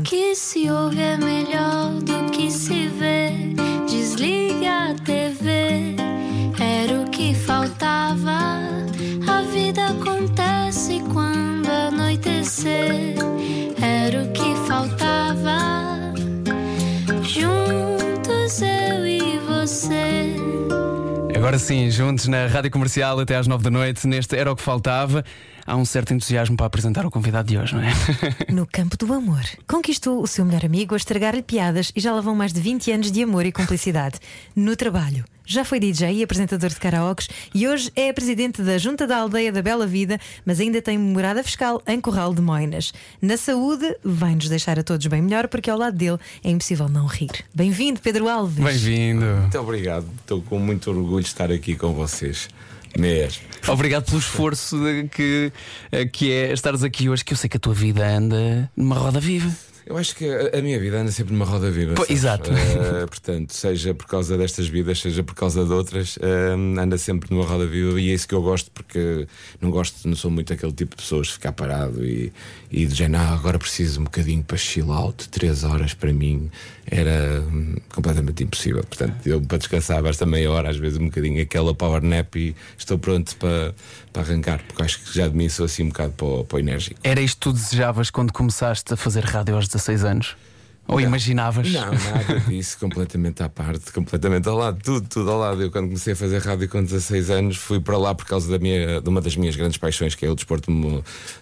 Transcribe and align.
conta. 0.00 0.02
Que 0.02 0.34
se 0.34 0.70
ouve 0.70 1.00
é 1.00 1.16
melhor 1.16 1.92
do 2.02 2.30
que 2.30 2.50
se 2.50 2.88
vê. 2.88 3.30
Desliga 3.88 4.90
a 4.90 4.94
TV, 4.94 5.96
era 6.58 7.00
o 7.00 7.10
que 7.10 7.34
faltava. 7.34 8.60
A 9.26 9.42
vida 9.52 9.86
acontece 9.86 11.02
quando 11.12 11.68
anoitecer, 11.68 13.14
era 13.80 14.22
o 14.22 14.32
que 14.32 14.54
faltava. 14.66 16.12
Juntos 17.22 18.62
eu 18.62 19.06
e 19.06 19.38
você. 19.40 20.34
Agora 21.36 21.58
sim, 21.58 21.90
juntos 21.90 22.26
na 22.26 22.46
Rádio 22.46 22.70
Comercial 22.70 23.18
até 23.18 23.36
às 23.36 23.46
nove 23.46 23.64
da 23.64 23.70
noite, 23.70 24.06
neste 24.06 24.36
Era 24.36 24.52
o 24.52 24.56
que 24.56 24.62
Faltava. 24.62 25.24
Há 25.70 25.76
um 25.76 25.84
certo 25.84 26.12
entusiasmo 26.12 26.56
para 26.56 26.66
apresentar 26.66 27.06
o 27.06 27.12
convidado 27.12 27.46
de 27.46 27.56
hoje, 27.56 27.76
não 27.76 27.82
é? 27.82 27.92
No 28.52 28.66
campo 28.66 28.96
do 28.96 29.14
amor. 29.14 29.44
Conquistou 29.68 30.20
o 30.20 30.26
seu 30.26 30.44
melhor 30.44 30.64
amigo 30.64 30.94
a 30.94 30.96
estragar-lhe 30.96 31.44
piadas 31.44 31.92
e 31.94 32.00
já 32.00 32.12
lá 32.12 32.20
vão 32.20 32.34
mais 32.34 32.52
de 32.52 32.60
20 32.60 32.90
anos 32.90 33.12
de 33.12 33.22
amor 33.22 33.46
e 33.46 33.52
cumplicidade. 33.52 34.18
No 34.56 34.74
trabalho. 34.74 35.24
Já 35.46 35.64
foi 35.64 35.78
DJ 35.78 36.12
e 36.14 36.22
apresentador 36.24 36.70
de 36.70 36.74
karaokes 36.74 37.28
e 37.54 37.68
hoje 37.68 37.92
é 37.94 38.12
presidente 38.12 38.62
da 38.62 38.78
Junta 38.78 39.06
da 39.06 39.18
Aldeia 39.18 39.52
da 39.52 39.62
Bela 39.62 39.86
Vida, 39.86 40.18
mas 40.44 40.58
ainda 40.58 40.82
tem 40.82 40.98
morada 40.98 41.44
fiscal 41.44 41.80
em 41.86 42.00
Corral 42.00 42.34
de 42.34 42.42
Moinas. 42.42 42.92
Na 43.22 43.36
saúde, 43.36 43.96
vai-nos 44.02 44.48
deixar 44.48 44.76
a 44.76 44.82
todos 44.82 45.06
bem 45.06 45.22
melhor, 45.22 45.46
porque 45.46 45.70
ao 45.70 45.78
lado 45.78 45.96
dele 45.96 46.18
é 46.42 46.50
impossível 46.50 46.88
não 46.88 47.06
rir. 47.06 47.30
Bem-vindo, 47.54 48.00
Pedro 48.00 48.28
Alves. 48.28 48.64
Bem-vindo. 48.64 49.24
Muito 49.24 49.58
obrigado. 49.58 50.06
Estou 50.20 50.42
com 50.42 50.58
muito 50.58 50.90
orgulho 50.90 51.22
de 51.22 51.28
estar 51.28 51.52
aqui 51.52 51.76
com 51.76 51.92
vocês. 51.92 52.48
Mesmo. 52.98 53.42
Obrigado 53.68 54.04
pelo 54.04 54.18
esforço 54.18 54.76
que, 55.12 55.52
eh, 55.92 56.06
que 56.06 56.32
é 56.32 56.52
estares 56.52 56.82
aqui 56.82 57.08
hoje, 57.08 57.24
que 57.24 57.32
eu 57.32 57.36
sei 57.36 57.48
que 57.48 57.56
a 57.56 57.60
tua 57.60 57.74
vida 57.74 58.06
anda 58.06 58.70
numa 58.76 58.96
roda 58.96 59.20
viva. 59.20 59.50
Eu 59.90 59.96
acho 59.96 60.14
que 60.14 60.24
a, 60.24 60.58
a 60.58 60.62
minha 60.62 60.78
vida 60.78 61.00
anda 61.00 61.10
sempre 61.10 61.32
numa 61.32 61.44
roda 61.44 61.68
viva. 61.68 61.94
Pô, 61.94 62.06
exato. 62.08 62.50
Eh, 62.52 63.06
portanto, 63.06 63.52
seja 63.52 63.92
por 63.92 64.06
causa 64.06 64.38
destas 64.38 64.68
vidas, 64.68 65.00
seja 65.00 65.22
por 65.24 65.34
causa 65.34 65.64
de 65.64 65.72
outras, 65.72 66.16
eh, 66.20 66.80
anda 66.80 66.96
sempre 66.96 67.28
numa 67.34 67.44
roda 67.44 67.66
viva 67.66 68.00
e 68.00 68.10
é 68.10 68.14
isso 68.14 68.28
que 68.28 68.34
eu 68.34 68.40
gosto, 68.40 68.70
porque 68.70 69.26
não 69.60 69.70
gosto, 69.70 70.06
não 70.06 70.14
sou 70.14 70.30
muito 70.30 70.52
aquele 70.52 70.72
tipo 70.72 70.96
de 70.96 71.02
pessoas 71.02 71.26
de 71.26 71.32
ficar 71.32 71.52
parado 71.52 72.04
e, 72.06 72.32
e 72.70 72.86
de 72.86 72.94
género, 72.94 73.24
ah, 73.24 73.34
agora 73.34 73.58
preciso 73.58 74.00
um 74.00 74.04
bocadinho 74.04 74.44
para 74.44 74.56
chill 74.56 74.92
out, 74.92 75.28
três 75.28 75.64
horas 75.64 75.92
para 75.92 76.12
mim 76.12 76.50
era 76.90 77.40
hum, 77.40 77.76
completamente 77.94 78.42
impossível. 78.42 78.82
Portanto, 78.82 79.26
eu 79.26 79.40
para 79.40 79.58
descansar 79.58 80.02
basta 80.02 80.26
meia 80.26 80.50
hora, 80.50 80.70
às 80.70 80.76
vezes 80.76 80.98
um 80.98 81.06
bocadinho, 81.06 81.40
aquela 81.40 81.74
power 81.74 82.02
nap 82.02 82.34
e 82.36 82.54
estou 82.76 82.98
pronto 82.98 83.36
para, 83.36 83.74
para 84.12 84.22
arrancar, 84.22 84.60
porque 84.66 84.82
acho 84.82 85.00
que 85.02 85.14
já 85.14 85.28
de 85.28 85.36
mim 85.36 85.48
sou 85.48 85.66
assim 85.66 85.84
um 85.84 85.88
bocado 85.88 86.12
para 86.12 86.26
o, 86.26 86.44
para 86.44 86.56
o 86.56 86.58
enérgico. 86.58 86.98
Era 87.02 87.20
isto 87.20 87.36
que 87.36 87.40
tu 87.40 87.52
desejavas 87.52 88.10
quando 88.10 88.32
começaste 88.32 88.92
a 88.92 88.96
fazer 88.96 89.24
rádio 89.24 89.54
aos 89.54 89.68
16 89.68 90.04
anos? 90.04 90.36
Ou 90.88 91.00
imaginavas? 91.00 91.70
Não, 91.70 91.82
nada 91.92 92.40
disso, 92.48 92.76
completamente 92.80 93.40
à 93.44 93.48
parte, 93.48 93.92
completamente 93.92 94.48
ao 94.48 94.56
lado, 94.56 94.78
tudo, 94.82 95.06
tudo 95.08 95.30
ao 95.30 95.38
lado. 95.38 95.62
Eu, 95.62 95.70
quando 95.70 95.84
comecei 95.86 96.14
a 96.14 96.16
fazer 96.16 96.38
rádio 96.42 96.68
com 96.68 96.82
16 96.82 97.30
anos, 97.30 97.56
fui 97.56 97.78
para 97.78 97.96
lá 97.96 98.12
por 98.12 98.26
causa 98.26 98.50
da 98.50 98.58
minha, 98.58 99.00
de 99.00 99.08
uma 99.08 99.20
das 99.20 99.36
minhas 99.36 99.54
grandes 99.54 99.78
paixões, 99.78 100.16
que 100.16 100.26
é 100.26 100.28
o 100.30 100.34
desporto 100.34 100.70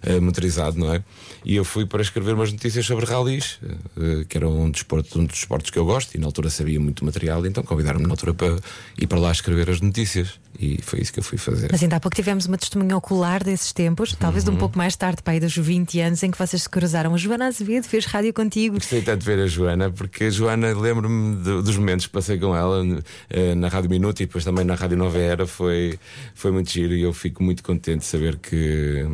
eh, 0.03 0.21
motorizado, 0.21 0.79
não 0.79 0.93
é? 0.93 1.03
E 1.47 1.57
eu 1.57 1.65
fui 1.65 1.87
para 1.87 2.03
escrever 2.03 2.35
umas 2.35 2.53
notícias 2.53 2.85
sobre 2.85 3.07
ralis, 3.07 3.59
eh, 3.97 4.25
que 4.29 4.37
era 4.37 4.47
um 4.47 4.71
desporto, 4.71 5.19
um 5.19 5.25
dos 5.25 5.37
desportos 5.39 5.71
que 5.71 5.79
eu 5.79 5.85
gosto, 5.87 6.15
e 6.15 6.19
na 6.19 6.27
altura 6.27 6.51
sabia 6.51 6.79
muito 6.79 7.03
material, 7.03 7.47
então 7.47 7.63
convidaram-me 7.63 8.05
na 8.07 8.13
altura 8.13 8.35
para 8.35 8.57
ir 9.01 9.07
para 9.07 9.19
lá 9.19 9.33
escrever 9.33 9.71
as 9.71 9.81
notícias, 9.81 10.33
e 10.61 10.79
foi 10.83 11.01
isso 11.01 11.11
que 11.13 11.21
eu 11.21 11.25
fui 11.25 11.39
fazer. 11.39 11.69
Mas 11.73 11.83
ainda 11.83 11.97
há 11.97 12.01
pouco 12.01 12.15
tivemos 12.15 12.45
uma 12.45 12.59
testemunha 12.59 12.95
ocular 12.97 13.43
desses 13.43 13.73
tempos, 13.73 14.15
talvez 14.19 14.47
Uhum. 14.47 14.55
um 14.55 14.57
pouco 14.57 14.77
mais 14.77 14.95
tarde, 14.95 15.23
para 15.23 15.33
aí 15.35 15.41
dos 15.41 15.57
20 15.57 16.01
anos, 16.01 16.23
em 16.23 16.31
que 16.31 16.37
vocês 16.39 16.63
se 16.63 16.69
cruzaram. 16.69 17.15
A 17.15 17.17
Joana 17.17 17.47
Azevedo 17.47 17.85
fez 17.85 18.05
rádio 18.05 18.33
contigo. 18.35 18.75
Gostei 18.77 19.01
tanto 19.03 19.21
de 19.21 19.25
ver 19.29 19.43
a 19.45 19.47
Joana, 19.47 19.91
porque 19.91 20.25
a 20.25 20.31
Joana, 20.31 20.73
lembro-me 20.79 21.37
do- 21.37 21.63
dos 21.63 21.77
momentos 21.77 22.07
que 22.07 22.13
passei 22.13 22.39
com 22.39 22.57
ela 22.57 22.83
eh, 23.29 23.55
na 23.55 23.69
Rádio 23.69 23.91
Minuto 23.91 24.21
e 24.23 24.27
depois 24.27 24.45
também 24.45 24.65
na 24.65 24.75
Rádio 24.75 24.97
Nova 24.97 25.19
Era. 25.19 25.47
Foi, 25.47 25.99
foi 26.35 26.51
muito 26.51 26.71
giro 26.71 26.95
e 26.95 27.03
eu 27.03 27.13
fico 27.13 27.43
muito 27.43 27.63
contente 27.63 28.01
de 28.01 28.07
saber 28.07 28.37
que, 28.37 29.05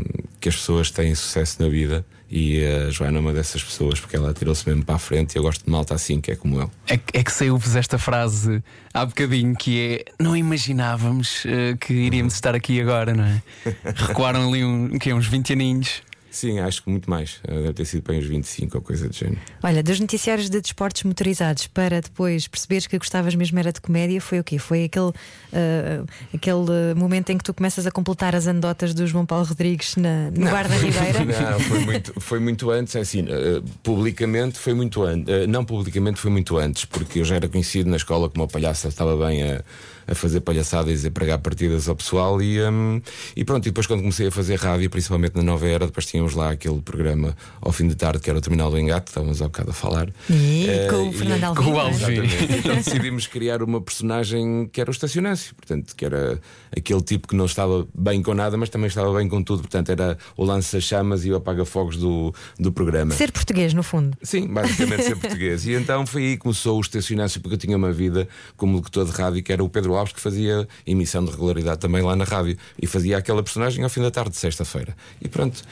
que 0.40 0.48
as 0.48 0.56
pessoas 0.56 0.90
têm 0.90 1.14
sucesso 1.14 1.60
na 1.62 1.68
vida. 1.68 2.04
E 2.30 2.64
a 2.64 2.90
Joana 2.90 3.18
é 3.18 3.20
uma 3.20 3.32
dessas 3.32 3.62
pessoas, 3.62 4.00
porque 4.00 4.16
ela 4.16 4.32
tirou-se 4.34 4.66
mesmo 4.68 4.84
para 4.84 4.96
a 4.96 4.98
frente. 4.98 5.34
E 5.34 5.38
eu 5.38 5.42
gosto 5.42 5.64
de 5.64 5.70
malta 5.70 5.94
assim, 5.94 6.20
que 6.20 6.32
é 6.32 6.36
como 6.36 6.58
eu. 6.60 6.70
É, 6.88 6.96
que- 6.96 7.16
é 7.18 7.22
que 7.22 7.30
saiu-vos 7.32 7.76
esta 7.76 7.96
frase 7.98 8.62
há 8.92 9.04
bocadinho 9.04 9.54
que 9.54 9.78
é 9.80 10.04
não 10.22 10.36
imaginávamos 10.36 11.44
eh, 11.46 11.76
que 11.80 11.92
iríamos 11.92 12.34
estar 12.34 12.54
aqui 12.54 12.80
agora, 12.80 13.12
não 13.14 13.24
é? 13.24 13.42
Recuaram 13.94 14.48
ali 14.48 14.64
um, 14.64 14.98
que, 14.98 15.12
uns 15.12 15.26
20 15.26 15.52
aninhos. 15.52 16.02
Sim, 16.34 16.58
acho 16.58 16.82
que 16.82 16.90
muito 16.90 17.08
mais. 17.08 17.38
Eh, 17.46 17.54
Deve 17.54 17.72
ter 17.74 17.84
sido 17.84 18.02
para 18.02 18.16
uns 18.16 18.26
25 18.26 18.76
ou 18.76 18.82
coisa 18.82 19.08
do 19.08 19.14
género. 19.14 19.40
Olha, 19.62 19.84
dos 19.84 20.00
noticiários 20.00 20.50
de 20.50 20.60
desportos 20.60 21.04
motorizados 21.04 21.68
para 21.68 22.00
depois 22.00 22.48
perceberes 22.48 22.88
que 22.88 22.98
gostavas 22.98 23.36
mesmo 23.36 23.56
era 23.56 23.72
de 23.72 23.80
comédia, 23.80 24.20
foi 24.20 24.40
o 24.40 24.44
quê? 24.44 24.58
Foi 24.58 24.82
aquele, 24.82 25.12
ah, 25.52 26.04
aquele 26.34 26.66
ah, 26.90 26.94
momento 26.96 27.30
em 27.30 27.38
que 27.38 27.44
tu 27.44 27.54
começas 27.54 27.86
a 27.86 27.90
completar 27.92 28.34
as 28.34 28.48
anedotas 28.48 28.92
do 28.92 29.06
João 29.06 29.24
Paulo 29.24 29.44
Rodrigues 29.44 29.94
na, 29.94 30.32
no 30.32 30.50
Bar 30.50 30.68
da 30.68 30.74
Ribeira? 30.74 31.24
Não, 31.24 31.60
foi 31.60 31.78
muito, 31.78 32.20
foi 32.20 32.38
muito 32.40 32.70
antes, 32.70 32.96
é 32.96 33.00
assim, 33.00 33.26
eh, 33.28 33.62
publicamente 33.84 34.58
foi 34.58 34.74
muito 34.74 35.04
antes, 35.04 35.48
não 35.48 35.64
publicamente 35.64 36.18
foi 36.18 36.32
muito 36.32 36.56
antes, 36.56 36.84
porque 36.84 37.20
eu 37.20 37.24
já 37.24 37.36
era 37.36 37.48
conhecido 37.48 37.88
na 37.88 37.96
escola 37.96 38.28
como 38.28 38.44
o 38.44 38.48
palhaço, 38.48 38.88
estava 38.88 39.16
bem 39.16 39.42
a, 39.44 39.62
a 40.06 40.14
fazer 40.14 40.40
palhaçadas 40.40 41.04
e 41.04 41.06
a 41.06 41.10
pregar 41.10 41.38
partidas 41.38 41.88
ao 41.88 41.96
pessoal 41.96 42.40
e, 42.42 42.60
hum, 42.62 43.00
e 43.36 43.44
pronto, 43.44 43.66
e 43.66 43.70
depois 43.70 43.86
quando 43.86 44.00
comecei 44.00 44.26
a 44.26 44.30
fazer 44.30 44.56
rádio, 44.56 44.88
principalmente 44.90 45.36
na 45.36 45.42
Nova 45.42 45.66
Era, 45.66 45.86
depois 45.86 46.06
tínhamos 46.24 46.34
lá 46.34 46.50
aquele 46.50 46.80
programa 46.80 47.36
ao 47.60 47.70
fim 47.72 47.86
de 47.86 47.94
tarde 47.94 48.20
que 48.20 48.30
era 48.30 48.38
o 48.38 48.42
Terminal 48.42 48.70
do 48.70 48.78
Engate, 48.78 49.08
estávamos 49.08 49.40
há 49.42 49.44
bocado 49.46 49.70
a 49.70 49.74
falar. 49.74 50.08
E 50.30 50.66
Eh, 50.68 50.88
com 50.88 51.08
o 51.08 51.12
Fernando 51.12 51.44
Alvim. 51.44 51.62
com 51.62 51.70
o 51.72 51.76
é? 51.76 51.80
Alvim. 51.80 52.20
Então 52.58 52.74
decidimos 52.76 53.26
criar 53.26 53.62
uma 53.62 53.80
personagem 53.80 54.68
que 54.72 54.80
era 54.80 54.90
o 54.90 54.92
estacionâncio, 54.92 55.54
portanto, 55.54 55.94
que 55.94 56.04
era 56.04 56.40
aquele 56.76 57.02
tipo 57.02 57.28
que 57.28 57.36
não 57.36 57.44
estava 57.46 57.86
bem 57.94 58.22
com 58.22 58.34
nada, 58.34 58.56
mas 58.56 58.68
também 58.68 58.88
estava 58.88 59.12
bem 59.16 59.28
com 59.28 59.42
tudo. 59.42 59.60
Portanto, 59.62 59.90
era 59.90 60.16
o 60.36 60.44
lança-chamas 60.44 61.24
e 61.24 61.30
o 61.32 61.36
apaga-fogos 61.36 61.96
do, 61.96 62.34
do 62.58 62.72
programa. 62.72 63.14
Ser 63.14 63.30
português, 63.32 63.74
no 63.74 63.82
fundo. 63.82 64.16
Sim, 64.22 64.48
basicamente 64.48 65.02
ser 65.04 65.16
português. 65.20 65.66
E 65.66 65.72
então 65.74 66.06
foi 66.06 66.22
aí 66.22 66.32
que 66.32 66.38
começou 66.38 66.78
o 66.78 66.80
estacionâncio, 66.80 67.40
porque 67.40 67.54
eu 67.54 67.58
tinha 67.58 67.76
uma 67.76 67.92
vida 67.92 68.26
como 68.56 68.76
locutor 68.76 69.04
de 69.04 69.12
rádio, 69.12 69.42
que 69.42 69.52
era 69.52 69.62
o 69.62 69.68
Pedro 69.68 69.94
Alves, 69.94 70.12
que 70.14 70.20
fazia 70.20 70.66
emissão 70.86 71.24
de 71.24 71.30
regularidade 71.30 71.78
também 71.80 72.02
lá 72.02 72.16
na 72.16 72.24
rádio. 72.24 72.56
E 72.80 72.86
fazia 72.86 73.18
aquela 73.18 73.42
personagem 73.42 73.82
ao 73.84 73.90
fim 73.90 74.00
da 74.00 74.10
tarde 74.10 74.30
de 74.30 74.36
sexta-feira. 74.36 74.96
E 75.20 75.28
pronto. 75.28 75.62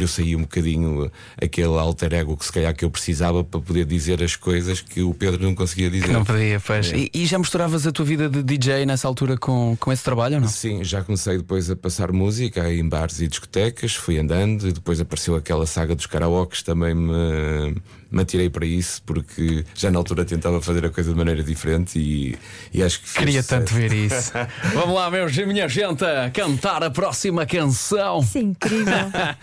E 0.00 0.04
abriu-se 0.04 0.22
aí 0.22 0.34
um 0.34 0.42
bocadinho 0.42 1.10
aquele 1.40 1.78
alter 1.78 2.14
ego 2.14 2.36
que 2.36 2.44
se 2.44 2.52
calhar 2.52 2.74
que 2.74 2.84
eu 2.84 2.90
precisava 2.90 3.44
para 3.44 3.60
poder 3.60 3.84
dizer 3.84 4.22
as 4.22 4.34
coisas 4.34 4.80
que 4.80 5.02
o 5.02 5.12
Pedro 5.12 5.42
não 5.42 5.54
conseguia 5.54 5.90
dizer. 5.90 6.08
Não 6.08 6.24
podia, 6.24 6.58
pois. 6.58 6.92
É. 6.92 6.96
E, 6.96 7.10
e 7.12 7.26
já 7.26 7.38
misturavas 7.38 7.86
a 7.86 7.92
tua 7.92 8.04
vida 8.04 8.28
de 8.28 8.42
DJ 8.42 8.86
nessa 8.86 9.06
altura 9.06 9.36
com, 9.36 9.76
com 9.78 9.92
esse 9.92 10.02
trabalho 10.02 10.40
não? 10.40 10.48
Sim, 10.48 10.82
já 10.82 11.02
comecei 11.02 11.36
depois 11.36 11.70
a 11.70 11.76
passar 11.76 12.12
música 12.12 12.72
em 12.72 12.88
bares 12.88 13.20
e 13.20 13.28
discotecas, 13.28 13.94
fui 13.94 14.18
andando 14.18 14.68
e 14.68 14.72
depois 14.72 15.00
apareceu 15.00 15.34
aquela 15.34 15.66
saga 15.66 15.94
dos 15.94 16.06
karaokes, 16.06 16.62
também 16.62 16.94
me, 16.94 17.76
me 18.10 18.22
atirei 18.22 18.48
para 18.50 18.66
isso 18.66 19.02
porque 19.04 19.64
já 19.74 19.90
na 19.90 19.98
altura 19.98 20.24
tentava 20.24 20.60
fazer 20.60 20.84
a 20.84 20.90
coisa 20.90 21.10
de 21.12 21.16
maneira 21.18 21.42
diferente 21.42 21.98
e, 21.98 22.36
e 22.72 22.82
acho 22.82 23.00
que 23.02 23.12
Queria 23.14 23.42
sucesso. 23.42 23.60
tanto 23.64 23.74
ver 23.74 23.92
isso. 23.92 24.32
Vamos 24.74 24.94
lá, 24.94 25.10
meus 25.10 25.36
e 25.36 25.44
minha 25.46 25.68
gente, 25.68 26.04
a 26.04 26.30
cantar 26.30 26.82
a 26.82 26.90
próxima 26.90 27.46
canção. 27.46 28.22
Sim, 28.22 28.50
incrível. 28.50 28.94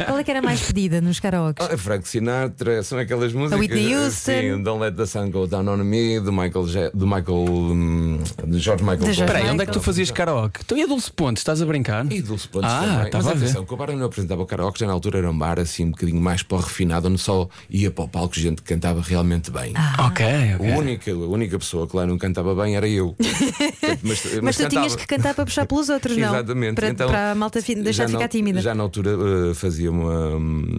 Qual 0.06 0.18
é 0.18 0.24
que 0.24 0.32
era 0.32 0.42
mais 0.42 0.62
pedida 0.62 1.00
nos 1.02 1.20
karaokes? 1.20 1.66
Ah, 1.70 1.78
Frank 1.78 2.08
Sinatra, 2.08 2.84
são 2.84 2.98
aquelas 3.00 3.34
músicas. 3.34 3.60
Whitney 3.60 3.96
Houston. 3.96 4.32
Sim, 4.32 4.64
Don't 4.64 4.82
Let 4.82 4.96
the 4.96 5.06
Sun 5.06 5.32
Go 5.32 5.48
Down 5.48 5.68
on 5.68 5.78
Me, 5.78 6.20
do 6.20 6.32
Michael, 6.32 6.66
do 6.94 7.08
Michael, 7.08 7.46
hum, 7.50 8.20
de 8.46 8.60
George 8.60 8.84
Michael. 8.84 9.10
Espera 9.10 9.38
aí, 9.40 9.50
onde 9.50 9.64
é 9.64 9.66
que 9.66 9.72
tu 9.72 9.82
fazias 9.82 10.12
karaoke? 10.12 10.60
Então 10.66 10.78
e 10.78 10.84
a 10.84 10.88
Dulce 10.88 11.12
Ponte, 11.12 11.38
estás 11.38 11.62
a 11.62 11.66
brincar? 11.66 12.12
E 12.12 12.22
Dulce 12.22 12.48
Pontes 12.48 12.70
Ah, 12.72 13.08
também. 13.10 13.12
Mas 13.14 13.28
a 13.28 13.34
ver. 13.34 13.44
atenção, 13.46 13.66
que 13.66 13.74
o 13.74 13.78
bar 13.78 13.90
eu 13.90 14.04
apresentava 14.06 14.42
o 14.42 14.46
karaoke 14.46 14.80
já 14.80 14.88
na 14.88 14.94
altura 14.94 15.20
era 15.20 15.30
um 15.32 15.38
bar 15.38 15.60
assim 15.60 15.86
um 15.86 15.92
bocadinho 15.92 16.22
mais 16.22 16.44
para 16.44 16.58
o 16.58 16.62
refinado, 16.62 17.08
onde 17.08 17.20
só 17.20 17.48
ia 17.70 17.90
para 17.92 18.04
o 18.04 18.08
palco 18.08 18.36
gente 18.38 18.57
que 18.62 18.74
cantava 18.74 19.02
realmente 19.02 19.50
bem. 19.52 19.74
Ok, 20.08 20.26
ok. 20.56 20.72
A, 20.74 20.78
única, 20.78 21.12
a 21.12 21.16
única 21.16 21.60
pessoa 21.60 21.88
que 21.88 21.96
lá 21.96 22.06
não 22.06 22.18
cantava 22.18 22.54
bem 22.56 22.76
era 22.76 22.88
eu. 22.88 23.16
Portanto, 23.18 24.00
mas, 24.04 24.24
Mas 24.42 24.58
tu 24.58 24.68
tinhas 24.70 24.96
cantava. 24.96 24.98
que 24.98 25.08
cantar 25.08 25.34
para 25.34 25.46
puxar 25.46 25.66
pelos 25.66 25.90
outros, 25.90 26.18
não? 26.18 26.30
Exatamente. 26.30 26.76
Para, 26.76 26.90
Então, 26.90 27.08
para 27.08 27.32
a 27.32 27.36
malta 27.36 27.62
fi- 27.62 27.76
deixar 27.76 28.06
de 28.06 28.12
ficar 28.12 28.24
na, 28.24 28.28
tímida. 28.30 28.62
Já 28.62 28.76
na 28.76 28.84
altura 28.84 29.18
uh, 29.18 29.56
fazia 29.56 29.90
uma, 29.92 30.36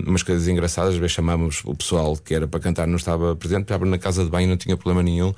umas 0.07 0.23
coisas 0.23 0.47
engraçadas, 0.49 0.95
às 0.95 0.99
vezes 1.01 1.13
chamávamos 1.13 1.63
o 1.65 1.75
pessoal 1.75 2.17
que 2.17 2.35
era 2.35 2.47
para 2.47 2.61
cantar, 2.61 2.87
não 2.87 2.97
estava 2.97 3.35
presente, 3.37 3.63
estava 3.63 3.85
na 3.87 3.99
casa 3.99 4.25
de 4.25 4.31
banho, 4.31 4.49
não 4.49 4.57
tinha 4.57 4.77
problema 4.77 5.03
nenhum. 5.03 5.33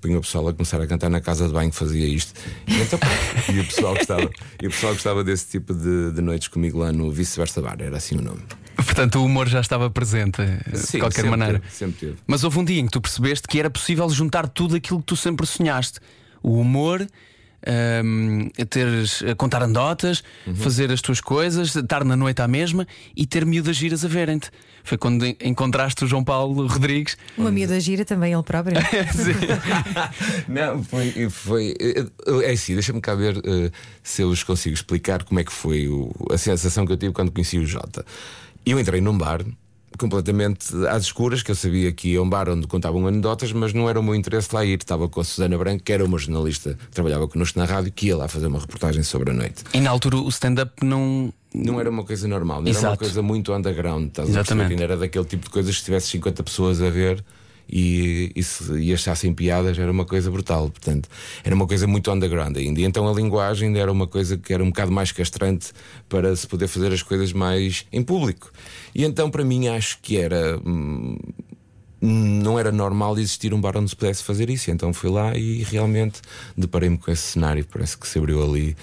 Punha 0.00 0.18
o 0.18 0.20
pessoal 0.20 0.46
a 0.48 0.52
começar 0.52 0.80
a 0.80 0.86
cantar 0.86 1.08
na 1.08 1.20
casa 1.22 1.46
de 1.46 1.52
banho 1.54 1.70
que 1.70 1.76
fazia 1.76 2.06
isto. 2.06 2.34
E, 2.68 2.80
então, 2.82 2.98
e 3.52 3.58
o 3.60 3.64
pessoal 3.64 3.94
gostava, 3.94 4.30
e 4.62 4.66
o 4.66 4.70
pessoal 4.70 4.92
gostava 4.92 5.24
desse 5.24 5.46
tipo 5.48 5.72
de, 5.74 6.12
de 6.12 6.20
noites 6.20 6.48
comigo 6.48 6.78
lá 6.78 6.92
no 6.92 7.10
Vice-Versa 7.10 7.62
Bar, 7.62 7.76
era 7.80 7.96
assim 7.96 8.16
o 8.18 8.22
nome. 8.22 8.42
Portanto, 8.76 9.16
o 9.18 9.24
humor 9.24 9.48
já 9.48 9.60
estava 9.60 9.90
presente 9.90 10.40
eh, 10.42 10.70
de 10.70 10.78
Sim, 10.78 10.98
qualquer 10.98 11.22
sempre 11.22 11.30
maneira. 11.30 11.60
teve, 11.60 11.72
sempre 11.74 11.96
teve. 12.06 12.16
Mas 12.26 12.44
houve 12.44 12.58
um 12.58 12.64
dia 12.64 12.80
em 12.80 12.84
que 12.86 12.92
tu 12.92 13.00
percebeste 13.00 13.48
que 13.48 13.58
era 13.58 13.70
possível 13.70 14.08
juntar 14.10 14.48
tudo 14.48 14.76
aquilo 14.76 15.00
que 15.00 15.06
tu 15.06 15.16
sempre 15.16 15.46
sonhaste: 15.46 15.98
o 16.42 16.58
humor, 16.60 17.06
hum, 18.04 18.48
teres, 18.68 19.22
a 19.22 19.34
contar 19.34 19.62
andotas, 19.62 20.22
fazer 20.56 20.92
as 20.92 21.00
tuas 21.00 21.20
coisas, 21.20 21.74
estar 21.74 22.04
na 22.04 22.16
noite 22.16 22.40
à 22.42 22.48
mesma 22.48 22.86
e 23.16 23.26
ter 23.26 23.44
miúdas 23.46 23.76
giras 23.76 24.04
a 24.04 24.08
verem-te. 24.08 24.50
Foi 24.84 24.96
quando 24.96 25.26
en- 25.26 25.36
encontraste 25.42 26.04
o 26.04 26.06
João 26.06 26.22
Paulo 26.22 26.64
Rodrigues. 26.68 27.16
Uma 27.36 27.50
miúda 27.50 27.80
gira 27.80 28.04
também, 28.04 28.32
ele 28.32 28.42
próprio. 28.44 28.76
Não, 30.48 30.82
foi. 30.84 31.28
foi 31.30 31.74
é 32.44 32.52
assim, 32.52 32.74
deixa-me 32.74 33.00
cá 33.00 33.14
ver 33.14 33.36
eh, 33.38 33.70
se 34.02 34.22
eu 34.22 34.28
vos 34.28 34.42
consigo 34.44 34.74
explicar 34.74 35.24
como 35.24 35.40
é 35.40 35.44
que 35.44 35.52
foi 35.52 35.88
o- 35.88 36.12
a 36.30 36.38
sensação 36.38 36.86
que 36.86 36.92
eu 36.92 36.96
tive 36.96 37.12
quando 37.12 37.32
conheci 37.32 37.58
o 37.58 37.66
Jota. 37.66 38.04
Eu 38.66 38.80
entrei 38.80 39.00
num 39.00 39.16
bar 39.16 39.44
completamente 39.96 40.74
às 40.90 41.04
escuras, 41.04 41.40
que 41.40 41.52
eu 41.52 41.54
sabia 41.54 41.92
que 41.92 42.08
ia 42.08 42.18
a 42.18 42.22
um 42.22 42.28
bar 42.28 42.48
onde 42.48 42.66
contavam 42.66 43.06
anedotas, 43.06 43.52
mas 43.52 43.72
não 43.72 43.88
era 43.88 44.00
o 44.00 44.02
meu 44.02 44.12
interesse 44.14 44.52
lá 44.52 44.64
ir. 44.64 44.78
Estava 44.78 45.08
com 45.08 45.20
a 45.20 45.24
Susana 45.24 45.56
Branco, 45.56 45.84
que 45.84 45.92
era 45.92 46.04
uma 46.04 46.18
jornalista 46.18 46.74
que 46.74 46.90
trabalhava 46.90 47.28
connosco 47.28 47.58
na 47.60 47.64
rádio, 47.64 47.92
que 47.92 48.08
ia 48.08 48.16
lá 48.16 48.26
fazer 48.26 48.48
uma 48.48 48.58
reportagem 48.58 49.04
sobre 49.04 49.30
a 49.30 49.32
noite. 49.32 49.62
E 49.72 49.78
na 49.80 49.90
altura 49.90 50.16
o 50.16 50.28
stand-up 50.28 50.84
não. 50.84 51.32
Não 51.54 51.80
era 51.80 51.88
uma 51.88 52.04
coisa 52.04 52.26
normal, 52.26 52.62
era 52.66 52.78
uma 52.80 52.96
coisa 52.96 53.22
muito 53.22 53.54
underground. 53.54 54.08
Estás 54.08 54.28
a 54.28 54.30
Exatamente. 54.32 54.66
perceber? 54.68 54.82
Ainda 54.82 54.94
era 54.94 55.00
daquele 55.00 55.24
tipo 55.24 55.44
de 55.44 55.50
coisas 55.50 55.72
que 55.74 55.78
se 55.78 55.84
tivesse 55.84 56.08
50 56.08 56.42
pessoas 56.42 56.82
a 56.82 56.90
ver 56.90 57.24
e, 57.68 58.32
e, 58.34 58.42
se, 58.42 58.72
e 58.74 58.92
achassem 58.92 59.34
piadas, 59.34 59.78
era 59.78 59.90
uma 59.90 60.04
coisa 60.04 60.30
brutal. 60.30 60.70
Portanto, 60.70 61.08
era 61.44 61.54
uma 61.54 61.66
coisa 61.66 61.86
muito 61.86 62.10
underground 62.10 62.56
ainda. 62.56 62.80
E 62.80 62.84
então 62.84 63.08
a 63.08 63.12
linguagem 63.12 63.68
ainda 63.68 63.80
era 63.80 63.92
uma 63.92 64.06
coisa 64.06 64.36
que 64.36 64.52
era 64.52 64.62
um 64.62 64.68
bocado 64.68 64.92
mais 64.92 65.12
castrante 65.12 65.72
para 66.08 66.34
se 66.34 66.46
poder 66.46 66.68
fazer 66.68 66.92
as 66.92 67.02
coisas 67.02 67.32
mais 67.32 67.86
em 67.92 68.02
público. 68.02 68.52
E 68.94 69.04
então, 69.04 69.30
para 69.30 69.44
mim, 69.44 69.68
acho 69.68 69.98
que 70.00 70.16
era. 70.16 70.58
hum, 70.64 71.18
não 72.00 72.58
era 72.58 72.70
normal 72.70 73.18
existir 73.18 73.54
um 73.54 73.60
bar 73.60 73.76
onde 73.76 73.90
se 73.90 73.96
pudesse 73.96 74.22
fazer 74.22 74.50
isso. 74.50 74.70
Então 74.70 74.92
fui 74.92 75.10
lá 75.10 75.36
e 75.36 75.62
realmente 75.62 76.20
deparei-me 76.56 76.98
com 76.98 77.10
esse 77.10 77.22
cenário. 77.22 77.66
Parece 77.70 77.96
que 77.96 78.06
se 78.06 78.18
abriu 78.18 78.42
ali 78.42 78.76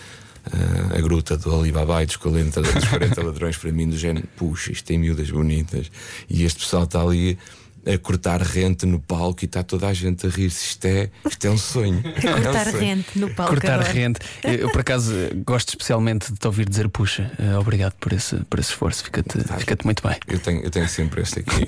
ah, 0.51 0.97
a 0.97 1.01
gruta 1.01 1.37
do 1.37 1.55
Alibaba 1.55 2.03
e 2.03 2.05
dos 2.05 2.17
40, 2.17 2.61
dos 2.61 2.85
40 2.85 3.21
ladrões 3.23 3.57
para 3.57 3.71
mim, 3.71 3.87
do 3.87 3.97
género, 3.97 4.27
puxa, 4.35 4.71
isto 4.71 4.85
tem 4.85 4.97
miúdas 4.97 5.29
bonitas. 5.31 5.89
E 6.29 6.43
este 6.43 6.59
pessoal 6.59 6.83
está 6.83 7.01
ali 7.01 7.37
a 7.85 7.97
cortar 7.97 8.41
rente 8.41 8.85
no 8.85 8.99
palco 8.99 9.43
e 9.43 9.45
está 9.45 9.61
toda 9.63 9.87
a 9.87 9.93
gente 9.93 10.25
a 10.25 10.29
rir-se. 10.29 10.65
Isto 10.67 10.85
é, 10.85 11.09
isto 11.29 11.45
é 11.45 11.49
um 11.49 11.57
sonho. 11.57 12.01
A 12.05 12.21
cortar 12.41 12.67
é 12.67 12.69
um 12.69 12.71
sonho. 12.71 12.79
rente 12.83 13.19
no 13.19 13.29
palco. 13.33 13.51
Cortar 13.53 13.79
adoro. 13.79 13.91
rente. 13.93 14.19
Eu, 14.43 14.71
por 14.71 14.81
acaso, 14.81 15.13
gosto 15.45 15.69
especialmente 15.69 16.31
de 16.31 16.39
te 16.39 16.45
ouvir 16.47 16.67
dizer 16.67 16.87
puxa. 16.89 17.31
eh, 17.39 17.57
obrigado 17.57 17.93
por 17.99 18.13
esse, 18.13 18.35
por 18.49 18.59
esse 18.59 18.69
esforço. 18.69 19.03
Fica-te 19.03 19.39
fica 19.59 19.77
muito 19.83 20.01
bem. 20.07 20.17
Eu 20.27 20.39
tenho, 20.39 20.61
eu 20.63 20.69
tenho 20.71 20.87
sempre 20.87 21.21
este 21.21 21.39
aqui. 21.39 21.65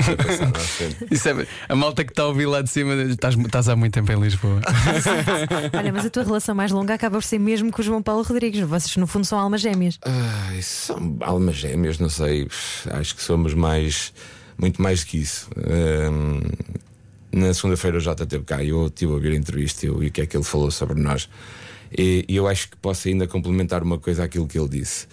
Isso 1.12 1.30
é- 1.30 1.48
a 1.70 1.76
malta 1.76 2.04
que 2.04 2.12
está 2.12 2.24
a 2.24 2.28
ouvir 2.28 2.46
lá 2.46 2.62
de 2.62 2.70
cima, 2.70 2.94
estás, 3.04 3.36
estás 3.36 3.70
há 3.70 3.76
muito 3.76 3.94
tempo 3.94 4.12
em 4.12 4.20
Lisboa. 4.20 4.62
Olha, 5.78 5.92
mas 5.92 6.06
a 6.06 6.10
tua 6.10 6.24
relação 6.24 6.56
mais 6.56 6.72
longa 6.72 6.94
acaba 6.94 7.18
por 7.18 7.24
ser 7.24 7.40
mesmo 7.40 7.72
com 7.72 7.82
o 7.82 7.86
João 7.86 8.02
Paulo 8.02 8.24
Rodrigues. 8.24 8.62
Vocês, 8.62 8.96
no 8.98 9.08
fundo, 9.08 9.26
são 9.26 9.38
almas 9.40 9.62
gêmeas. 9.62 10.00
Ai, 10.04 10.62
são 10.62 11.18
almas 11.22 11.56
gêmeas, 11.56 12.00
não 12.00 12.10
sei. 12.10 12.48
Acho 12.92 13.16
que 13.16 13.22
somos 13.24 13.54
mais, 13.54 14.14
muito 14.58 14.82
mais 14.82 15.02
do 15.02 15.08
que 15.08 15.18
isso. 15.18 15.50
Ahm, 15.58 16.42
na 17.32 17.54
segunda-feira 17.54 17.98
o 17.98 18.00
Jota 18.00 18.24
esteve 18.24 18.46
cá 18.46 18.64
e 18.64 18.70
eu 18.70 18.88
estive 18.88 19.12
a 19.12 19.16
ouvir 19.16 19.34
a 19.34 19.36
entrevista 19.36 19.86
e 19.86 19.90
o 19.90 20.12
que 20.12 20.22
é 20.22 20.26
que 20.26 20.38
ele 20.38 20.44
falou 20.44 20.72
sobre 20.72 21.00
nós. 21.00 21.30
E, 21.98 22.26
e 22.28 22.36
eu 22.36 22.48
acho 22.48 22.70
que 22.70 22.78
posso 22.78 23.08
ainda 23.08 23.28
complementar 23.28 23.84
uma 23.84 24.00
coisa 24.00 24.24
àquilo 24.24 24.48
que 24.48 24.58
ele 24.58 24.70
disse. 24.70 25.08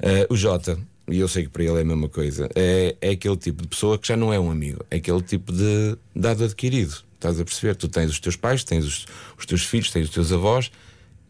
Ah, 0.00 0.26
o 0.28 0.36
Jota, 0.36 0.78
e 1.08 1.18
eu 1.18 1.28
sei 1.28 1.44
que 1.44 1.48
para 1.48 1.64
ele 1.64 1.78
é 1.78 1.80
a 1.80 1.84
mesma 1.84 2.08
coisa, 2.08 2.48
é, 2.54 2.96
é 3.00 3.10
aquele 3.10 3.36
tipo 3.36 3.62
de 3.62 3.68
pessoa 3.68 3.98
que 3.98 4.06
já 4.06 4.16
não 4.16 4.32
é 4.32 4.38
um 4.38 4.50
amigo, 4.50 4.84
é 4.90 4.96
aquele 4.96 5.22
tipo 5.22 5.52
de 5.52 5.96
dado 6.14 6.44
adquirido. 6.44 6.96
Estás 7.14 7.40
a 7.40 7.44
perceber? 7.44 7.74
Tu 7.74 7.88
tens 7.88 8.10
os 8.10 8.20
teus 8.20 8.36
pais, 8.36 8.62
tens 8.62 8.84
os, 8.84 9.06
os 9.36 9.44
teus 9.44 9.64
filhos, 9.64 9.90
tens 9.90 10.04
os 10.04 10.14
teus 10.14 10.32
avós 10.32 10.70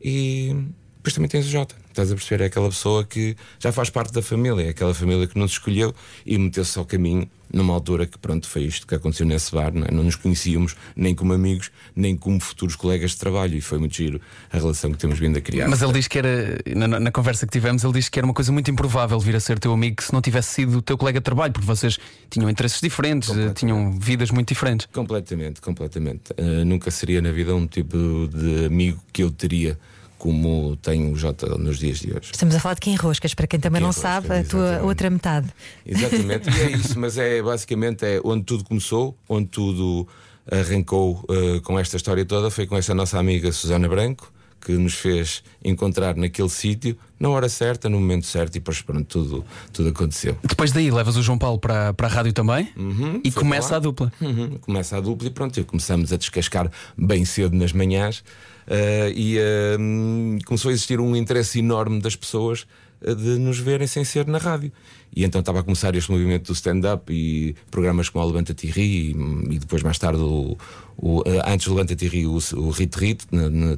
e 0.03 0.55
depois 0.97 1.15
também 1.15 1.29
tens 1.29 1.47
o 1.47 1.49
Jota. 1.49 1.75
Estás 1.89 2.13
a 2.13 2.15
perceber? 2.15 2.45
É 2.45 2.47
aquela 2.47 2.69
pessoa 2.69 3.05
que 3.05 3.37
já 3.59 3.73
faz 3.73 3.89
parte 3.89 4.13
da 4.13 4.21
família, 4.21 4.65
é 4.65 4.69
aquela 4.69 4.93
família 4.93 5.27
que 5.27 5.39
não 5.39 5.49
se 5.49 5.55
escolheu 5.55 5.95
e 6.27 6.37
meteu-se 6.37 6.79
ao 6.79 6.85
caminho 6.85 7.29
numa 7.53 7.73
altura 7.73 8.07
que, 8.07 8.19
pronto, 8.19 8.49
foi 8.49 8.63
isto 8.63 8.87
que 8.87 8.95
aconteceu 8.95 9.27
nesse 9.27 9.53
bar. 9.53 9.73
Não, 9.73 9.87
é? 9.87 9.91
não 9.91 10.03
nos 10.03 10.17
conhecíamos 10.17 10.77
nem 10.95 11.15
como 11.15 11.33
amigos, 11.33 11.71
nem 11.95 12.17
como 12.17 12.41
futuros 12.41 12.77
colegas 12.77 13.13
de 13.13 13.19
trabalho 13.19 13.57
e 13.57 13.61
foi 13.61 13.79
muito 13.79 13.97
giro 13.97 14.21
a 14.53 14.59
relação 14.59 14.93
que 14.93 14.99
temos 14.99 15.19
vindo 15.19 15.37
a 15.37 15.41
criar. 15.41 15.69
Mas 15.69 15.83
ele 15.83 15.93
diz 15.93 16.09
que 16.09 16.19
era, 16.19 16.59
na, 16.75 17.01
na 17.01 17.11
conversa 17.11 17.47
que 17.47 17.53
tivemos, 17.53 17.85
ele 17.85 17.93
disse 17.93 18.11
que 18.11 18.19
era 18.19 18.27
uma 18.27 18.35
coisa 18.35 18.53
muito 18.53 18.71
improvável 18.71 19.19
vir 19.19 19.37
a 19.37 19.41
ser 19.41 19.59
teu 19.59 19.73
amigo 19.73 20.03
se 20.03 20.13
não 20.13 20.21
tivesse 20.21 20.55
sido 20.55 20.79
o 20.79 20.83
teu 20.83 20.97
colega 20.99 21.21
de 21.21 21.25
trabalho, 21.25 21.53
porque 21.53 21.67
vocês 21.67 21.99
tinham 22.31 22.49
interesses 22.49 22.81
diferentes, 22.81 23.31
eh, 23.31 23.53
tinham 23.55 23.99
vidas 23.99 24.31
muito 24.31 24.49
diferentes. 24.49 24.87
Completamente, 24.93 25.61
completamente. 25.61 26.33
Uh, 26.33 26.65
nunca 26.65 26.91
seria 26.91 27.21
na 27.21 27.33
vida 27.33 27.55
um 27.55 27.67
tipo 27.67 27.97
de 28.33 28.67
amigo 28.67 29.01
que 29.13 29.23
eu 29.23 29.31
teria 29.31 29.79
como 30.19 30.77
tem 30.77 31.11
o 31.11 31.17
Jota 31.17 31.47
nos 31.57 31.79
dias 31.79 32.01
de 32.01 32.11
hoje. 32.11 32.31
Estamos 32.33 32.55
a 32.55 32.61
falar 32.61 32.75
de 32.75 32.81
quem 32.81 32.97
roscas, 32.97 33.35
para 33.35 33.47
quem 33.47 33.61
também 33.61 33.79
Quem 33.81 33.87
não 33.87 33.89
Roscas, 33.95 34.03
sabe, 34.03 34.27
a 34.27 34.45
tua 34.45 34.61
exatamente. 34.61 34.85
outra 34.85 35.11
metade. 35.11 35.49
Exatamente, 35.87 36.51
e 36.51 36.61
é 36.61 36.71
isso, 36.77 36.99
mas 36.99 37.17
é 37.17 37.41
basicamente 37.41 38.05
é 38.05 38.21
onde 38.25 38.45
tudo 38.45 38.65
começou, 38.65 39.17
onde 39.29 39.47
tudo 39.47 40.07
arrancou 40.51 41.25
uh, 41.29 41.61
com 41.63 41.79
esta 41.79 41.97
história 41.97 42.25
toda, 42.25 42.51
foi 42.51 42.67
com 42.67 42.77
esta 42.77 42.95
nossa 42.95 43.19
amiga 43.19 43.53
Susana 43.53 43.89
Branco, 43.89 44.33
que 44.61 44.73
nos 44.73 44.95
fez 44.95 45.43
encontrar 45.65 46.17
naquele 46.17 46.49
sítio, 46.49 46.99
na 47.21 47.29
hora 47.29 47.49
certa, 47.49 47.89
no 47.89 47.99
momento 48.01 48.27
certo, 48.27 48.57
e 48.57 48.59
depois 48.59 48.83
pronto, 48.83 49.05
tudo, 49.05 49.45
tudo 49.73 49.91
aconteceu. 49.91 50.37
Depois 50.43 50.73
daí 50.73 50.91
levas 50.91 51.17
o 51.17 51.23
João 51.23 51.39
Paulo 51.39 51.59
para, 51.59 51.95
para 51.95 52.07
a 52.09 52.11
rádio 52.11 52.33
também 52.33 52.69
e 53.23 53.31
foi 53.31 53.43
começa 53.43 53.71
lá. 53.73 53.77
a 53.77 53.81
dupla. 53.81 54.13
Uhum, 54.21 54.59
Começa 54.61 54.97
a 54.97 55.01
dupla 55.01 55.29
e 55.29 55.31
pronto, 55.31 55.61
e 55.61 55.65
começamos 55.65 56.13
a 56.13 56.17
descascar 56.17 56.71
bem 56.97 57.25
cedo 57.25 57.55
nas 57.57 57.73
manhãs 57.73 58.25
eh, 58.25 58.58
e 59.15 59.39
eh, 59.39 59.77
começou 60.45 60.71
a 60.71 60.73
existir 60.73 61.01
um 61.01 61.17
interesse 61.17 61.59
enorme 61.59 62.01
das 62.01 62.17
pessoas 62.17 62.67
eh, 63.01 63.15
de 63.15 63.39
nos 63.39 63.59
verem 63.59 63.87
sem 63.87 64.05
ser 64.05 64.27
na 64.27 64.39
rádio. 64.39 64.73
E 65.15 65.25
então 65.25 65.41
estava 65.41 65.61
a 65.61 65.63
começar 65.63 65.95
este 65.95 66.11
movimento 66.11 66.49
do 66.49 66.53
stand-up 66.53 67.13
e 67.13 67.55
programas 67.71 68.09
como 68.09 68.25
o 68.25 68.29
Levanta-te 68.29 68.67
e 68.67 68.71
Ri 68.71 69.17
e, 69.51 69.59
depois 69.59 69.83
mais 69.83 69.99
tarde 69.99 70.21
o, 70.21 70.57
o, 70.97 71.23
eh, 71.27 71.43
antes 71.47 71.67
do 71.67 71.75
Levanta-te 71.75 72.05
e 72.05 72.09
Ri 72.09 72.27
o, 72.27 72.39
o 72.57 72.71
Rit 72.71 72.99
Rit 72.99 73.27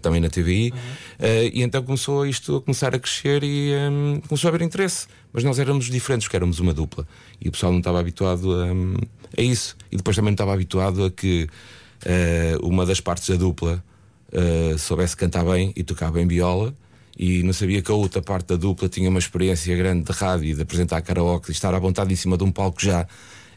também 0.02 0.20
na 0.20 0.28
TVI 0.28 0.72
Eh, 1.18 1.50
e 1.52 1.62
então 1.62 1.82
começou 1.82 2.26
isto 2.26 2.56
a 2.56 2.60
começar 2.62 2.94
a 2.94 2.98
crescer 2.98 3.44
e 3.44 3.72
eh, 3.72 4.20
começou 4.26 4.48
a 4.48 4.50
haver 4.54 4.62
interesse. 4.62 5.06
Mas 5.32 5.44
nós 5.44 5.58
éramos 5.58 5.84
diferentes 5.90 6.26
porque 6.26 6.36
éramos 6.36 6.58
uma 6.58 6.72
dupla. 6.72 7.06
E 7.40 7.48
o 7.48 7.52
pessoal 7.52 7.70
não 7.72 7.78
estava 7.78 8.00
habituado 8.00 8.52
a, 8.52 8.66
a 9.38 9.42
isso. 9.42 9.76
E 9.92 9.96
depois 9.96 10.16
também 10.16 10.30
não 10.30 10.34
estava 10.34 10.54
habituado 10.54 11.04
a 11.04 11.10
que 11.10 11.46
eh, 12.04 12.56
uma 12.62 12.86
das 12.86 13.00
partes 13.00 13.28
da 13.28 13.36
dupla 13.36 13.84
eh, 14.32 14.76
soubesse 14.78 15.16
cantar 15.16 15.44
bem 15.44 15.72
e 15.76 15.82
tocar 15.82 16.10
bem 16.10 16.26
viola 16.26 16.74
e 17.18 17.42
não 17.42 17.52
sabia 17.52 17.82
que 17.82 17.90
a 17.90 17.94
outra 17.94 18.22
parte 18.22 18.46
da 18.46 18.56
dupla 18.56 18.88
tinha 18.88 19.08
uma 19.08 19.18
experiência 19.18 19.76
grande 19.76 20.04
de 20.04 20.12
rádio 20.12 20.48
e 20.50 20.54
de 20.54 20.62
apresentar 20.62 21.02
karaoke 21.02 21.50
e 21.50 21.52
estar 21.52 21.74
à 21.74 21.78
vontade 21.78 22.12
em 22.12 22.16
cima 22.16 22.36
de 22.38 22.44
um 22.44 22.50
palco 22.50 22.80
já. 22.80 23.06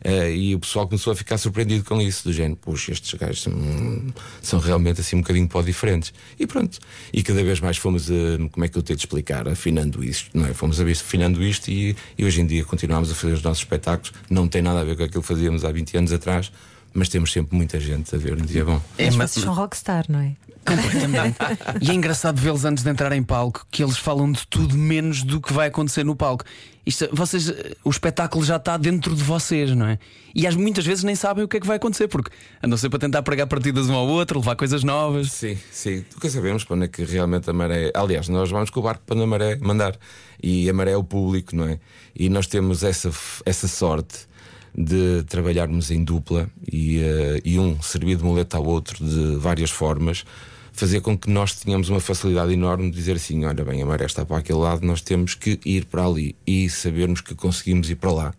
Eh, 0.04 0.36
e 0.36 0.56
o 0.56 0.60
pessoal 0.60 0.86
começou 0.86 1.14
a 1.14 1.16
ficar 1.16 1.38
surpreendido 1.38 1.86
com 1.86 2.02
isso, 2.02 2.26
do 2.26 2.34
género, 2.34 2.58
puxa, 2.58 2.92
estes 2.92 3.14
gajos 3.14 3.48
hum, 3.48 4.12
são 4.42 4.60
realmente 4.60 5.00
assim 5.00 5.16
um 5.16 5.22
bocadinho 5.22 5.48
pó 5.48 5.62
diferentes. 5.62 6.14
E 6.38 6.46
pronto. 6.46 6.78
E 7.14 7.24
cada 7.24 7.42
vez 7.42 7.62
mais 7.62 7.78
fomos, 7.78 8.10
eh, 8.12 8.38
como 8.52 8.66
é 8.66 8.68
que 8.68 8.78
eu 8.78 8.84
tenho 8.84 8.98
de 8.98 9.04
explicar, 9.06 9.48
afinando 9.48 10.04
isto, 10.04 10.30
não 10.34 10.46
é? 10.46 10.54
Fomos 10.54 10.82
afinando 10.82 11.42
isto 11.42 11.70
e, 11.72 11.96
e 12.18 12.26
hoje 12.26 12.42
em 12.42 12.46
dia 12.46 12.66
continuamos 12.66 13.10
a 13.12 13.16
fazer 13.16 13.34
os 13.34 13.42
nossos 13.42 13.60
espetáculos. 13.64 14.12
Não 14.30 14.46
tem 14.46 14.62
nada 14.62 14.82
a 14.82 14.84
ver 14.84 14.98
com 14.98 15.04
aquilo 15.04 15.22
que 15.22 15.28
fazíamos 15.28 15.64
há 15.64 15.72
20 15.72 15.96
anos 15.96 16.12
atrás, 16.12 16.52
mas 16.94 17.08
temos 17.08 17.32
sempre 17.32 17.56
muita 17.56 17.80
gente 17.80 18.14
a 18.14 18.18
ver 18.18 18.34
um 18.34 18.46
dia 18.46 18.66
bom. 18.66 18.82
É, 18.98 19.10
mas- 19.12 19.32
vocês 19.32 19.46
são 19.46 19.54
rockstar, 19.54 20.04
não 20.10 20.20
é? 20.20 20.34
Completamente. 20.66 21.38
e 21.82 21.92
é 21.92 21.94
engraçado 21.94 22.40
vê-los 22.40 22.66
antes 22.66 22.84
de 22.84 22.90
entrar 22.90 23.12
em 23.12 23.24
palco 23.24 23.66
que 23.70 23.84
eles 23.84 23.98
falam 23.98 24.32
de 24.32 24.46
tudo 24.48 24.78
menos 24.78 25.24
do 25.24 25.42
que 25.42 25.54
vai 25.54 25.68
acontecer 25.68 26.04
no 26.04 26.16
palco. 26.16 26.44
Isto, 26.86 27.08
vocês, 27.14 27.50
eh, 27.50 27.76
o 27.84 27.90
espetáculo 27.90 28.44
já 28.44 28.58
está 28.58 28.76
dentro 28.76 29.16
de 29.16 29.24
vocês, 29.24 29.72
não 29.72 29.88
é? 29.88 29.98
E 30.36 30.46
às 30.46 30.56
muitas 30.56 30.86
vezes 30.86 31.04
nem 31.04 31.16
sabem 31.16 31.44
o 31.44 31.48
que 31.48 31.58
é 31.58 31.60
que 31.60 31.68
vai 31.68 31.78
acontecer, 31.78 32.10
porque 32.10 32.30
andam 32.62 32.78
sempre 32.78 32.98
a 32.98 33.00
tentar 33.00 33.24
pregar 33.24 33.48
partidas 33.48 33.88
um 33.90 33.94
ao 33.94 34.06
outro, 34.06 34.40
levar 34.40 34.56
coisas 34.56 34.84
novas. 34.84 35.32
Sim, 35.32 35.58
sim. 35.72 36.04
Nunca 36.14 36.30
sabemos 36.30 36.66
para 36.66 36.76
onde 36.76 36.86
é 36.86 36.88
que 36.90 37.04
realmente 37.06 37.50
a 37.50 37.54
maré. 37.54 37.92
Aliás, 37.94 38.28
nós 38.28 38.50
vamos 38.50 38.70
com 38.70 38.82
o 38.82 38.84
barco 38.84 39.02
para 39.06 39.22
a 39.22 39.28
maré 39.28 39.56
mandar. 39.58 39.98
E 40.42 40.70
a 40.70 40.74
maré 40.74 40.92
é 40.92 40.98
o 40.98 41.04
público, 41.04 41.56
não 41.56 41.66
é? 41.66 41.80
E 42.14 42.28
nós 42.28 42.48
temos 42.48 42.84
essa, 42.84 43.10
essa 43.46 43.68
sorte 43.68 44.28
de 44.76 45.24
trabalharmos 45.24 45.92
em 45.92 46.04
dupla 46.04 46.50
e, 46.70 47.00
eh, 47.00 47.42
e 47.46 47.60
um 47.60 47.82
servir 47.82 48.18
de 48.18 48.24
muleta 48.24 48.58
ao 48.58 48.66
outro 48.66 49.06
de 49.06 49.38
várias 49.38 49.70
formas. 49.70 50.26
Fazer 50.76 51.02
com 51.02 51.16
que 51.18 51.30
nós 51.30 51.54
tenhamos 51.54 51.88
uma 51.88 52.00
facilidade 52.00 52.52
enorme 52.52 52.90
de 52.90 52.98
dizer 52.98 53.16
assim: 53.16 53.46
olha 53.46 53.64
bem, 53.64 53.82
a 53.82 53.86
maré 53.86 54.06
está 54.06 54.26
para 54.26 54.38
aquele 54.38 54.60
lado, 54.60 54.86
nós 54.86 55.02
temos 55.02 55.36
que 55.36 55.60
ir 55.64 55.86
para 55.86 56.06
ali 56.06 56.36
e 56.46 56.70
sabermos 56.70 57.22
que 57.22 57.36
conseguimos 57.36 57.90
ir 57.90 57.96
para 57.96 58.12
lá. 58.12 58.34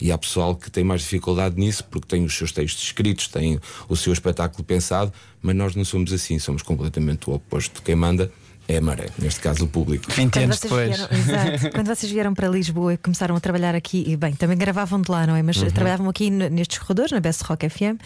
E 0.00 0.12
há 0.12 0.18
pessoal 0.18 0.54
que 0.54 0.70
tem 0.70 0.84
mais 0.84 1.00
dificuldade 1.00 1.58
nisso 1.58 1.82
porque 1.90 2.06
tem 2.06 2.24
os 2.24 2.36
seus 2.36 2.52
textos 2.52 2.84
escritos, 2.84 3.26
tem 3.26 3.58
o 3.88 3.96
seu 3.96 4.12
espetáculo 4.12 4.62
pensado, 4.62 5.12
mas 5.42 5.56
nós 5.56 5.74
não 5.74 5.84
somos 5.84 6.12
assim, 6.12 6.38
somos 6.38 6.62
completamente 6.62 7.28
o 7.28 7.34
oposto. 7.34 7.82
Quem 7.82 7.96
manda 7.96 8.30
é 8.68 8.76
a 8.76 8.80
maré, 8.82 9.06
neste 9.18 9.40
caso 9.40 9.64
o 9.64 9.68
público. 9.68 10.12
20 10.12 10.30
Quando 10.30 10.44
anos 10.44 10.58
vocês, 10.58 10.70
depois. 10.70 10.96
vieram, 10.96 11.18
exato, 11.18 11.70
quando 11.74 11.86
vocês 11.86 12.12
vieram 12.12 12.34
para 12.34 12.48
Lisboa 12.48 12.92
e 12.92 12.96
começaram 12.98 13.34
a 13.34 13.40
trabalhar 13.40 13.74
aqui, 13.74 14.04
e 14.06 14.14
bem, 14.16 14.34
também 14.34 14.58
gravavam 14.58 15.00
de 15.00 15.10
lá, 15.10 15.26
não 15.26 15.34
é? 15.34 15.42
Mas 15.42 15.56
Uhum. 15.56 15.70
trabalhavam 15.70 16.08
aqui 16.08 16.28
nestes 16.30 16.78
corredores, 16.78 17.10
na 17.12 17.18
Best 17.20 17.42
Rock 17.44 17.66
FM, 17.68 17.96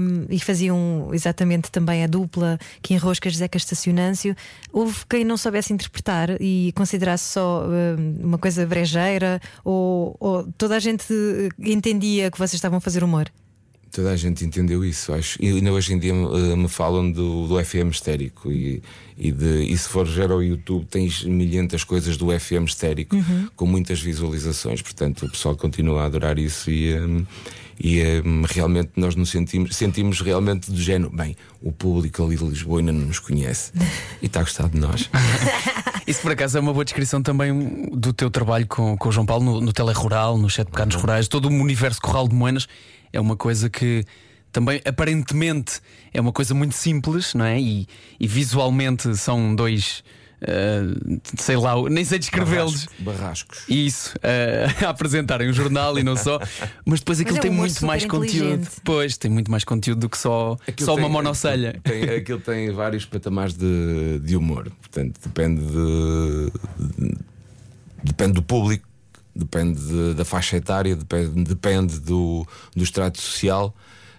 um, 0.00 0.24
e 0.30 0.40
faziam 0.40 1.10
exatamente 1.12 1.70
também 1.70 2.02
a 2.02 2.06
dupla 2.06 2.58
que 2.80 2.94
enrosca 2.94 3.28
Zeca 3.28 3.58
Estacionâncio. 3.58 4.34
Houve 4.72 4.96
quem 5.08 5.24
não 5.24 5.36
soubesse 5.36 5.72
interpretar 5.74 6.30
e 6.40 6.72
considerasse 6.74 7.32
só 7.34 7.66
um, 7.66 8.16
uma 8.24 8.38
coisa 8.38 8.64
brejeira, 8.66 9.40
ou, 9.62 10.16
ou 10.18 10.44
toda 10.56 10.74
a 10.76 10.80
gente 10.80 11.04
entendia 11.58 12.30
que 12.30 12.38
vocês 12.38 12.54
estavam 12.54 12.78
a 12.78 12.80
fazer 12.80 13.04
humor. 13.04 13.30
Toda 13.92 14.10
a 14.10 14.16
gente 14.16 14.44
entendeu 14.44 14.84
isso, 14.84 15.12
acho. 15.12 15.42
E 15.42 15.48
ainda 15.48 15.72
hoje 15.72 15.94
em 15.94 15.98
dia 15.98 16.12
eh, 16.12 16.56
me 16.56 16.68
falam 16.68 17.10
do, 17.10 17.46
do 17.46 17.64
FM 17.64 17.90
histérico. 17.90 18.52
E, 18.52 18.82
e, 19.16 19.32
de, 19.32 19.64
e 19.64 19.76
se 19.76 19.88
fores 19.88 20.12
ver 20.12 20.30
ao 20.30 20.42
YouTube, 20.42 20.86
tens 20.86 21.24
milhentas 21.24 21.82
coisas 21.84 22.16
do 22.16 22.28
FM 22.38 22.66
histérico 22.66 23.16
com 23.56 23.66
muitas 23.66 24.00
visualizações. 24.00 24.82
Portanto, 24.82 25.26
o 25.26 25.30
pessoal 25.30 25.56
continua 25.56 26.02
a 26.02 26.06
adorar 26.06 26.38
isso 26.38 26.70
e. 26.70 26.92
eh, 26.92 27.22
e 27.80 28.00
eh, 28.00 28.22
realmente 28.50 28.90
nós 28.96 29.14
nos 29.14 29.30
sentimos, 29.30 29.76
sentimos 29.76 30.20
realmente 30.20 30.70
do 30.70 30.80
género. 30.80 31.10
Bem, 31.10 31.36
o 31.62 31.70
público 31.70 32.24
ali 32.24 32.36
de 32.36 32.44
Lisboa 32.44 32.80
ainda 32.80 32.92
não 32.92 33.06
nos 33.06 33.18
conhece 33.18 33.72
e 34.20 34.26
está 34.26 34.40
a 34.40 34.42
gostar 34.42 34.68
de 34.68 34.78
nós. 34.78 35.08
Isso 36.06 36.22
por 36.22 36.32
acaso 36.32 36.56
é 36.56 36.60
uma 36.60 36.72
boa 36.72 36.84
descrição 36.84 37.22
também 37.22 37.90
do 37.92 38.12
teu 38.12 38.30
trabalho 38.30 38.66
com, 38.66 38.96
com 38.96 39.08
o 39.10 39.12
João 39.12 39.26
Paulo 39.26 39.44
no, 39.44 39.60
no 39.60 39.72
Telerural, 39.72 40.38
nos 40.38 40.54
Sete 40.54 40.70
Pecados 40.70 40.96
Rurais, 40.96 41.28
todo 41.28 41.48
o 41.48 41.52
universo 41.52 42.00
Corral 42.00 42.26
de 42.26 42.34
Moenas 42.34 42.66
é 43.12 43.20
uma 43.20 43.36
coisa 43.36 43.68
que 43.70 44.04
também 44.52 44.80
aparentemente 44.84 45.80
é 46.12 46.20
uma 46.20 46.32
coisa 46.32 46.54
muito 46.54 46.74
simples, 46.74 47.34
não 47.34 47.44
é? 47.44 47.60
E, 47.60 47.86
e 48.18 48.26
visualmente 48.26 49.14
são 49.16 49.54
dois, 49.54 50.02
eh, 50.40 50.80
sei 51.36 51.56
lá, 51.56 51.74
nem 51.90 52.02
sei 52.04 52.18
descrevê-los. 52.18 52.86
Barrascos. 52.98 53.04
Barrascos. 53.04 53.58
Isso, 53.68 54.14
eh, 54.22 54.66
a 54.84 54.88
apresentarem 54.88 55.50
um 55.50 55.52
jornal 55.52 55.98
e 55.98 56.02
não 56.02 56.16
só, 56.16 56.40
mas 56.84 57.00
depois 57.00 57.20
aquilo 57.20 57.36
é 57.36 57.40
um 57.40 57.42
tem 57.42 57.50
muito 57.50 57.84
mais 57.84 58.04
conteúdo. 58.06 58.46
inteligente. 58.46 58.70
Pois, 58.82 59.18
tem 59.18 59.30
muito 59.30 59.50
mais 59.50 59.64
conteúdo 59.64 60.00
do 60.00 60.08
que 60.08 60.16
só, 60.18 60.56
Aquilo 60.66 60.86
só 60.86 60.94
uma 60.94 61.02
tem- 61.02 61.12
monocelha. 61.12 61.80
Tem, 61.84 62.02
aquilo 62.04 62.40
tem 62.40 62.70
vários 62.72 63.04
patamares 63.04 63.54
de, 63.54 64.18
de 64.24 64.34
humor. 64.34 64.70
Portanto, 64.80 65.20
depende 65.22 65.60
de, 65.60 66.52
de- 67.06 67.18
depende 68.02 68.32
do 68.32 68.42
público, 68.42 68.88
depende 69.38 69.80
de- 69.80 70.14
da 70.14 70.24
faixa 70.24 70.56
etária, 70.56 70.96
depende, 70.96 71.44
depende 71.44 72.00
do, 72.00 72.46
do 72.74 72.82
extrato 72.82 73.20
social. 73.20 73.74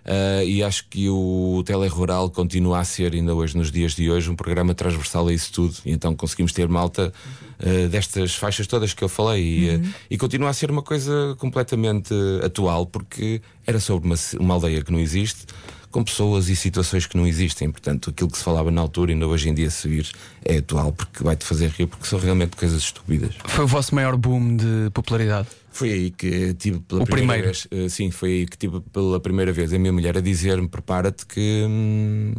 Ah, 0.06 0.44
e 0.44 0.64
acho 0.64 0.86
que 0.90 1.08
o 1.10 1.62
Telerural 1.66 2.30
continua 2.32 2.80
a 2.80 2.84
ser, 2.84 3.14
ainda 3.14 3.36
hoje, 3.36 3.56
nos 3.56 3.72
dias 3.72 3.94
de 3.94 4.10
hoje, 4.10 4.30
um 4.30 4.36
programa 4.36 4.74
transversal 4.74 5.28
a 5.28 5.34
isso 5.34 5.52
tudo. 5.52 5.76
E 5.86 5.92
então 5.92 6.16
conseguimos 6.16 6.52
ter 6.52 6.68
malta 6.68 7.14
ah, 7.60 7.88
destas 7.90 8.34
faixas 8.34 8.66
todas 8.66 8.94
que 8.94 9.04
eu 9.04 9.10
falei. 9.10 9.44
E, 9.44 9.70
ah, 9.70 9.80
e 10.10 10.18
continua 10.18 10.50
a 10.50 10.54
ser 10.54 10.72
uma 10.72 10.82
coisa 10.82 11.36
completamente 11.38 12.14
atual, 12.44 12.86
porque 12.88 13.42
era 13.68 13.80
sobre 13.80 14.08
uma, 14.08 14.16
uma 14.40 14.54
aldeia 14.56 14.82
que 14.84 14.92
não 14.92 15.00
existe 15.00 15.46
com 15.92 16.04
pessoas 16.04 16.50
e 16.50 16.56
situações 16.56 17.06
que 17.06 17.18
não 17.18 17.26
existem. 17.26 17.70
Portanto, 17.72 18.10
aquilo 18.10 18.30
que 18.30 18.38
se 18.38 18.44
falava 18.44 18.70
na 18.72 18.82
altura, 18.82 19.12
ainda 19.12 19.28
hoje 19.28 19.50
em 19.50 19.54
dia, 19.54 19.70
se 19.70 19.88
vir, 19.88 20.10
é 20.46 20.58
atual, 20.58 20.92
porque 20.92 21.24
vai-te 21.24 21.46
fazer 21.46 21.70
rir, 21.72 21.88
porque 21.88 22.06
são 22.08 22.20
realmente 22.20 22.56
coisas 22.56 22.82
estúpidas. 22.82 23.36
Foi 23.46 23.66
o 23.66 23.68
vosso 23.68 23.94
maior 23.96 24.16
boom 24.16 24.56
de 24.56 24.90
popularidade. 24.94 25.48
Foi 25.72 25.92
aí 25.92 26.12
que 26.12 26.54
tive 26.56 26.80
pela 26.80 27.04
O 27.04 27.06
primeira 27.06 27.44
primeiro. 27.44 27.68
vez, 27.72 27.86
eh, 27.86 27.90
sim, 27.90 28.12
foi 28.12 28.30
aí 28.30 28.46
que 28.46 28.58
tive 28.58 28.80
pela 28.92 29.20
primeira 29.20 29.52
vez 29.52 29.72
a 29.74 29.80
minha 29.80 29.94
mulher 29.94 30.18
a 30.18 30.22
dizer-me: 30.22 30.68
prepara-te 30.68 31.26
que 31.26 31.66
hum, 31.68 32.34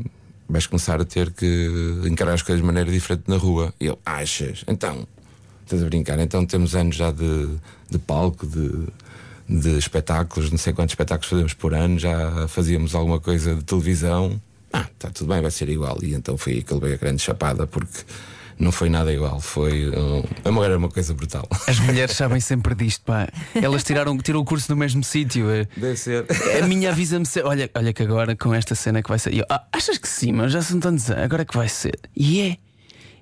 vais 0.48 0.66
começar 0.66 1.00
a 1.00 1.04
ter 1.04 1.30
que 1.32 2.02
encarar 2.06 2.34
as 2.34 2.42
coisas 2.42 2.60
de 2.60 2.66
maneira 2.66 2.90
diferente 2.90 3.24
na 3.28 3.36
rua. 3.36 3.72
E 3.80 3.86
eu, 3.86 3.98
achas? 4.04 4.64
Então, 4.68 5.06
estás 5.64 5.82
a 5.82 5.86
brincar? 5.86 6.18
Então 6.18 6.44
temos 6.44 6.74
anos 6.74 6.96
já 6.96 7.10
de, 7.12 7.48
de 7.88 7.98
palco, 7.98 8.46
de, 8.46 8.86
de 9.52 9.76
espetáculos, 9.76 10.50
não 10.50 10.58
sei 10.58 10.72
quantos 10.72 10.92
espetáculos 10.92 11.28
fazemos 11.28 11.54
por 11.54 11.74
ano, 11.74 11.98
já 11.98 12.46
fazíamos 12.46 12.94
alguma 12.94 13.18
coisa 13.18 13.54
de 13.56 13.64
televisão. 13.64 14.40
Ah, 14.72 14.86
está 14.92 15.10
tudo 15.10 15.28
bem, 15.32 15.42
vai 15.42 15.50
ser 15.50 15.68
igual. 15.68 15.98
E 16.02 16.14
então 16.14 16.38
foi 16.38 16.52
aí 16.54 16.62
que 16.62 16.72
ele 16.72 16.80
veio 16.80 16.94
a 16.94 16.98
grande 16.98 17.20
chapada, 17.20 17.66
porque 17.66 17.98
não 18.56 18.70
foi 18.70 18.88
nada 18.88 19.12
igual. 19.12 19.40
Foi. 19.40 19.88
hum, 19.90 20.22
a 20.44 20.52
mulher 20.52 20.68
era 20.70 20.78
uma 20.78 20.88
coisa 20.88 21.12
brutal. 21.12 21.48
As 21.66 21.80
mulheres 21.82 22.14
sabem 22.14 22.38
sempre 22.40 22.76
disto, 22.76 23.02
pá. 23.04 23.28
Elas 23.54 23.82
tiraram, 23.82 24.16
tiram 24.18 24.38
o 24.38 24.44
curso 24.44 24.70
no 24.70 24.76
mesmo 24.76 25.02
sítio. 25.02 25.50
eh. 25.50 25.66
Deve 25.76 25.96
ser. 25.96 26.24
A 26.62 26.66
minha 26.68 26.90
avisa-me 26.90 27.26
sempre, 27.26 27.48
olha, 27.48 27.68
olha 27.74 27.92
que 27.92 28.02
agora 28.04 28.36
com 28.36 28.54
esta 28.54 28.76
cena 28.76 29.02
que 29.02 29.08
vai 29.08 29.18
ser. 29.18 29.34
Eu, 29.34 29.44
"Ah, 29.50 29.64
achas 29.72 29.98
que 29.98 30.06
sim, 30.08 30.30
mas 30.30 30.52
já 30.52 30.62
são 30.62 30.78
tantos 30.78 31.10
anos, 31.10 31.24
agora 31.24 31.42
é 31.42 31.44
que 31.44 31.56
vai 31.56 31.68
ser. 31.68 31.98
E 32.16 32.40
é. 32.42 32.56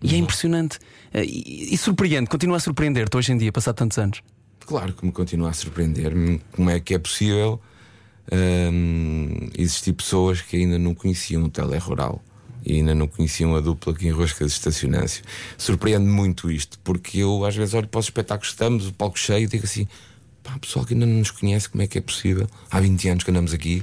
E 0.03 0.15
é 0.15 0.19
impressionante. 0.19 0.79
Eh, 1.15 1.25
E, 1.25 1.75
e 1.75 1.79
surpreende, 1.79 2.29
continua 2.29 2.59
a 2.59 2.61
surpreender-te 2.61 3.17
hoje 3.17 3.33
em 3.33 3.39
dia, 3.39 3.51
passado 3.51 3.77
tantos 3.77 3.97
anos. 3.97 4.21
Claro 4.69 4.93
que 4.93 5.07
me 5.07 5.11
continua 5.11 5.49
a 5.49 5.53
surpreender-me 5.55 6.43
como 6.53 6.69
é 6.69 6.79
que 6.79 6.93
é 6.93 6.99
possível 6.99 7.59
hum, 8.31 9.49
existir 9.57 9.95
pessoas 9.95 10.43
que 10.43 10.59
ainda 10.59 10.79
não 10.79 10.95
conheciam 10.95 11.45
o 11.45 11.49
telerural 11.49 12.23
e 12.67 12.75
ainda 12.75 12.95
não 12.95 13.09
conheciam 13.09 13.57
a 13.57 13.63
dupla 13.63 13.95
que 13.95 14.07
enrosca 14.07 14.45
de 14.45 14.53
estacionância. 14.53 15.25
Surpreende 15.57 16.05
muito 16.05 16.51
isto, 16.51 16.79
porque 16.81 17.17
eu 17.17 17.47
às 17.47 17.57
vezes 17.57 17.73
olho 17.73 17.89
para 17.89 17.99
os 17.99 18.05
espetáculos 18.05 18.49
que 18.49 18.57
estamos, 18.57 18.87
o 18.87 18.93
palco 18.93 19.19
cheio, 19.19 19.45
e 19.45 19.47
digo 19.47 19.65
assim: 19.65 19.89
pá, 20.43 20.59
pessoal 20.59 20.85
que 20.85 20.93
ainda 20.93 21.07
não 21.07 21.15
nos 21.15 21.31
conhece, 21.31 21.67
como 21.67 21.83
é 21.83 21.87
que 21.87 21.97
é 21.97 22.03
possível? 22.03 22.47
Há 22.71 22.79
20 22.79 23.09
anos 23.09 23.25
que 23.25 23.31
andamos 23.31 23.55
aqui. 23.55 23.83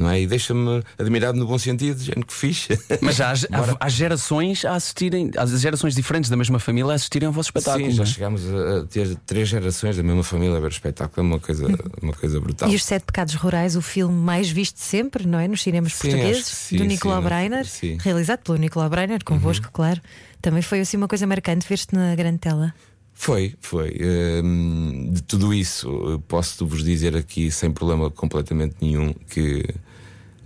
Não 0.00 0.08
é? 0.08 0.22
E 0.22 0.26
deixa-me 0.26 0.82
admirado 0.98 1.38
no 1.38 1.46
bom 1.46 1.58
sentido, 1.58 2.02
género 2.02 2.26
que 2.26 2.32
fixe. 2.32 2.68
Mas 3.02 3.16
já 3.16 3.32
há, 3.32 3.34
há, 3.34 3.76
há 3.80 3.88
gerações 3.90 4.64
a 4.64 4.74
assistirem, 4.74 5.30
há 5.36 5.44
gerações 5.44 5.94
diferentes 5.94 6.30
da 6.30 6.38
mesma 6.38 6.58
família 6.58 6.92
a 6.92 6.94
assistirem 6.94 7.26
ao 7.26 7.32
vosso 7.34 7.48
espetáculo. 7.48 7.84
Sim, 7.90 7.96
já 7.98 8.02
é? 8.04 8.06
chegámos 8.06 8.42
a 8.48 8.86
ter 8.86 9.14
três 9.26 9.48
gerações 9.48 9.98
da 9.98 10.02
mesma 10.02 10.24
família 10.24 10.56
a 10.56 10.60
ver 10.60 10.68
o 10.68 10.70
espetáculo, 10.70 11.26
é 11.26 11.30
uma 11.32 11.38
coisa, 11.38 11.66
uma 12.00 12.14
coisa 12.14 12.40
brutal. 12.40 12.70
E 12.70 12.74
os 12.74 12.82
Sete 12.82 13.04
Pecados 13.04 13.34
Rurais, 13.34 13.76
o 13.76 13.82
filme 13.82 14.14
mais 14.14 14.48
visto 14.48 14.78
sempre, 14.78 15.26
não 15.26 15.38
é? 15.38 15.46
Nos 15.46 15.62
cinemas 15.62 15.92
Sim, 15.92 16.08
portugueses, 16.08 16.46
sim, 16.46 16.78
do 16.78 16.84
Nicolau 16.84 17.20
Breiner, 17.20 17.66
sim. 17.66 17.92
Uhum. 17.92 17.98
realizado 18.00 18.38
pelo 18.38 18.56
Nicolau 18.56 18.88
Breiner, 18.88 19.22
convosco, 19.22 19.68
claro. 19.70 20.00
Também 20.40 20.62
foi 20.62 20.80
assim 20.80 20.96
uma 20.96 21.08
coisa 21.08 21.26
marcante 21.26 21.68
ver-te 21.68 21.94
na 21.94 22.14
grande 22.14 22.38
tela. 22.38 22.72
Foi, 23.12 23.54
foi. 23.60 23.98
Hum, 24.42 25.10
de 25.12 25.22
tudo 25.24 25.52
isso, 25.52 26.22
posso 26.26 26.64
vos 26.64 26.82
dizer 26.82 27.14
aqui, 27.14 27.50
sem 27.50 27.70
problema 27.70 28.10
completamente 28.10 28.76
nenhum, 28.80 29.12
que 29.28 29.62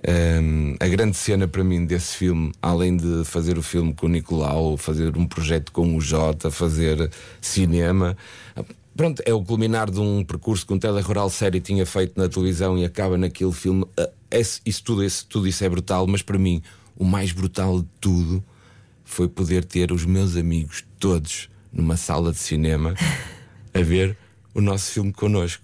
hum, 0.08 0.76
a 0.80 0.86
grande 0.88 1.16
cena 1.16 1.46
para 1.48 1.64
mim 1.64 1.84
desse 1.84 2.16
filme, 2.16 2.52
além 2.60 2.96
de 2.96 3.24
fazer 3.24 3.58
o 3.58 3.62
filme 3.62 3.94
com 3.94 4.06
o 4.06 4.08
Nicolau, 4.08 4.76
fazer 4.76 5.16
um 5.16 5.26
projeto 5.26 5.72
com 5.72 5.96
o 5.96 6.00
Jota, 6.00 6.50
fazer 6.50 7.10
cinema. 7.40 8.16
Pronto, 8.96 9.22
é 9.26 9.34
o 9.34 9.42
culminar 9.42 9.90
de 9.90 9.98
um 10.00 10.24
percurso 10.24 10.66
que 10.66 10.72
um 10.72 10.78
telerural 10.78 11.28
série 11.28 11.60
tinha 11.60 11.84
feito 11.84 12.12
na 12.16 12.28
televisão 12.28 12.78
e 12.78 12.84
acaba 12.84 13.18
naquele 13.18 13.52
filme. 13.52 13.84
Ah, 13.98 14.08
esse- 14.30 14.60
isso, 14.64 14.82
tudo, 14.84 15.02
esse, 15.02 15.24
tudo 15.26 15.48
isso 15.48 15.64
é 15.64 15.68
brutal, 15.68 16.06
mas 16.06 16.22
para 16.22 16.38
mim, 16.38 16.62
o 16.96 17.04
mais 17.04 17.32
brutal 17.32 17.80
de 17.80 17.88
tudo 18.00 18.42
foi 19.04 19.28
poder 19.28 19.64
ter 19.64 19.90
os 19.92 20.04
meus 20.04 20.36
amigos 20.36 20.84
todos 20.98 21.48
numa 21.72 21.96
sala 21.96 22.30
de 22.32 22.38
cinema 22.38 22.94
a 23.74 23.80
ver 23.82 24.16
o 24.54 24.60
nosso 24.60 24.92
filme 24.92 25.12
connosco. 25.12 25.63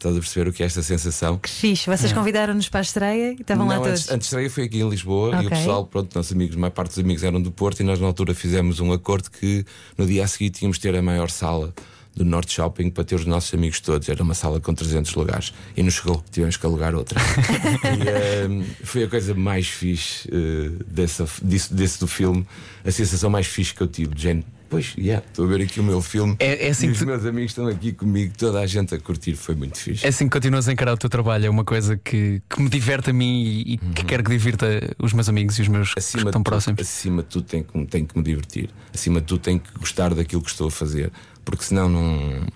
Estás 0.00 0.16
a 0.16 0.18
perceber 0.18 0.48
o 0.48 0.52
que 0.52 0.62
é 0.62 0.66
esta 0.66 0.82
sensação? 0.82 1.36
Que 1.36 1.50
fixe. 1.50 1.90
Vocês 1.90 2.10
convidaram-nos 2.10 2.70
para 2.70 2.80
a 2.80 2.82
estreia 2.82 3.32
e 3.32 3.42
estavam 3.42 3.66
lá 3.66 3.76
Não, 3.76 3.82
todos. 3.82 4.10
antes, 4.10 4.28
estreia 4.28 4.48
foi 4.48 4.64
aqui 4.64 4.80
em 4.80 4.88
Lisboa 4.88 5.42
e 5.42 5.46
o 5.46 5.50
pessoal, 5.50 5.84
pronto, 5.84 6.16
nossos 6.16 6.32
amigos, 6.32 6.56
a 6.56 6.58
maior 6.58 6.70
parte 6.70 6.88
dos 6.92 7.00
amigos 7.00 7.22
eram 7.22 7.40
do 7.40 7.52
Porto 7.52 7.80
e 7.80 7.82
nós 7.82 8.00
na 8.00 8.06
altura 8.06 8.32
fizemos 8.32 8.80
um 8.80 8.94
acordo 8.94 9.30
que 9.30 9.62
no 9.98 10.06
dia 10.06 10.24
a 10.24 10.26
seguir 10.26 10.48
tínhamos 10.48 10.78
de 10.78 10.84
ter 10.84 10.96
a 10.96 11.02
maior 11.02 11.28
sala 11.28 11.74
do 12.16 12.24
Norte 12.24 12.54
Shopping 12.54 12.88
para 12.88 13.04
ter 13.04 13.16
os 13.16 13.26
nossos 13.26 13.52
amigos 13.52 13.78
todos. 13.80 14.08
Era 14.08 14.22
uma 14.22 14.32
sala 14.32 14.58
com 14.58 14.72
300 14.72 15.14
lugares 15.16 15.52
e 15.76 15.82
nos 15.82 15.92
chegou, 15.92 16.24
tivemos 16.30 16.56
que 16.56 16.64
alugar 16.64 16.94
outra. 16.94 17.20
e, 17.84 18.08
ehm, 18.08 18.64
foi 18.82 19.04
a 19.04 19.06
coisa 19.06 19.34
mais 19.34 19.68
fixe 19.68 20.26
eh, 20.32 20.82
dessa, 20.86 21.28
disso, 21.42 21.74
desse 21.74 22.00
do 22.00 22.06
filme, 22.06 22.46
a 22.82 22.90
sensação 22.90 23.28
mais 23.28 23.46
fixe 23.46 23.74
que 23.74 23.82
eu 23.82 23.86
tive, 23.86 24.14
de 24.14 24.22
género. 24.22 24.46
Pois, 24.70 24.94
yeah, 24.96 25.22
estou 25.26 25.44
a 25.44 25.48
ver 25.48 25.62
aqui 25.62 25.80
o 25.80 25.82
meu 25.82 26.00
filme 26.00 26.36
É- 26.38 26.68
é 26.68 26.70
assim 26.70 26.86
e 26.86 26.88
que 26.90 26.92
os 26.94 26.98
tu- 27.00 27.06
meus 27.06 27.26
amigos 27.26 27.50
estão 27.50 27.66
aqui 27.66 27.92
comigo, 27.92 28.32
toda 28.38 28.60
a 28.60 28.66
gente 28.66 28.94
a 28.94 29.00
curtir, 29.00 29.34
foi 29.34 29.56
muito 29.56 29.76
fixe. 29.76 30.06
É 30.06 30.08
assim 30.10 30.26
que 30.26 30.30
continuas 30.30 30.68
a 30.68 30.72
encarar 30.72 30.92
o 30.92 30.96
teu 30.96 31.10
trabalho, 31.10 31.44
é 31.46 31.50
uma 31.50 31.64
coisa 31.64 31.96
que, 31.96 32.40
que 32.48 32.62
me 32.62 32.68
diverte 32.70 33.10
a 33.10 33.12
mim 33.12 33.42
e, 33.42 33.72
e 33.74 33.76
que 33.78 34.04
quero 34.04 34.22
que 34.22 34.30
divirta 34.30 34.66
os 34.98 35.12
meus 35.12 35.28
amigos 35.28 35.58
e 35.58 35.62
os 35.62 35.68
meus 35.68 35.92
que 35.92 35.98
Uhum. 35.98 36.04
acima 36.04 36.20
estão 36.20 36.30
de 36.30 36.32
tudo, 36.32 36.44
próximos. 36.44 36.80
acima 36.80 37.22
de 37.22 37.28
tudo 37.28 37.44
tem 37.44 37.62
que, 37.64 37.86
tem 37.86 38.04
que 38.06 38.16
me 38.16 38.22
divertir. 38.24 38.70
Acima 38.94 39.20
de 39.20 39.26
tudo 39.26 39.40
tem 39.40 39.58
que 39.58 39.70
gostar 39.76 40.14
daquilo 40.14 40.40
que 40.40 40.50
estou 40.50 40.68
a 40.68 40.70
fazer. 40.70 41.10
Porque 41.44 41.64
senão 41.64 41.88
não, 41.88 42.46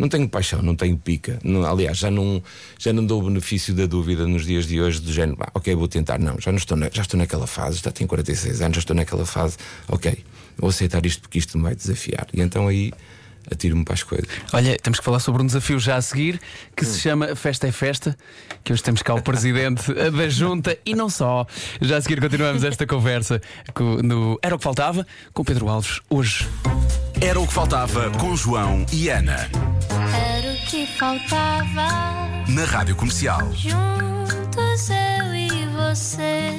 não 0.00 0.08
tenho 0.08 0.28
paixão, 0.28 0.62
não 0.62 0.74
tenho 0.74 0.96
pica. 0.96 1.38
Não- 1.44 1.64
aliás, 1.64 1.98
já 1.98 2.10
não, 2.10 2.42
já 2.78 2.92
não 2.92 3.04
dou 3.04 3.20
o 3.22 3.26
benefício 3.26 3.74
da 3.74 3.86
dúvida 3.86 4.26
nos 4.26 4.44
dias 4.46 4.66
de 4.66 4.80
hoje, 4.80 5.00
do 5.00 5.12
género, 5.12 5.36
ah, 5.40 5.50
ok, 5.54 5.74
vou 5.74 5.86
tentar. 5.86 6.18
Não, 6.18 6.40
já, 6.40 6.50
não 6.50 6.58
estou 6.58 6.76
na- 6.76 6.90
já 6.92 7.02
estou 7.02 7.18
naquela 7.18 7.46
fase, 7.46 7.80
já 7.84 7.92
tenho 7.92 8.08
46 8.08 8.60
anos, 8.62 8.76
já 8.76 8.80
estou 8.80 8.96
naquela 8.96 9.26
fase, 9.26 9.56
ok, 9.86 10.24
vou 10.56 10.70
aceitar 10.70 11.04
isto 11.04 11.20
porque 11.22 11.38
isto 11.38 11.56
me 11.58 11.64
vai 11.64 11.74
desafiar. 11.74 12.26
E 12.32 12.40
então 12.40 12.66
aí 12.66 12.92
atiro-me 13.50 13.84
para 13.84 13.94
as 13.94 14.02
coisas. 14.02 14.28
Olha, 14.52 14.76
temos 14.78 14.98
que 15.00 15.04
falar 15.04 15.18
sobre 15.18 15.42
um 15.42 15.46
desafio 15.46 15.78
já 15.78 15.96
a 15.96 16.02
seguir 16.02 16.40
que 16.76 16.84
se 16.84 17.00
chama 17.00 17.34
Festa 17.34 17.66
é 17.66 17.72
Festa, 17.72 18.16
que 18.62 18.72
hoje 18.72 18.82
temos 18.82 19.02
cá 19.02 19.14
o 19.14 19.22
presidente 19.22 19.92
da 19.92 20.28
Junta 20.28 20.78
e 20.84 20.94
não 20.94 21.08
só. 21.08 21.46
Já 21.80 21.96
a 21.96 22.00
seguir 22.02 22.20
continuamos 22.20 22.62
esta 22.64 22.86
conversa 22.86 23.40
co- 23.74 24.02
no 24.02 24.38
Era 24.42 24.54
o 24.54 24.58
que 24.58 24.64
Faltava 24.64 25.06
com 25.32 25.42
Pedro 25.44 25.68
Alves 25.68 26.00
hoje. 26.08 26.46
Era 27.22 27.38
o 27.38 27.46
que 27.46 27.52
faltava 27.52 28.10
com 28.12 28.34
João 28.34 28.86
e 28.90 29.10
Ana. 29.10 29.46
Era 30.14 30.52
o 30.52 30.56
que 30.66 30.86
faltava. 30.86 31.86
Na 32.48 32.64
Rádio 32.64 32.96
Comercial. 32.96 33.52
Juntos 33.52 34.88
eu 34.88 35.34
e 35.34 35.66
você. 35.76 36.52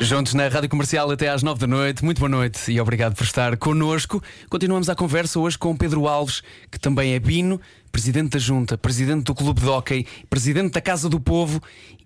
Juntos 0.00 0.32
na 0.32 0.48
Rádio 0.48 0.70
Comercial 0.70 1.10
até 1.10 1.28
às 1.28 1.42
nove 1.42 1.60
da 1.60 1.66
noite. 1.66 2.02
Muito 2.02 2.20
boa 2.20 2.28
noite 2.30 2.72
e 2.72 2.80
obrigado 2.80 3.14
por 3.14 3.24
estar 3.24 3.54
connosco. 3.58 4.22
Continuamos 4.48 4.88
a 4.88 4.94
conversa 4.94 5.38
hoje 5.38 5.58
com 5.58 5.76
Pedro 5.76 6.08
Alves, 6.08 6.42
que 6.70 6.80
também 6.80 7.12
é 7.12 7.20
Bino, 7.20 7.60
presidente 7.92 8.30
da 8.30 8.38
Junta, 8.38 8.78
presidente 8.78 9.24
do 9.24 9.34
Clube 9.34 9.60
de 9.60 9.68
Hóquei, 9.68 10.06
presidente 10.30 10.72
da 10.72 10.80
Casa 10.80 11.06
do 11.06 11.20
Povo 11.20 11.60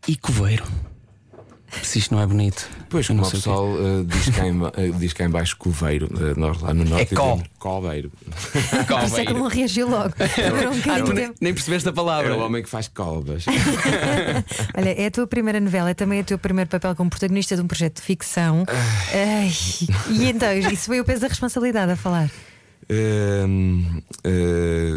e 0.09 0.17
coveiro. 0.17 0.65
Se 1.83 1.99
isto 1.99 2.15
não 2.15 2.23
é 2.23 2.27
bonito. 2.27 2.69
Pois, 2.89 3.07
como 3.07 3.23
o 3.25 3.31
pessoal 3.31 3.67
eh, 3.79 4.05
diz, 4.07 4.29
cá 4.35 4.47
em, 4.47 4.59
ba- 4.59 4.73
eh, 4.77 4.91
diz 4.99 5.13
cá 5.13 5.25
em 5.25 5.29
baixo 5.31 5.57
coveiro, 5.57 6.09
eh, 6.21 6.35
nós 6.39 6.61
lá 6.61 6.73
no 6.75 6.85
norte 6.85 7.13
É 7.13 7.17
col. 7.17 7.33
dizemos 7.37 7.51
coveiro. 7.59 8.13
Por 8.87 9.05
isso 9.05 9.17
é 9.21 9.25
que 9.27 9.33
não 9.33 9.49
reagiu 9.49 9.89
logo. 9.89 10.15
Um 10.87 10.91
Ah, 10.93 11.15
nem, 11.15 11.33
nem 11.41 11.55
percebeste 11.55 11.89
a 11.89 11.93
É 11.93 11.95
palavra. 11.95 12.37
o 12.37 12.41
homem 12.45 12.63
que 12.63 12.69
faz 12.69 12.89
colbas. 12.89 13.45
Olha, 14.77 14.91
é 14.91 15.07
a 15.07 15.11
tua 15.11 15.27
primeira 15.27 15.61
novela, 15.61 15.91
é 15.91 15.95
também 15.95 16.21
o 16.21 16.25
teu 16.25 16.39
primeiro 16.39 16.69
papel 16.71 16.95
como 16.95 17.11
protagonista 17.11 17.57
de 17.57 17.63
um 17.63 17.67
projeto 17.67 17.97
de 17.97 18.03
ficção. 18.03 18.65
Ai, 19.13 19.51
e 20.11 20.29
então, 20.29 20.53
isso 20.53 20.87
foi 20.87 21.01
o 21.01 21.05
peso 21.05 21.21
da 21.23 21.29
responsabilidade 21.29 21.93
a 21.93 21.97
falar. 21.97 22.31
Eh, 22.89 23.45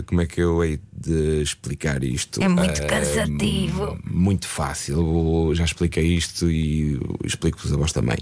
como 0.05 0.22
é 0.22 0.25
que 0.25 0.41
eu 0.41 0.63
hei 0.63 0.79
de 0.93 1.41
explicar 1.41 2.03
isto? 2.03 2.41
É 2.41 2.48
muito 2.48 2.86
cansativo. 2.86 3.98
Muito 4.05 4.48
fácil. 4.48 5.48
Eu 5.50 5.55
já 5.55 5.65
expliquei 5.65 6.05
isto 6.05 6.50
e 6.50 7.00
explico-vos 7.24 7.72
a 7.74 7.77
vós 7.77 7.91
também. 7.91 8.17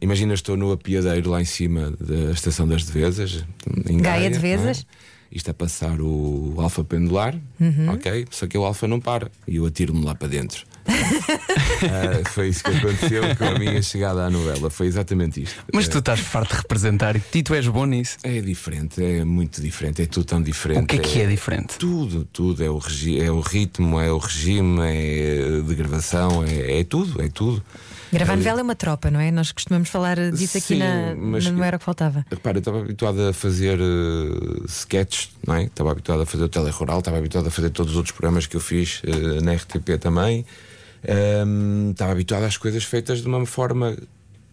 Imagina, 0.00 0.34
estou 0.34 0.56
no 0.56 0.72
apiadeiro 0.72 1.30
lá 1.30 1.40
em 1.40 1.44
cima 1.46 1.92
da 2.00 2.32
Estação 2.32 2.66
das 2.68 2.84
Devesas, 2.84 3.44
em 3.88 3.98
Gaia 3.98 4.30
Gaia, 4.30 4.56
é? 4.56 4.72
Isto 5.32 5.50
a 5.50 5.54
passar 5.54 6.00
o 6.00 6.54
alfa 6.58 6.84
pendular, 6.84 7.34
Uhum. 7.60 7.90
ok? 7.94 8.26
Só 8.30 8.46
que 8.46 8.56
o 8.56 8.64
alfa 8.64 8.86
não 8.86 9.00
para 9.00 9.30
e 9.48 9.56
eu 9.56 9.66
atiro-me 9.66 10.04
lá 10.04 10.14
para 10.14 10.28
dentro. 10.28 10.64
Ah, 11.84 12.28
foi 12.30 12.48
isso 12.48 12.64
que 12.64 12.70
aconteceu 12.70 13.22
com 13.36 13.44
a 13.44 13.58
minha 13.58 13.82
chegada 13.82 14.24
à 14.26 14.30
novela. 14.30 14.70
Foi 14.70 14.86
exatamente 14.86 15.42
isto. 15.42 15.62
Mas 15.72 15.86
tu 15.88 15.98
estás 15.98 16.20
farto 16.20 16.50
de 16.54 16.56
representar 16.62 17.16
e 17.34 17.42
tu 17.42 17.54
és 17.54 17.66
bom 17.68 17.84
nisso. 17.84 18.16
É 18.22 18.40
diferente, 18.40 19.02
é 19.04 19.24
muito 19.24 19.60
diferente, 19.60 20.00
é 20.02 20.06
tudo 20.06 20.24
tão 20.24 20.42
diferente. 20.42 20.82
O 20.82 20.86
que 20.86 20.96
é 20.96 20.98
que 20.98 21.20
é 21.20 21.26
diferente? 21.26 21.76
Tudo, 21.78 22.24
tudo. 22.32 22.64
É 22.64 22.70
o, 22.70 22.78
regi- 22.78 23.20
é 23.20 23.30
o 23.30 23.40
ritmo, 23.40 24.00
é 24.00 24.10
o 24.10 24.16
regime, 24.18 24.80
é 24.82 25.60
de 25.66 25.74
gravação, 25.74 26.42
é, 26.44 26.80
é 26.80 26.84
tudo, 26.84 27.20
é 27.20 27.28
tudo. 27.28 27.62
Gravar 28.12 28.32
Ali- 28.34 28.40
novela 28.42 28.60
é 28.60 28.62
uma 28.62 28.74
tropa, 28.76 29.10
não 29.10 29.20
é? 29.20 29.30
Nós 29.30 29.52
costumamos 29.52 29.88
falar 29.88 30.16
disso 30.30 30.56
aqui 30.56 30.68
Sim, 30.68 30.78
na, 30.78 31.14
mas- 31.16 31.44
na 31.46 31.52
Não 31.52 31.64
Era 31.64 31.76
o 31.76 31.78
que 31.78 31.84
Faltava. 31.84 32.24
Repara, 32.30 32.56
eu 32.56 32.60
estava 32.60 32.80
habituado 32.80 33.20
a 33.28 33.32
fazer 33.32 33.78
uh, 33.80 34.64
sketches, 34.68 35.30
não 35.46 35.54
é? 35.56 35.64
Estava 35.64 35.90
habituado 35.90 36.22
a 36.22 36.26
fazer 36.26 36.44
o 36.44 36.48
telerural, 36.48 37.00
estava 37.00 37.18
habituado 37.18 37.46
a 37.48 37.50
fazer 37.50 37.70
todos 37.70 37.92
os 37.92 37.96
outros 37.98 38.12
programas 38.12 38.46
que 38.46 38.56
eu 38.56 38.60
fiz 38.60 39.02
uh, 39.04 39.44
na 39.44 39.52
RTP 39.54 39.98
também. 40.00 40.46
Um, 41.46 41.90
estava 41.90 42.12
habituado 42.12 42.44
às 42.44 42.56
coisas 42.56 42.84
feitas 42.84 43.20
de 43.20 43.28
uma 43.28 43.44
forma 43.46 43.96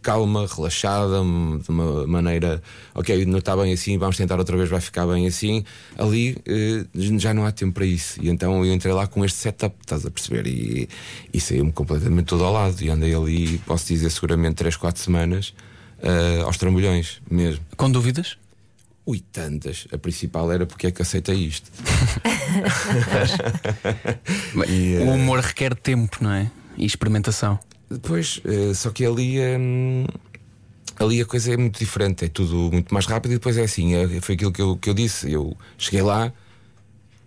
calma, 0.02 0.48
relaxada, 0.48 1.18
de 1.64 1.70
uma 1.70 2.08
maneira, 2.08 2.62
ok, 2.94 3.24
não 3.26 3.38
está 3.38 3.56
bem 3.56 3.72
assim, 3.72 3.98
vamos 3.98 4.18
tentar 4.18 4.40
outra 4.40 4.58
vez, 4.58 4.68
vai 4.68 4.82
ficar 4.82 5.06
bem 5.06 5.28
assim. 5.28 5.64
Ali 5.98 6.36
uh, 6.48 7.20
já 7.20 7.34
não 7.34 7.46
há 7.46 7.52
tempo 7.52 7.74
para 7.74 7.86
isso. 7.86 8.20
E 8.22 8.30
então 8.30 8.66
eu 8.66 8.74
entrei 8.74 8.94
lá 8.94 9.08
com 9.08 9.24
este 9.24 9.38
setup, 9.38 9.76
estás 9.80 10.06
a 10.06 10.12
perceber? 10.12 10.48
E, 10.48 10.90
e 11.34 11.40
saiu-me 11.40 11.72
completamente 11.72 12.26
todo 12.26 12.44
ao 12.44 12.52
lado. 12.52 12.82
E 12.82 12.90
andei 12.90 13.14
ali, 13.14 13.60
posso 13.60 13.88
dizer, 13.88 14.10
seguramente 14.10 14.56
3, 14.56 14.76
4 14.76 15.02
semanas. 15.02 15.54
uh, 16.02 16.46
aos 16.46 16.58
trambolhões 16.58 17.22
mesmo. 17.30 17.64
Com 17.78 17.90
dúvidas? 17.92 18.38
Ui, 19.06 19.20
tantas. 19.32 19.88
A 19.92 19.98
principal 19.98 20.52
era 20.52 20.66
porque 20.66 20.88
é 20.88 20.92
que 20.92 21.02
aceita 21.02 21.34
isto. 21.34 21.72
E, 24.68 24.98
O 24.98 25.02
eh, 25.02 25.14
humor 25.14 25.40
requer 25.40 25.74
tempo, 25.76 26.18
não 26.22 26.32
é? 26.32 26.52
E 26.78 26.86
experimentação. 26.86 27.60
Depois, 27.90 28.42
eh, 28.46 28.74
só 28.74 28.90
que 28.92 29.06
ali, 29.06 29.40
hum, 29.40 30.06
ali 31.00 31.22
a 31.22 31.26
coisa 31.26 31.54
é 31.54 31.58
muito 31.58 31.80
diferente, 31.80 32.26
é 32.26 32.28
tudo 32.30 32.70
muito 32.72 32.94
mais 32.94 33.06
rápido 33.06 33.32
e 33.32 33.36
depois 33.36 33.58
é 33.58 33.64
assim, 33.64 33.96
é- 33.96 34.22
foi 34.22 34.36
aquilo 34.36 34.52
que 34.52 34.62
eu, 34.62 34.78
que 34.78 34.90
eu 34.90 34.94
disse. 34.94 35.32
Eu 35.32 35.56
cheguei 35.78 36.02
lá, 36.02 36.32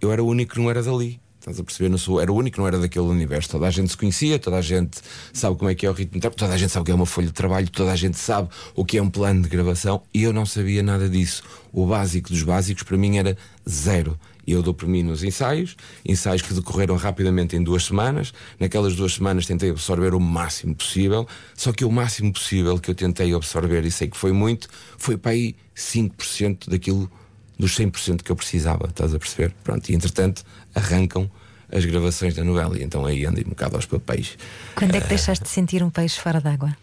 eu 0.00 0.12
era 0.12 0.22
o 0.22 0.26
único 0.28 0.54
que 0.54 0.60
não 0.60 0.70
era 0.70 0.82
dali. 0.82 1.20
Estás 1.44 1.60
a 1.60 1.62
perceber? 1.62 1.90
Não 1.90 1.98
sou, 1.98 2.22
era 2.22 2.32
o 2.32 2.34
único 2.34 2.54
que 2.54 2.58
não 2.58 2.66
era 2.66 2.78
daquele 2.78 3.04
universo. 3.04 3.50
Toda 3.50 3.66
a 3.66 3.70
gente 3.70 3.90
se 3.90 3.96
conhecia, 3.98 4.38
toda 4.38 4.56
a 4.56 4.62
gente 4.62 4.98
sabe 5.30 5.54
como 5.56 5.68
é 5.68 5.74
que 5.74 5.84
é 5.84 5.90
o 5.90 5.92
ritmo, 5.92 6.18
de 6.18 6.30
toda 6.30 6.54
a 6.54 6.56
gente 6.56 6.70
sabe 6.70 6.84
o 6.84 6.86
que 6.86 6.90
é 6.90 6.94
uma 6.94 7.04
folha 7.04 7.26
de 7.26 7.34
trabalho, 7.34 7.68
toda 7.68 7.92
a 7.92 7.96
gente 7.96 8.16
sabe 8.16 8.48
o 8.74 8.82
que 8.82 8.96
é 8.96 9.02
um 9.02 9.10
plano 9.10 9.42
de 9.42 9.50
gravação 9.50 10.02
e 10.14 10.22
eu 10.22 10.32
não 10.32 10.46
sabia 10.46 10.82
nada 10.82 11.06
disso. 11.06 11.42
O 11.70 11.86
básico 11.86 12.30
dos 12.30 12.42
básicos 12.42 12.82
para 12.82 12.96
mim 12.96 13.18
era 13.18 13.36
zero. 13.68 14.18
Eu 14.46 14.62
dou 14.62 14.72
por 14.72 14.88
mim 14.88 15.02
nos 15.02 15.22
ensaios, 15.22 15.76
ensaios 16.02 16.40
que 16.40 16.54
decorreram 16.54 16.96
rapidamente 16.96 17.54
em 17.56 17.62
duas 17.62 17.84
semanas. 17.84 18.32
Naquelas 18.58 18.96
duas 18.96 19.12
semanas 19.12 19.44
tentei 19.44 19.68
absorver 19.68 20.14
o 20.14 20.20
máximo 20.20 20.74
possível, 20.74 21.28
só 21.54 21.72
que 21.72 21.84
o 21.84 21.92
máximo 21.92 22.32
possível 22.32 22.78
que 22.78 22.90
eu 22.90 22.94
tentei 22.94 23.34
absorver, 23.34 23.84
e 23.84 23.90
sei 23.90 24.08
que 24.08 24.16
foi 24.16 24.32
muito, 24.32 24.66
foi 24.96 25.18
para 25.18 25.32
aí 25.32 25.54
5% 25.76 26.70
daquilo 26.70 27.10
dos 27.58 27.76
100% 27.78 28.22
que 28.22 28.30
eu 28.30 28.36
precisava, 28.36 28.86
estás 28.88 29.14
a 29.14 29.18
perceber? 29.18 29.54
Pronto, 29.62 29.88
e 29.88 29.94
entretanto 29.94 30.44
arrancam 30.74 31.30
as 31.72 31.84
gravações 31.84 32.34
da 32.34 32.44
novela, 32.44 32.78
e 32.78 32.82
então 32.82 33.04
aí 33.04 33.24
andei 33.24 33.44
um 33.44 33.50
bocado 33.50 33.76
aos 33.76 33.86
papéis. 33.86 34.36
Quando 34.74 34.94
é 34.94 35.00
que 35.00 35.08
deixaste 35.08 35.44
de 35.44 35.50
sentir 35.50 35.82
um 35.82 35.90
peixe 35.90 36.20
fora 36.20 36.40
d'água? 36.40 36.76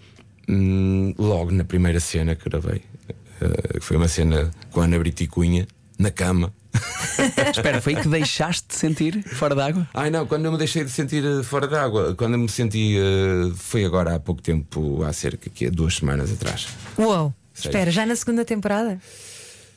Hum, 0.50 1.14
logo 1.18 1.52
na 1.52 1.64
primeira 1.64 2.00
cena 2.00 2.36
que 2.36 2.50
gravei, 2.50 2.82
eh, 3.42 3.80
que 3.80 3.86
foi 3.86 3.98
uma 3.98 4.08
cena 4.08 4.52
com 4.72 4.82
a 4.82 4.86
Ana 4.86 5.00
Brito 5.00 5.24
e 5.24 5.28
Cunha, 5.28 5.68
na 5.98 6.12
cama. 6.12 6.54
Espera, 7.56 7.82
foi 7.82 7.96
aí 7.96 8.02
que 8.02 8.08
deixaste 8.08 8.68
de 8.70 8.76
sentir 8.76 9.24
fora 9.24 9.54
d'água? 9.54 9.88
Ai 9.94 10.10
não, 10.10 10.26
quando 10.26 10.46
eu 10.46 10.52
me 10.52 10.58
deixei 10.58 10.84
de 10.84 10.90
sentir 10.90 11.24
eh, 11.24 11.44
fora 11.44 11.68
d'água, 11.68 12.16
quando 12.16 12.34
eu 12.34 12.40
me 12.40 12.50
senti, 12.50 12.98
eh, 12.98 13.52
foi 13.56 13.86
agora 13.86 14.16
há 14.16 14.20
pouco 14.20 14.42
tempo, 14.42 15.04
há 15.04 15.14
cerca 15.14 15.50
de 15.50 15.70
duas 15.70 15.96
semanas 15.96 16.32
atrás. 16.32 16.68
Uou! 16.98 17.34
Sei. 17.54 17.70
Espera, 17.70 17.92
já 17.92 18.06
na 18.06 18.16
segunda 18.16 18.44
temporada? 18.44 19.00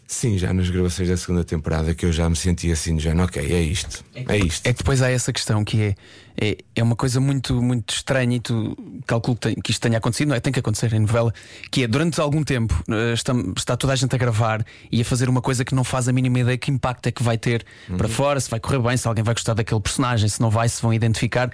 Sim, 0.07 0.37
já 0.37 0.53
nas 0.53 0.69
gravações 0.69 1.09
da 1.09 1.17
segunda 1.17 1.43
temporada 1.43 1.95
que 1.95 2.05
eu 2.05 2.13
já 2.13 2.29
me 2.29 2.37
senti 2.37 2.71
assim, 2.71 2.99
já, 2.99 3.15
ok, 3.15 3.43
é 3.43 3.61
isto, 3.63 4.05
é 4.15 4.37
isto. 4.37 4.67
É 4.67 4.73
que 4.73 4.79
depois 4.79 5.01
há 5.01 5.11
essa 5.11 5.33
questão 5.33 5.65
que 5.65 5.81
é, 5.81 5.95
é, 6.39 6.59
é 6.77 6.83
uma 6.83 6.95
coisa 6.95 7.19
muito, 7.21 7.61
muito 7.63 7.95
estranha 7.95 8.37
e 8.37 8.41
tu 8.41 8.77
calculo 9.07 9.37
que, 9.37 9.55
que 9.57 9.71
isto 9.71 9.81
tenha 9.81 9.97
acontecido, 9.97 10.29
não 10.29 10.37
é? 10.37 10.41
Tem 10.41 10.53
que 10.53 10.59
acontecer 10.61 10.93
em 10.93 10.99
novela, 11.01 11.33
que 11.71 11.85
é 11.85 11.87
durante 11.89 12.21
algum 12.21 12.45
tempo 12.45 12.85
eh, 12.89 13.15
está, 13.15 13.33
está 13.57 13.77
toda 13.79 13.95
a 13.95 13.97
gente 13.97 14.15
a 14.15 14.19
gravar 14.19 14.65
e 14.93 15.01
a 15.01 15.05
fazer 15.07 15.29
uma 15.29 15.41
coisa 15.41 15.65
que 15.65 15.75
não 15.75 15.83
faz 15.85 16.07
a 16.07 16.13
mínima 16.13 16.39
ideia 16.41 16.59
que 16.59 16.71
impacto 16.71 17.07
é 17.07 17.11
que 17.11 17.23
vai 17.23 17.39
ter 17.39 17.65
para 17.97 18.07
fora, 18.09 18.39
se 18.39 18.51
vai 18.51 18.61
correr 18.61 18.79
bem, 18.81 18.97
se 18.99 19.09
alguém 19.09 19.25
vai 19.25 19.33
gostar 19.35 19.55
daquele 19.55 19.81
personagem, 19.81 20.29
se 20.29 20.39
não 20.41 20.51
vai, 20.51 20.69
se 20.69 20.83
vão 20.83 20.93
identificar. 20.93 21.51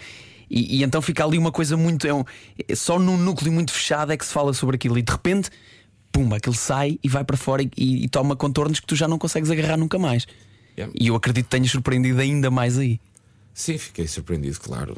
E, 0.51 0.79
e 0.79 0.83
então 0.83 1.01
fica 1.01 1.25
ali 1.25 1.39
uma 1.39 1.53
coisa 1.53 1.77
muito. 1.77 2.05
É 2.09 2.13
um- 2.13 2.25
é 2.69 2.75
só 2.75 2.99
num 2.99 3.17
núcleo 3.17 3.53
muito 3.53 3.73
fechado 3.73 4.13
é 4.13 4.17
que 4.17 4.27
se 4.27 4.33
fala 4.33 4.53
sobre 4.53 4.75
aquilo 4.75 4.99
e 4.99 5.03
de 5.03 5.13
repente, 5.13 5.49
pum, 6.13 6.33
aquilo 6.35 6.55
sai 6.55 6.99
e 7.03 7.09
vai 7.09 7.25
para 7.25 7.37
fora 7.37 7.63
e, 7.63 7.71
e- 7.77 8.05
e 8.05 8.09
toma 8.09 8.35
contornos 8.37 8.81
que 8.81 8.87
tu 8.87 8.97
já 8.97 9.07
não 9.09 9.19
consegues 9.19 9.51
agarrar 9.51 9.77
nunca 9.77 9.99
mais. 9.99 10.27
Yeah. 10.79 10.95
E 10.99 11.09
eu 11.09 11.15
acredito 11.15 11.45
que 11.47 11.51
tenhas 11.51 11.71
surpreendido 11.71 12.21
ainda 12.21 12.51
mais 12.51 12.79
aí. 12.79 13.01
Sim, 13.53 13.77
fiquei 13.77 14.07
surpreendido, 14.07 14.59
claro. 14.61 14.97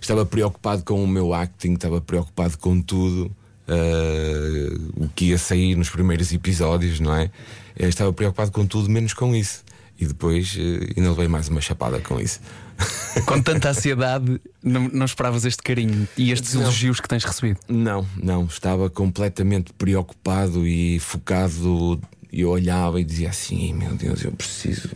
Estava 0.00 0.24
preocupado 0.24 0.82
com 0.84 1.02
o 1.02 1.06
meu 1.06 1.34
acting, 1.34 1.74
estava 1.74 2.00
preocupado 2.00 2.56
com 2.58 2.80
tudo. 2.80 3.30
eh, 3.68 4.68
o 4.96 5.08
que 5.08 5.26
ia 5.26 5.38
sair 5.38 5.76
nos 5.76 5.88
primeiros 5.90 6.32
episódios, 6.32 6.98
não 7.00 7.14
é? 7.14 7.30
Eu 7.76 7.88
estava 7.88 8.12
preocupado 8.12 8.50
com 8.50 8.66
tudo, 8.66 8.88
menos 8.88 9.12
com 9.14 9.34
isso. 9.34 9.62
E 10.00 10.06
depois 10.06 10.56
eh, 10.58 10.94
ainda 10.96 11.10
levei 11.10 11.28
mais 11.28 11.48
uma 11.48 11.60
chapada 11.60 12.00
com 12.00 12.18
isso. 12.18 12.40
Com 13.26 13.42
tanta 13.42 13.68
ansiedade, 13.68 14.40
não, 14.62 14.88
não 14.88 15.04
esperavas 15.04 15.44
este 15.44 15.62
carinho 15.62 16.08
e 16.16 16.32
estes 16.32 16.54
Não. 16.54 16.62
elogios 16.62 16.98
que 17.00 17.06
tens 17.08 17.22
recebido. 17.24 17.60
Não, 17.68 18.06
não, 18.16 18.44
estava 18.46 18.88
completamente 18.88 19.72
preocupado 19.74 20.66
e 20.66 20.98
focado. 20.98 22.00
E 22.32 22.40
eu 22.40 22.48
olhava 22.48 22.98
e 22.98 23.04
dizia 23.04 23.28
assim: 23.28 23.64
"Ei, 23.64 23.74
meu 23.74 23.94
Deus, 23.94 24.22
eu 24.24 24.32
preciso. 24.32 24.88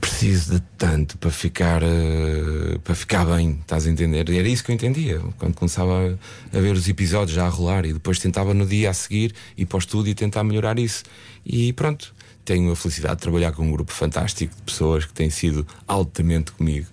Preciso 0.00 0.54
de 0.54 0.60
tanto 0.78 1.16
para 1.18 1.30
ficar 1.30 1.82
eh, 1.82 2.78
para 2.84 2.94
ficar 2.94 3.24
bem, 3.24 3.58
estás 3.60 3.86
a 3.86 3.90
entender? 3.90 4.28
E 4.28 4.38
era 4.38 4.46
isso 4.48 4.62
que 4.62 4.70
eu 4.70 4.74
entendia 4.74 5.18
quando 5.38 5.54
começava 5.54 5.92
a, 6.52 6.56
a 6.58 6.60
ver 6.60 6.74
os 6.74 6.86
episódios 6.88 7.34
já 7.34 7.46
a 7.46 7.48
rolar 7.48 7.84
e 7.86 7.92
depois 7.92 8.18
tentava 8.18 8.52
no 8.52 8.66
dia 8.66 8.90
a 8.90 8.94
seguir 8.94 9.34
ir 9.56 9.64
para 9.66 9.76
o 9.76 9.78
estúdio 9.78 10.10
e 10.10 10.14
tentar 10.14 10.44
melhorar 10.44 10.78
isso. 10.78 11.04
E 11.44 11.72
pronto, 11.72 12.14
tenho 12.44 12.72
a 12.72 12.76
felicidade 12.76 13.16
de 13.16 13.22
trabalhar 13.22 13.52
com 13.52 13.62
um 13.62 13.70
grupo 13.70 13.92
fantástico 13.92 14.54
de 14.54 14.62
pessoas 14.62 15.04
que 15.04 15.12
têm 15.12 15.30
sido 15.30 15.66
altamente 15.86 16.52
comigo. 16.52 16.86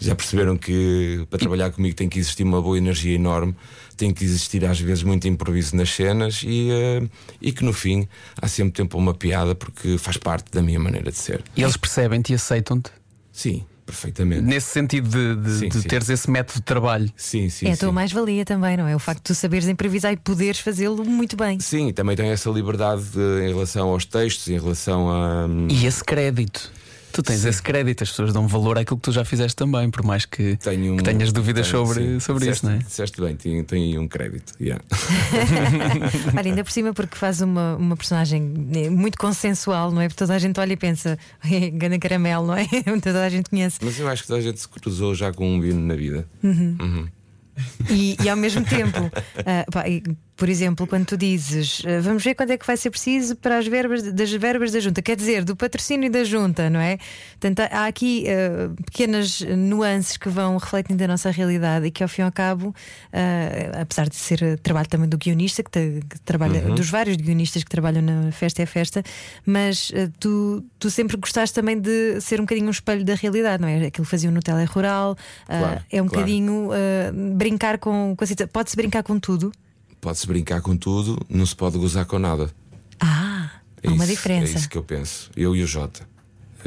Já 0.00 0.14
perceberam 0.14 0.58
que 0.58 1.26
para 1.30 1.38
trabalhar 1.38 1.70
comigo 1.70 1.94
tem 1.94 2.08
que 2.08 2.18
existir 2.18 2.42
uma 2.42 2.60
boa 2.60 2.76
energia 2.76 3.14
enorme, 3.14 3.54
tem 3.96 4.12
que 4.12 4.24
existir 4.24 4.64
às 4.64 4.78
vezes 4.78 5.02
muito 5.02 5.26
improviso 5.26 5.74
nas 5.74 5.88
cenas 5.88 6.42
e, 6.44 6.68
uh, 6.70 7.10
e 7.40 7.50
que 7.50 7.64
no 7.64 7.72
fim 7.72 8.06
há 8.40 8.46
sempre 8.46 8.72
tempo 8.74 8.98
uma 8.98 9.14
piada 9.14 9.54
porque 9.54 9.96
faz 9.96 10.18
parte 10.18 10.50
da 10.52 10.62
minha 10.62 10.78
maneira 10.78 11.10
de 11.10 11.16
ser. 11.16 11.42
E 11.56 11.62
eles 11.62 11.76
percebem-te 11.76 12.32
e 12.32 12.34
aceitam-te? 12.34 12.90
Sim, 13.32 13.64
perfeitamente. 13.86 14.42
Nesse 14.42 14.68
sentido 14.70 15.08
de, 15.08 15.36
de, 15.42 15.58
Sim, 15.60 15.68
de 15.68 15.80
sim. 15.82 15.88
teres 15.88 16.08
esse 16.10 16.30
método 16.30 16.58
de 16.58 16.62
trabalho. 16.64 17.08
Sim, 17.16 17.48
sim. 17.48 17.68
é 17.68 17.72
a 17.72 17.76
tua 17.76 17.92
mais-valia 17.92 18.44
também, 18.44 18.76
não 18.76 18.86
é? 18.88 18.94
O 18.94 18.98
facto 18.98 19.18
de 19.18 19.22
tu 19.24 19.34
saberes 19.34 19.68
improvisar 19.68 20.12
e 20.12 20.16
poderes 20.16 20.58
fazê-lo 20.60 21.04
muito 21.04 21.36
bem. 21.36 21.60
Sim, 21.60 21.92
também 21.92 22.16
tenho 22.16 22.32
essa 22.32 22.50
liberdade 22.50 23.02
de- 23.04 23.44
em 23.46 23.48
relação 23.48 23.88
aos 23.88 24.04
textos, 24.04 24.48
em 24.48 24.58
relação 24.58 25.08
a. 25.10 25.46
E 25.70 25.86
esse 25.86 26.02
crédito. 26.04 26.70
Tu 27.16 27.22
tens 27.22 27.44
esse 27.46 27.62
crédito, 27.62 28.02
as 28.04 28.10
pessoas 28.10 28.30
dão 28.32 28.46
valor 28.46 28.76
àquilo 28.78 28.98
que 28.98 29.04
tu 29.04 29.10
já 29.12 29.24
fizeste 29.24 29.56
também, 29.56 29.90
por 29.90 30.04
mais 30.04 30.26
que, 30.26 30.56
Tenho 30.58 30.92
um- 30.92 30.96
que 30.98 31.02
tenhas 31.02 31.32
dúvidas 31.32 31.66
tenho, 31.70 31.86
sobre, 31.86 32.04
sim. 32.04 32.20
sobre 32.20 32.40
Disseste- 32.44 32.66
isso, 32.66 32.66
não 32.66 32.72
é? 32.74 32.78
Disseste 32.84 33.20
bem, 33.22 33.36
tenho, 33.36 33.64
tenho 33.64 33.84
aí 33.84 33.98
um 33.98 34.06
crédito. 34.06 34.52
yeah. 34.60 34.84
Olha, 36.36 36.50
ainda 36.50 36.62
por 36.62 36.70
cima, 36.70 36.92
porque 36.92 37.16
faz 37.16 37.40
uma, 37.40 37.76
uma 37.76 37.96
personagem 37.96 38.68
eh, 38.74 38.90
muito 38.90 39.16
consensual, 39.16 39.90
não 39.90 40.02
é? 40.02 40.08
Porque 40.08 40.18
toda 40.18 40.34
a 40.34 40.38
gente 40.38 40.60
olha 40.60 40.74
e 40.74 40.76
pensa, 40.76 41.18
gana 41.72 41.98
caramelo, 41.98 42.48
não 42.48 42.54
é? 42.56 42.66
toda 43.02 43.24
a 43.24 43.28
gente 43.30 43.48
conhece. 43.48 43.78
Mas 43.82 43.98
eu 43.98 44.06
acho 44.08 44.22
que 44.22 44.28
toda 44.28 44.40
a 44.40 44.42
gente 44.42 44.60
se 44.60 44.68
cruzou 44.68 45.14
já 45.14 45.32
com 45.32 45.48
um 45.56 45.60
vino 45.60 45.80
na 45.80 45.94
vida. 45.94 46.26
E, 47.90 48.16
e 48.22 48.28
ao 48.28 48.36
mesmo 48.36 48.62
tempo, 48.64 49.10
ah, 49.46 49.64
pá, 49.72 49.88
e, 49.88 50.02
por 50.36 50.48
exemplo, 50.48 50.86
quando 50.86 51.06
tu 51.06 51.16
dizes 51.16 51.82
ah, 51.86 52.00
vamos 52.00 52.22
ver 52.22 52.34
quando 52.34 52.50
é 52.50 52.58
que 52.58 52.66
vai 52.66 52.76
ser 52.76 52.90
preciso 52.90 53.34
para 53.36 53.58
as 53.58 53.66
verbas 53.66 54.02
das 54.12 54.30
verbas 54.32 54.70
da 54.72 54.80
junta, 54.80 55.00
quer 55.00 55.16
dizer, 55.16 55.44
do 55.44 55.56
patrocínio 55.56 56.10
da 56.10 56.22
junta, 56.24 56.68
não 56.68 56.78
é? 56.80 56.98
Portanto, 57.40 57.60
há 57.72 57.86
aqui 57.86 58.26
ah, 58.28 58.70
pequenas 58.84 59.40
nuances 59.40 60.16
que 60.16 60.28
vão 60.28 60.56
refletindo 60.58 61.02
a 61.04 61.08
nossa 61.08 61.30
realidade 61.30 61.86
e 61.86 61.90
que 61.90 62.02
ao 62.02 62.08
fim 62.08 62.22
e 62.22 62.24
ao 62.24 62.32
cabo, 62.32 62.74
ah, 63.12 63.80
apesar 63.82 64.08
de 64.08 64.16
ser 64.16 64.58
trabalho 64.60 64.88
também 64.88 65.08
do 65.08 65.16
guionista, 65.16 65.62
que, 65.62 65.70
te- 65.70 66.00
que 66.08 66.18
trabalha, 66.20 66.60
dos 66.62 66.90
vários 66.90 67.16
guionistas 67.16 67.64
que 67.64 67.70
trabalham 67.70 68.02
na 68.02 68.30
Festa 68.32 68.62
é 68.62 68.66
Festa, 68.66 69.02
mas 69.44 69.90
ah, 69.94 70.10
tu, 70.20 70.62
tu 70.78 70.90
sempre 70.90 71.16
gostaste 71.16 71.54
também 71.54 71.78
de 71.80 72.20
ser 72.20 72.40
um 72.40 72.44
bocadinho 72.44 72.66
um 72.66 72.70
espelho 72.70 73.04
da 73.04 73.14
realidade, 73.14 73.60
não 73.62 73.68
é? 73.68 73.86
Aquilo 73.86 74.04
que 74.04 74.10
faziam 74.10 74.32
no 74.32 74.40
Tele 74.42 74.64
Rural, 74.64 75.16
Claro, 75.46 75.80
é 75.90 76.02
um 76.02 76.06
claro. 76.06 76.20
bocadinho 76.26 76.68
uh, 76.70 77.34
brincar 77.36 77.78
com, 77.78 78.14
com 78.16 78.24
a 78.24 78.26
situa- 78.26 78.46
Pode-se 78.46 78.76
brincar 78.76 79.02
com 79.02 79.18
tudo? 79.18 79.52
Pode-se 80.00 80.26
brincar 80.26 80.60
com 80.60 80.76
tudo, 80.76 81.18
não 81.28 81.44
se 81.46 81.54
pode 81.56 81.78
gozar 81.78 82.04
com 82.06 82.18
nada. 82.18 82.50
Ah, 83.00 83.50
É 83.82 83.88
há 83.88 83.92
uma 83.92 84.04
isso- 84.04 84.12
diferença. 84.14 84.52
É 84.52 84.56
isso 84.56 84.68
que 84.68 84.78
eu 84.78 84.82
penso. 84.84 85.30
Eu 85.36 85.54
e 85.56 85.62
o 85.62 85.66
Jota. 85.66 86.06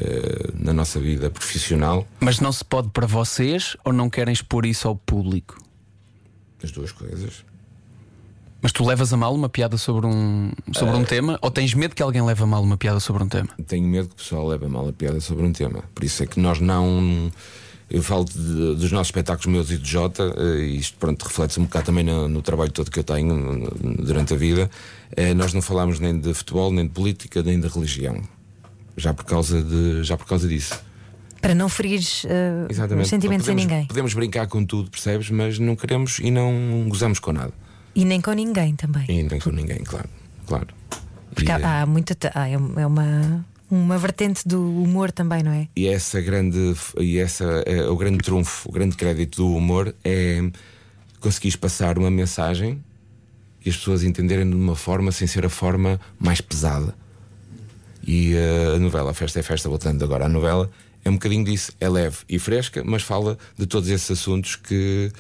eh, 0.01 0.51
na 0.53 0.71
nossa 0.71 0.97
vida 0.97 1.29
profissional, 1.29 2.07
Mas 2.21 2.39
não 2.39 2.53
se 2.53 2.63
pode 2.63 2.87
para 2.89 3.05
vocês 3.05 3.75
ou 3.83 3.91
não 3.91 4.09
querem 4.09 4.31
expor 4.33 4.65
isso 4.65 4.87
ao 4.87 4.95
público? 4.95 5.61
as 6.63 6.71
duas 6.71 6.91
coisas. 6.93 7.43
Mas 8.61 8.71
tu 8.71 8.85
levas 8.85 9.11
a 9.13 9.17
mal 9.17 9.33
uma 9.35 9.47
piada 9.49 9.77
sobre 9.77 10.05
um, 10.05 10.51
sobre 10.73 10.95
um 10.95 11.03
tema 11.05 11.37
ou 11.41 11.49
tens 11.51 11.73
medo 11.73 11.95
que 11.95 12.03
alguém 12.03 12.21
leve 12.21 12.43
a 12.43 12.45
mal 12.45 12.61
uma 12.63 12.77
piada 12.77 12.99
sobre 13.01 13.23
um 13.23 13.27
tema? 13.27 13.49
Tenho 13.67 13.87
medo 13.87 14.07
que 14.09 14.13
o 14.13 14.17
pessoal 14.17 14.47
leve 14.47 14.65
a 14.65 14.69
mal 14.69 14.87
a 14.87 14.93
piada 14.93 15.19
sobre 15.21 15.45
um 15.45 15.51
tema. 15.51 15.83
Por 15.95 16.03
isso 16.05 16.23
é 16.23 16.25
que 16.27 16.39
nós 16.39 16.59
não. 16.61 17.29
Eu 17.89 18.03
falo 18.03 18.23
de- 18.25 18.75
dos 18.75 18.91
nossos 18.91 19.07
espetáculos 19.07 19.47
meus 19.47 19.71
e 19.71 19.77
do 19.77 19.85
Jota, 19.85 20.31
eh, 20.37 20.59
e 20.65 20.77
isto 20.77 20.95
pronto, 20.97 21.23
reflete-se 21.23 21.59
um 21.59 21.63
bocado 21.63 21.85
também 21.87 22.03
no, 22.03 22.27
no 22.27 22.41
trabalho 22.41 22.71
todo 22.71 22.91
que 22.91 22.99
eu 22.99 23.03
tenho 23.03 23.67
durante 24.03 24.33
a 24.33 24.37
vida. 24.37 24.69
Eh, 25.15 25.33
nós 25.33 25.53
não 25.53 25.61
falamos 25.61 25.99
nem 25.99 26.19
de 26.19 26.33
futebol, 26.33 26.71
nem 26.71 26.85
de 26.85 26.91
política, 26.91 27.41
nem 27.41 27.59
de 27.59 27.67
religião. 27.67 28.21
Já 28.95 29.13
por 29.13 29.25
causa, 29.25 29.63
de, 29.63 30.03
já 30.03 30.15
por 30.17 30.27
causa 30.27 30.47
disso. 30.47 30.79
Para 31.41 31.55
não 31.55 31.69
ferir 31.69 32.01
uh, 32.01 32.67
os 33.01 33.07
sentimentos 33.07 33.45
podemos, 33.45 33.47
em 33.47 33.55
ninguém. 33.55 33.85
Podemos 33.87 34.13
brincar 34.13 34.45
com 34.47 34.63
tudo, 34.65 34.91
percebes? 34.91 35.29
Mas 35.31 35.57
não 35.57 35.73
queremos 35.75 36.19
e 36.19 36.29
não 36.29 36.85
gozamos 36.89 37.17
com 37.17 37.31
nada. 37.31 37.53
E 37.95 38.03
nem 38.03 38.19
com 38.19 38.33
ninguém 38.33 38.75
também. 38.75 39.05
E 39.07 39.23
nem 39.23 39.39
com 39.39 39.49
ninguém, 39.49 39.79
claro. 39.79 40.09
claro. 40.45 40.67
Porque 41.33 41.49
E, 41.49 41.51
há, 41.53 41.81
há 41.81 41.85
muita. 41.85 42.15
há- 42.35 42.49
é 42.49 42.53
é 42.53 42.85
uma, 42.85 43.45
uma 43.69 43.97
vertente 43.97 44.47
do 44.47 44.61
humor 44.61 45.11
também, 45.11 45.43
não 45.43 45.51
é? 45.51 45.67
E 45.75 45.87
essa 45.87 46.19
grande 46.21 46.75
e 46.99 47.17
essa 47.19 47.43
é, 47.65 47.87
o 47.87 47.95
grande 47.95 48.19
trunfo, 48.19 48.69
o 48.69 48.71
grande 48.71 48.95
crédito 48.95 49.37
do 49.37 49.55
humor 49.55 49.93
é 50.03 50.41
conseguires 51.19 51.55
passar 51.55 51.97
uma 51.97 52.09
mensagem 52.09 52.83
e 53.63 53.69
as 53.69 53.77
pessoas 53.77 54.03
entenderem 54.03 54.49
de 54.49 54.55
uma 54.55 54.75
forma 54.75 55.11
sem 55.11 55.27
ser 55.27 55.45
a 55.45 55.49
forma 55.49 55.99
mais 56.17 56.41
pesada. 56.41 56.95
E 58.05 58.33
eh, 58.33 58.75
a 58.75 58.79
novela 58.79 59.11
a 59.11 59.13
Festa 59.13 59.39
é 59.39 59.43
Festa, 59.43 59.67
voltando 59.67 60.03
agora 60.03 60.25
à 60.25 60.29
novela, 60.29 60.71
é 61.03 61.09
um 61.09 61.13
bocadinho 61.13 61.43
disso. 61.43 61.73
É 61.79 61.89
leve 61.89 62.17
e 62.27 62.39
fresca, 62.39 62.83
mas 62.85 63.03
fala 63.03 63.37
de 63.57 63.67
todos 63.67 63.89
esses 63.89 64.09
assuntos 64.11 64.55
que, 64.55 65.11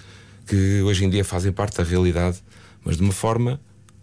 que 0.47 0.81
hoje 0.81 1.05
em 1.05 1.09
dia 1.09 1.25
fazem 1.25 1.51
parte 1.51 1.77
da 1.77 1.83
realidade, 1.83 2.41
mas 2.83 2.95
de 2.97 3.03
uma 3.03 3.13
forma 3.13 3.59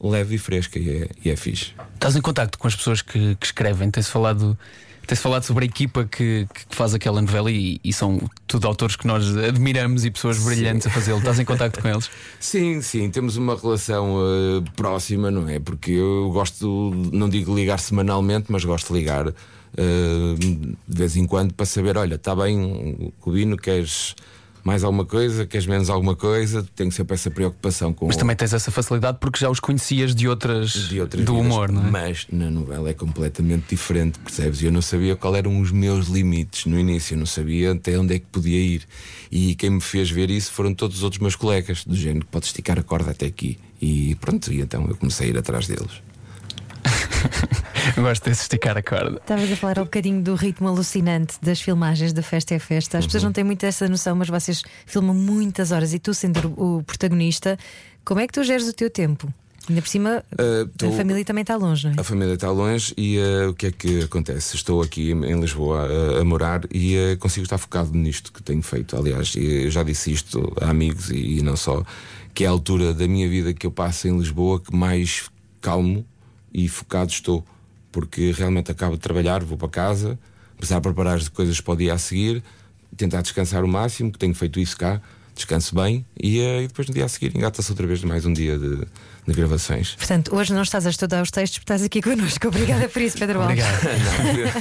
leve 0.09 0.37
e 0.37 0.39
fresca 0.39 0.79
e 0.79 1.03
é, 1.03 1.09
e 1.25 1.31
é 1.31 1.37
fixe. 1.37 1.73
Estás 1.95 2.17
em 2.17 2.21
contacto 2.21 2.59
com 2.59 2.67
as 2.67 2.75
pessoas 2.75 3.03
que, 3.03 3.37
que 3.37 3.47
escrevem? 3.47 3.91
Tens 3.91 4.09
falado, 4.09 4.59
tens 5.07 5.21
falado 5.21 5.45
sobre 5.45 5.65
a 5.65 5.67
equipa 5.67 6.05
que, 6.05 6.47
que 6.53 6.77
faz 6.77 6.95
aquela 6.95 7.21
novela 7.21 7.51
e, 7.51 7.81
e 7.83 7.93
são 7.93 8.21
tudo 8.47 8.67
autores 8.67 8.97
que 8.97 9.07
nós 9.07 9.37
admiramos 9.37 10.05
e 10.05 10.11
pessoas 10.11 10.39
brilhantes 10.39 10.87
a 10.87 10.91
fazê-lo. 10.91 11.19
Estás 11.19 11.39
em 11.39 11.45
contacto 11.45 11.81
com 11.81 11.89
eles? 11.89 12.11
Sim, 12.41 12.81
sim, 12.81 13.11
temos 13.11 13.37
uma 13.37 13.57
relação 13.57 14.19
eh, 14.21 14.71
próxima, 14.77 15.31
não 15.31 15.49
é? 15.49 15.59
Porque 15.59 15.93
eu 15.93 16.31
gosto, 16.33 16.93
não 17.13 17.29
digo 17.29 17.55
ligar 17.55 17.79
semanalmente, 17.79 18.47
mas 18.49 18.65
gosto 18.65 18.93
de 18.93 18.99
ligar 19.01 19.29
eh, 19.29 20.35
de 20.39 20.77
vez 20.89 21.17
em 21.17 21.27
quando 21.27 21.53
para 21.53 21.67
saber: 21.67 21.97
olha, 21.97 22.15
está 22.15 22.35
bem, 22.35 23.13
Cubino, 23.21 23.57
queres 23.57 24.15
mais 24.67 24.83
alguma 24.83 25.05
coisa, 25.05 25.47
queres 25.47 25.65
menos 25.65 25.89
alguma 25.89 26.17
coisa? 26.17 26.67
Tenho 26.75 26.91
sempre 26.91 27.15
essa 27.15 27.31
preocupação 27.31 27.93
com 27.93 28.09
Mas 28.09 28.17
também 28.17 28.35
tens 28.35 28.53
essa 28.53 28.69
facilidade 28.73 29.19
porque 29.21 29.39
já 29.39 29.49
os 29.49 29.61
conhecias 29.61 30.13
de 30.13 30.27
outras, 30.27 30.71
de 30.73 31.01
outras 31.01 31.25
do 31.25 31.35
vidas, 31.37 31.47
humor, 31.47 31.71
não 31.71 31.87
é? 31.87 31.91
Mas 31.93 32.27
na 32.33 32.51
novela 32.51 32.91
é 32.91 32.93
completamente 32.93 33.67
diferente, 33.71 34.19
percebes? 34.19 34.61
Eu 34.61 34.73
não 34.73 34.83
sabia 34.83 35.15
qual 35.15 35.37
eram 35.37 35.61
os 35.61 35.71
meus 35.71 36.09
limites 36.09 36.67
no 36.67 36.77
início, 36.77 37.15
eu 37.15 37.19
não 37.19 37.27
sabia 37.27 37.75
até 37.75 37.97
onde 37.97 38.17
é 38.17 38.19
que 38.19 38.27
podia 38.27 38.59
ir. 38.59 38.83
E 39.31 39.55
quem 39.55 39.71
me 39.71 39.81
fez 39.81 40.11
ver 40.11 40.31
isso 40.31 40.51
foram 40.51 40.75
todos 40.75 40.97
os 40.97 41.03
outros 41.05 41.23
meus 41.23 41.37
colegas, 41.37 41.85
do 41.85 41.95
género 41.95 42.27
que 42.27 42.33
pode 42.33 42.47
esticar 42.47 42.77
a 42.77 42.83
corda 42.83 43.13
até 43.13 43.27
aqui. 43.27 43.61
E 43.81 44.17
pronto, 44.17 44.53
e 44.53 44.63
então 44.63 44.85
eu 44.89 44.97
comecei 44.97 45.29
a 45.29 45.31
ir 45.31 45.39
atrás 45.39 45.69
deles. 45.69 46.03
Eu 47.97 48.03
Gosto 48.03 48.25
de 48.25 48.31
esticar 48.33 48.77
a 48.77 48.83
corda. 48.83 49.19
Estavas 49.19 49.51
a 49.51 49.57
falar 49.57 49.79
um 49.79 49.85
bocadinho 49.85 50.23
do 50.23 50.35
ritmo 50.35 50.69
alucinante 50.69 51.37
das 51.41 51.61
filmagens 51.61 52.13
da 52.13 52.23
Festa 52.23 52.55
é 52.55 52.59
Festa. 52.59 52.99
As 52.99 53.07
pessoas 53.07 53.23
Uhum. 53.23 53.29
não 53.29 53.33
têm 53.33 53.45
muito 53.45 53.65
essa 53.65 53.89
noção, 53.89 54.15
mas 54.17 54.29
vocês 54.29 54.63
filmam 54.87 55.15
muitas 55.15 55.73
horas 55.73 55.93
e 55.95 55.99
tu, 55.99 56.13
sendo 56.15 56.53
o 56.57 56.83
protagonista, 56.83 57.59
como 58.05 58.21
é 58.21 58.27
que 58.27 58.33
tu 58.33 58.43
geres 58.45 58.69
o 58.69 58.73
teu 58.73 58.91
tempo? 58.91 59.33
Ainda 59.69 59.83
por 59.83 59.89
cima, 59.89 60.23
Ah, 60.39 60.69
tô- 60.77 60.89
a 60.89 60.93
família 60.93 61.25
também 61.25 61.43
está 61.43 61.57
longe, 61.57 61.89
não 61.89 61.95
é? 61.97 62.01
A 62.01 62.05
família 62.05 62.35
está 62.35 62.51
longe 62.53 62.95
e 62.97 63.19
eh, 63.19 63.49
o 63.49 63.55
que 63.55 63.67
é 63.67 63.73
que 63.73 64.01
acontece? 64.05 64.55
Estou 64.55 64.81
aqui 64.81 65.11
em 65.11 65.41
Lisboa 65.41 65.89
eh, 65.91 66.21
a 66.21 66.25
morar 66.25 66.61
e 66.73 66.95
eh, 66.97 67.17
consigo 67.17 67.43
estar 67.45 67.59
focado 67.59 67.91
nisto 67.93 68.33
que 68.33 68.41
tenho 68.43 68.63
feito. 68.63 68.97
Aliás, 68.97 69.35
eu 69.37 69.69
já 69.69 69.83
disse 69.83 70.13
isto 70.13 70.53
a 70.61 70.71
amigos 70.71 71.11
e, 71.11 71.39
e 71.39 71.43
não 71.43 71.57
só, 71.57 71.83
que 72.33 72.45
é 72.45 72.47
a 72.47 72.51
altura 72.51 72.95
da 72.95 73.09
minha 73.09 73.29
vida 73.29 73.53
que 73.53 73.67
eu 73.67 73.71
passo 73.73 74.07
em 74.07 74.17
Lisboa 74.17 74.61
que 74.61 74.73
mais 74.75 75.25
calmo 75.61 76.05
e 76.57 76.67
focado 76.69 77.13
estou. 77.13 77.45
Porque 77.93 78.33
realmente 78.33 78.71
acabo 78.71 78.95
de 78.95 79.01
trabalhar, 79.01 79.45
vou 79.45 79.59
para 79.59 79.69
casa, 79.69 80.19
começar 80.57 80.79
a 80.79 80.81
preparar 80.81 81.17
as 81.17 81.29
coisas 81.29 81.61
para 81.61 81.75
o 81.75 81.77
dia 81.77 81.93
a 81.93 81.99
seguir, 81.99 82.43
tentar 82.97 83.21
descansar 83.21 83.63
o 83.63 83.69
máximo, 83.69 84.11
que 84.11 84.19
tenho 84.19 84.35
feito 84.35 84.59
isso 84.59 84.75
cá, 84.77 85.03
descanso 85.35 85.75
bem 85.75 86.05
e, 86.19 86.41
eh, 86.41 86.63
e 86.63 86.69
depois 86.69 86.89
no 86.89 86.95
dia 86.95 87.05
a 87.05 87.09
seguir 87.09 87.37
engata-se 87.37 87.71
outra 87.71 87.87
vez 87.87 88.03
mais 88.03 88.25
um 88.25 88.33
dia 88.33 88.59
de, 88.59 88.79
de 89.27 89.35
gravações. 89.35 89.95
Portanto, 89.97 90.35
hoje 90.35 90.55
não 90.55 90.63
estás 90.63 90.87
a 90.87 90.91
estudar 90.91 91.23
os 91.23 91.31
textos, 91.31 91.59
porque 91.59 91.75
estás 91.75 91.83
aqui 91.83 92.01
connosco. 92.01 92.49
Obrigada 92.49 92.89
por 92.89 93.03
isso, 93.03 93.19
Pedro 93.19 93.43
Alves. 93.43 93.63
Obrigado. 93.63 94.57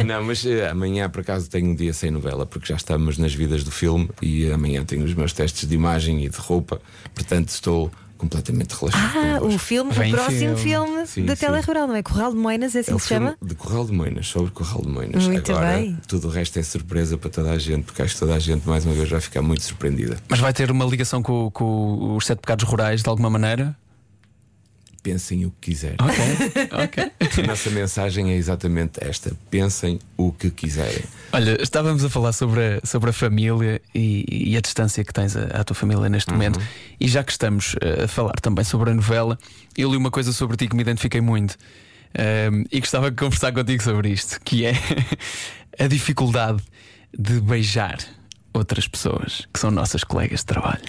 Não, 0.06 0.24
mas 0.24 0.46
eh, 0.46 0.66
amanhã 0.66 1.10
por 1.10 1.20
acaso 1.20 1.50
tenho 1.50 1.68
um 1.68 1.74
dia 1.74 1.92
sem 1.92 2.10
novela, 2.10 2.46
porque 2.46 2.68
já 2.68 2.76
estamos 2.76 3.18
nas 3.18 3.34
vidas 3.34 3.62
do 3.64 3.70
filme 3.70 4.08
e 4.22 4.50
amanhã 4.50 4.82
tenho 4.82 5.04
os 5.04 5.12
meus 5.12 5.34
testes 5.34 5.68
de 5.68 5.74
imagem 5.74 6.24
e 6.24 6.30
de 6.30 6.38
roupa, 6.38 6.80
portanto 7.14 7.50
estou 7.50 7.92
completamente 8.16 8.72
relaxado. 8.74 9.12
Ah, 9.16 9.38
o 9.44 9.58
filme, 9.58 9.92
Vem 9.92 10.12
o 10.12 10.16
próximo 10.16 10.56
filme. 10.56 10.86
filme 10.86 11.06
Sim, 11.06 11.24
da 11.26 11.36
sim. 11.36 11.46
Tele 11.46 11.60
Rural, 11.60 11.86
não 11.86 11.94
é? 11.96 12.02
Corral 12.02 12.30
de 12.32 12.36
Moinas, 12.38 12.74
é 12.74 12.80
assim 12.80 12.92
É 12.92 12.94
que 12.94 13.00
se 13.02 13.08
chama? 13.08 13.36
de 13.42 13.54
Corral 13.54 13.84
de 13.86 13.92
Moinas, 13.92 14.26
sobre 14.26 14.50
Corral 14.50 14.82
de 14.82 14.88
Moinas. 14.88 15.26
Muito 15.26 15.52
Agora, 15.52 15.76
bem. 15.76 15.98
tudo 16.08 16.28
o 16.28 16.30
resto 16.30 16.58
é 16.58 16.62
surpresa 16.62 17.16
para 17.18 17.30
toda 17.30 17.50
a 17.50 17.58
gente, 17.58 17.84
porque 17.84 18.02
acho 18.02 18.14
que 18.14 18.20
toda 18.20 18.34
a 18.34 18.38
gente, 18.38 18.68
mais 18.68 18.84
uma 18.84 18.94
vez, 18.94 19.08
vai 19.08 19.20
ficar 19.20 19.42
muito 19.42 19.62
surpreendida. 19.62 20.16
Mas 20.28 20.38
vai 20.40 20.52
ter 20.52 20.70
uma 20.70 20.84
ligação 20.84 21.22
com, 21.22 21.50
com 21.50 22.16
os 22.16 22.26
sete 22.26 22.38
pecados 22.40 22.64
rurais 22.64 23.02
de 23.02 23.08
alguma 23.08 23.30
maneira? 23.30 23.76
Pensem 25.06 25.46
o 25.46 25.52
que 25.52 25.70
quiserem. 25.70 25.98
Ok, 26.00 26.68
ok. 26.84 27.44
A 27.44 27.46
nossa 27.46 27.70
mensagem 27.70 28.32
é 28.32 28.34
exatamente 28.34 28.98
esta: 29.00 29.30
pensem 29.48 30.00
o 30.16 30.32
que 30.32 30.50
quiserem. 30.50 31.04
Olha, 31.32 31.62
estávamos 31.62 32.04
a 32.04 32.10
falar 32.10 32.32
sobre 32.32 32.60
a, 32.60 32.80
sobre 32.84 33.10
a 33.10 33.12
família 33.12 33.80
e, 33.94 34.50
e 34.50 34.56
a 34.56 34.60
distância 34.60 35.04
que 35.04 35.12
tens 35.12 35.36
à, 35.36 35.44
à 35.60 35.62
tua 35.62 35.76
família 35.76 36.08
neste 36.08 36.32
momento. 36.32 36.60
E 36.98 37.06
já 37.06 37.22
que 37.22 37.30
estamos 37.30 37.76
eh, 37.80 38.02
a 38.02 38.08
falar 38.08 38.32
também 38.42 38.64
sobre 38.64 38.90
a 38.90 38.94
novela, 38.94 39.38
eu 39.78 39.92
li 39.92 39.96
uma 39.96 40.10
coisa 40.10 40.32
sobre 40.32 40.56
ti 40.56 40.66
que 40.66 40.74
me 40.74 40.82
identifiquei 40.82 41.20
muito. 41.20 41.56
Ahm, 42.18 42.64
e 42.72 42.80
gostava 42.80 43.08
de 43.08 43.16
conversar 43.16 43.52
contigo 43.52 43.84
sobre 43.84 44.08
isto, 44.08 44.40
que 44.44 44.66
é 44.66 44.72
a 45.78 45.86
dificuldade 45.86 46.60
de 47.16 47.40
beijar 47.40 47.98
outras 48.56 48.88
pessoas 48.88 49.46
que 49.52 49.60
são 49.60 49.70
nossas 49.70 50.04
colegas 50.04 50.40
de 50.40 50.46
trabalho. 50.46 50.82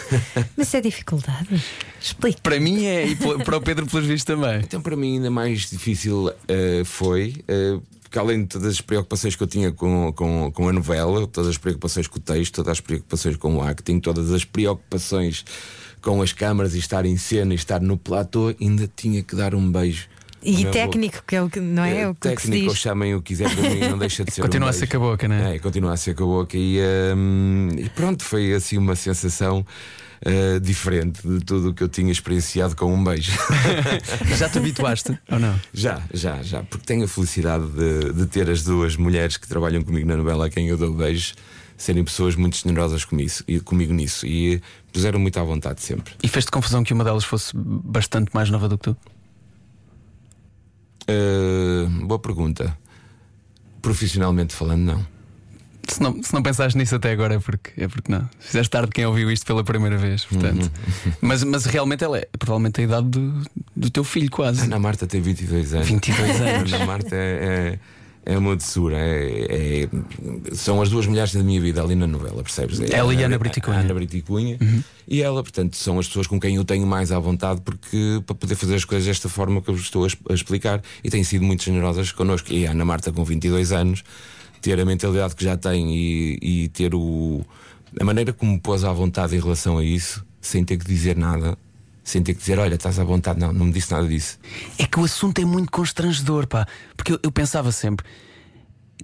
Mas 0.56 0.72
é 0.74 0.80
dificuldade. 0.80 1.62
Explica. 2.00 2.40
Para 2.42 2.60
mim 2.60 2.84
é, 2.84 3.06
e 3.06 3.16
para 3.16 3.56
o 3.56 3.60
Pedro, 3.60 3.86
pelos 3.86 4.06
vistos, 4.06 4.24
também. 4.24 4.60
Então, 4.60 4.80
para 4.80 4.96
mim, 4.96 5.16
ainda 5.16 5.30
mais 5.30 5.70
difícil 5.70 6.30
eh, 6.48 6.82
foi, 6.84 7.34
eh, 7.48 7.78
porque 8.02 8.18
além 8.18 8.42
de 8.42 8.48
todas 8.48 8.68
as 8.68 8.80
preocupações 8.80 9.34
que 9.34 9.42
eu 9.42 9.46
tinha 9.46 9.72
com, 9.72 10.12
com, 10.12 10.50
com 10.52 10.68
a 10.68 10.72
novela, 10.72 11.26
todas 11.26 11.50
as 11.50 11.58
preocupações 11.58 12.06
com 12.06 12.18
o 12.18 12.20
texto, 12.20 12.54
todas 12.54 12.72
as 12.72 12.80
preocupações 12.80 13.36
com 13.36 13.56
o 13.56 13.62
acting, 13.62 14.00
todas 14.00 14.32
as 14.32 14.44
preocupações 14.44 15.44
com 16.00 16.22
as 16.22 16.32
câmaras 16.32 16.74
e 16.74 16.78
estar 16.78 17.04
em 17.04 17.16
cena 17.16 17.52
e 17.52 17.56
estar 17.56 17.80
no 17.80 17.96
platô, 17.96 18.54
ainda 18.60 18.88
tinha 18.94 19.22
que 19.22 19.34
dar 19.34 19.54
um 19.54 19.70
beijo. 19.70 20.08
E 20.42 20.64
técnico, 20.66 21.22
que 21.26 21.34
é 21.36 21.42
o 21.42 21.50
que 21.50 21.58
não 21.60 21.84
é, 21.84 22.02
Eh, 22.02 22.08
o 22.08 22.14
que, 22.14 22.28
que 22.34 22.42
se 22.42 22.46
técnico, 22.48 22.66
ou 22.68 22.72
diz. 22.74 22.78
chamem 22.80 23.14
o 23.14 23.22
que 23.22 23.28
quiser 23.34 23.52
para 23.54 23.68
mim, 23.70 23.80
não 23.88 23.98
deixa 23.98 24.24
de 24.24 24.32
ser. 24.32 24.42
Continua 24.46 24.66
um 24.66 24.70
a 24.70 24.72
ser 24.72 24.80
beijo. 24.86 24.98
com 25.00 25.04
a 25.06 25.10
boca, 25.10 25.28
não 25.28 25.34
é? 25.36 25.56
É, 25.56 25.58
continua 25.58 25.92
a 25.92 25.96
ser 25.96 26.14
com 26.14 26.24
a 26.24 26.26
boca. 26.26 26.56
E, 26.56 26.78
hum, 27.16 27.68
e 27.76 27.88
pronto, 27.90 28.22
foi 28.22 28.52
assim 28.54 28.78
uma 28.78 28.94
sensação 28.94 29.66
eh, 30.24 30.60
diferente 30.60 31.26
de 31.26 31.40
tudo 31.44 31.70
o 31.70 31.74
que 31.74 31.82
eu 31.82 31.88
tinha 31.88 32.12
experienciado 32.12 32.76
com 32.76 32.94
um 32.94 33.02
beijo. 33.02 33.32
Já 34.36 34.48
te 34.48 34.58
habituaste 34.58 35.18
ou 35.30 35.38
não? 35.38 35.58
já, 35.74 36.02
já, 36.12 36.42
já. 36.42 36.62
Porque 36.62 36.86
tenho 36.86 37.04
a 37.04 37.08
felicidade 37.08 37.66
de, 37.68 38.12
de 38.12 38.26
ter 38.26 38.48
as 38.50 38.62
duas 38.62 38.96
mulheres 38.96 39.36
que 39.36 39.48
trabalham 39.48 39.82
comigo 39.82 40.06
na 40.06 40.16
novela 40.16 40.46
a 40.46 40.50
quem 40.50 40.68
eu 40.68 40.76
dou 40.76 40.92
beijos 40.92 41.34
serem 41.76 42.02
pessoas 42.04 42.34
muito 42.36 42.56
generosas 42.56 43.04
comigo, 43.04 43.30
e- 43.46 43.60
comigo 43.60 43.92
nisso. 43.92 44.24
E 44.26 44.62
puseram 44.92 45.18
muito 45.18 45.38
à 45.38 45.42
vontade 45.42 45.82
sempre. 45.82 46.14
E 46.22 46.28
fez-te 46.28 46.50
confusão 46.50 46.82
que 46.82 46.92
uma 46.94 47.04
delas 47.04 47.24
fosse 47.24 47.52
bastante 47.54 48.30
mais 48.32 48.48
nova 48.48 48.68
do 48.68 48.78
que 48.78 48.84
tu? 48.84 48.96
Eh, 51.06 51.86
boa 52.04 52.18
pergunta. 52.18 52.76
Profissionalmente 53.80 54.54
falando, 54.54 54.82
não. 54.82 55.06
Se 55.88 56.02
não, 56.02 56.20
se 56.20 56.34
não 56.34 56.42
pensaste 56.42 56.76
nisso 56.76 56.96
até 56.96 57.12
agora 57.12 57.34
é 57.34 57.38
porque, 57.38 57.70
é 57.80 57.86
porque 57.86 58.10
não. 58.10 58.28
Fizeste 58.40 58.70
tarde 58.70 58.90
quem 58.90 59.06
ouviu 59.06 59.30
isto 59.30 59.46
pela 59.46 59.62
primeira 59.62 59.96
vez, 59.96 60.24
portanto. 60.24 60.70
Mas, 61.20 61.44
mas 61.44 61.64
realmente 61.64 62.02
ela 62.02 62.18
é 62.18 62.28
provavelmente 62.36 62.80
a 62.80 62.84
idade 62.84 63.06
do, 63.06 63.42
do 63.74 63.90
teu 63.90 64.02
filho, 64.02 64.30
quase. 64.30 64.62
Ana 64.62 64.80
Marta 64.80 65.06
tem 65.06 65.20
22 65.20 65.74
anos. 65.74 65.86
22 65.86 66.40
anos. 66.40 66.72
Ana 66.72 66.86
Marta 66.86 67.14
é, 67.14 67.18
é, 67.18 67.78
é 68.26 68.36
uma 68.36 68.56
doçura. 68.56 68.96
É, 68.98 69.84
é- 69.84 70.54
são 70.54 70.82
as 70.82 70.90
duas 70.90 71.06
mulheres 71.06 71.32
da 71.32 71.42
minha 71.42 71.60
vida 71.60 71.80
ali 71.80 71.94
na 71.94 72.06
novela, 72.08 72.42
percebes? 72.42 72.80
É 72.80 72.92
Ela 72.96 73.14
e 73.14 73.22
Ana 73.22 73.38
Brito 73.38 73.58
e 73.58 73.62
Cunha. 73.62 73.76
a 73.78 73.80
Ana 73.80 73.94
Brito 73.94 74.16
e 74.16 74.20
Cunha. 74.22 74.58
E 75.06 75.22
ela, 75.22 75.42
portanto, 75.42 75.76
são 75.76 75.98
as 76.00 76.08
pessoas 76.08 76.26
com 76.26 76.38
quem 76.40 76.56
eu 76.56 76.64
tenho 76.64 76.84
mais 76.86 77.12
à 77.12 77.18
vontade 77.20 77.60
porque 77.60 78.20
para 78.26 78.34
poder 78.34 78.56
fazer 78.56 78.74
as 78.74 78.84
coisas 78.84 79.06
desta 79.06 79.28
forma 79.28 79.62
que 79.62 79.70
eu 79.70 79.76
estou 79.76 80.04
a, 80.04 80.08
a 80.30 80.34
explicar. 80.34 80.82
E 81.04 81.08
têm 81.08 81.22
sido 81.22 81.44
muito 81.44 81.62
generosas 81.62 82.10
connosco. 82.10 82.52
E 82.52 82.66
a 82.66 82.72
Ana 82.72 82.84
Marta, 82.84 83.12
com 83.12 83.24
22 83.24 83.70
anos, 83.70 84.02
ter 84.60 84.80
a 84.80 84.84
mentalidade 84.84 85.36
que 85.36 85.44
já 85.44 85.56
tem 85.56 85.94
e, 85.96 86.38
e 86.42 86.68
ter 86.70 86.94
o, 86.94 87.44
a 88.00 88.04
maneira 88.04 88.32
como 88.32 88.52
me 88.52 88.58
pôs 88.60 88.82
à 88.82 88.92
vontade 88.92 89.36
em 89.36 89.40
relação 89.40 89.78
a 89.78 89.84
isso, 89.84 90.24
sem 90.40 90.64
ter 90.64 90.76
que 90.76 90.84
dizer 90.84 91.16
nada. 91.16 91.56
Sem 92.06 92.22
ter 92.22 92.34
que 92.34 92.38
dizer, 92.38 92.56
olha, 92.60 92.76
estás 92.76 93.00
à 93.00 93.04
vontade, 93.04 93.40
não, 93.40 93.52
não 93.52 93.66
me 93.66 93.72
disse 93.72 93.90
nada 93.90 94.06
disso. 94.06 94.38
É 94.78 94.86
que 94.86 95.00
o 95.00 95.02
assunto 95.04 95.40
é 95.40 95.44
muito 95.44 95.72
constrangedor, 95.72 96.46
pá. 96.46 96.64
Porque 96.96 97.12
eu, 97.14 97.18
eu 97.20 97.32
pensava 97.32 97.72
sempre. 97.72 98.06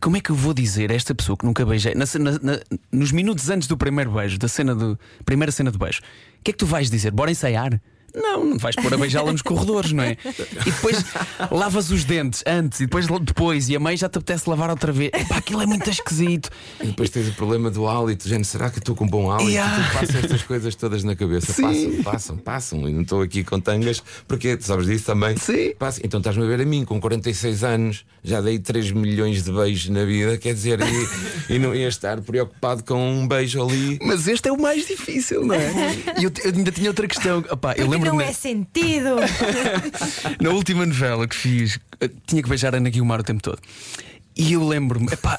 Como 0.01 0.17
é 0.17 0.21
que 0.21 0.31
eu 0.31 0.37
vou 0.37 0.55
dizer 0.55 0.93
a 0.93 0.95
esta 0.95 1.12
pessoa 1.12 1.37
que 1.37 1.45
nunca 1.45 1.67
beijei 1.67 1.95
na, 1.97 2.05
na- 2.41 2.61
nos 2.93 3.11
minutos 3.11 3.51
antes 3.51 3.67
do 3.67 3.77
primeiro 3.77 4.12
beijo, 4.12 4.38
da 4.38 4.47
cena 4.47 4.73
do 4.73 4.97
primeira 5.25 5.51
cena 5.51 5.73
de 5.73 5.79
beijo, 5.79 5.99
o 6.38 6.43
que 6.45 6.51
é 6.51 6.55
que 6.55 6.59
tu 6.59 6.65
vais 6.67 6.88
dizer? 6.88 7.11
Bora 7.11 7.31
ensaiar? 7.33 7.81
Não, 8.14 8.44
não 8.44 8.59
vais 8.59 8.77
pôr 8.77 8.92
a 8.92 8.96
beijá-la 8.96 9.33
nos 9.33 9.42
corredores, 9.42 9.92
não 9.92 10.05
é? 10.05 10.16
E 10.66 10.70
depois 10.70 11.05
lavas 11.51 11.90
os 11.90 12.05
dentes 12.05 12.42
antes 12.46 12.81
e 12.81 12.85
depois, 12.87 13.07
depois 13.07 13.68
e 13.68 13.77
a 13.77 13.81
mãe 13.81 13.96
já 13.96 14.09
te 14.09 14.18
apetece 14.18 14.48
lavar 14.48 14.70
outra 14.70 14.92
vez. 14.92 15.11
Epá, 15.14 15.37
aquilo 15.37 15.62
é 15.62 15.66
muito 15.66 15.88
esquisito. 15.88 16.51
E 16.81 16.87
depois 16.87 17.11
tens 17.11 17.29
o 17.29 17.33
problema 17.33 17.70
do 17.70 17.87
hálito, 17.87 18.29
gente, 18.29 18.46
será 18.46 18.70
que 18.70 18.79
estou 18.79 18.94
com 18.94 19.07
bom 19.07 19.31
hálito? 19.31 19.51
Yeah. 19.51 19.88
Tu 19.88 19.92
passas 19.92 20.14
estas 20.16 20.42
coisas 20.42 20.75
todas 20.75 21.05
na 21.05 21.16
cabeça. 21.16 21.53
Sim. 21.53 21.62
Passam, 21.62 22.03
passam, 22.03 22.37
passam. 22.37 22.88
E 22.88 22.92
não 22.92 23.03
estou 23.03 23.22
aqui 23.22 23.42
com 23.44 23.59
tangas, 23.61 24.03
porque 24.27 24.57
tu 24.57 24.64
sabes 24.64 24.87
disso 24.87 25.07
também. 25.07 25.37
Sim. 25.37 25.75
Passa. 25.79 26.01
Então 26.05 26.18
estás-me 26.18 26.44
a 26.44 26.46
ver 26.46 26.61
a 26.61 26.64
mim, 26.64 26.85
com 26.85 27.01
46 27.01 27.64
anos, 27.64 28.05
já 28.22 28.40
dei 28.40 28.59
3 28.59 28.92
milhões 28.92 29.42
de 29.42 29.53
beijos 29.53 29.88
na 29.88 30.05
vida, 30.05 30.37
quer 30.38 30.55
dizer, 30.55 30.79
e, 30.81 31.55
e 31.55 31.59
não 31.59 31.75
ia 31.75 31.88
estar 31.88 32.20
preocupado 32.20 32.85
com 32.85 33.12
um 33.12 33.27
beijo 33.27 33.62
ali. 33.62 33.98
Mas 34.03 34.27
este 34.29 34.48
é 34.48 34.53
o 34.53 34.61
mais 34.61 34.87
difícil, 34.87 35.44
não 35.44 35.55
é? 35.55 35.72
E 36.18 36.25
eu, 36.25 36.33
eu 36.44 36.53
ainda 36.55 36.70
tinha 36.70 36.88
outra 36.90 37.07
questão. 37.07 37.44
Epá, 37.51 37.75
eu 37.77 37.88
lembro 37.88 38.02
não 38.05 38.21
é 38.21 38.33
sentido. 38.33 39.17
Na 40.41 40.51
última 40.51 40.85
novela 40.87 41.27
que 41.27 41.35
fiz, 41.37 41.79
eh, 42.01 42.11
tinha 42.27 42.43
que 42.43 42.49
beijar 42.49 42.75
a 42.75 42.79
Ana 42.79 42.91
Guilmar 42.91 43.21
o 43.21 43.23
tempo 43.23 43.43
todo. 43.43 43.59
E 44.35 44.55
eu 44.55 44.67
lembro-me, 44.67 45.09
epá, 45.12 45.38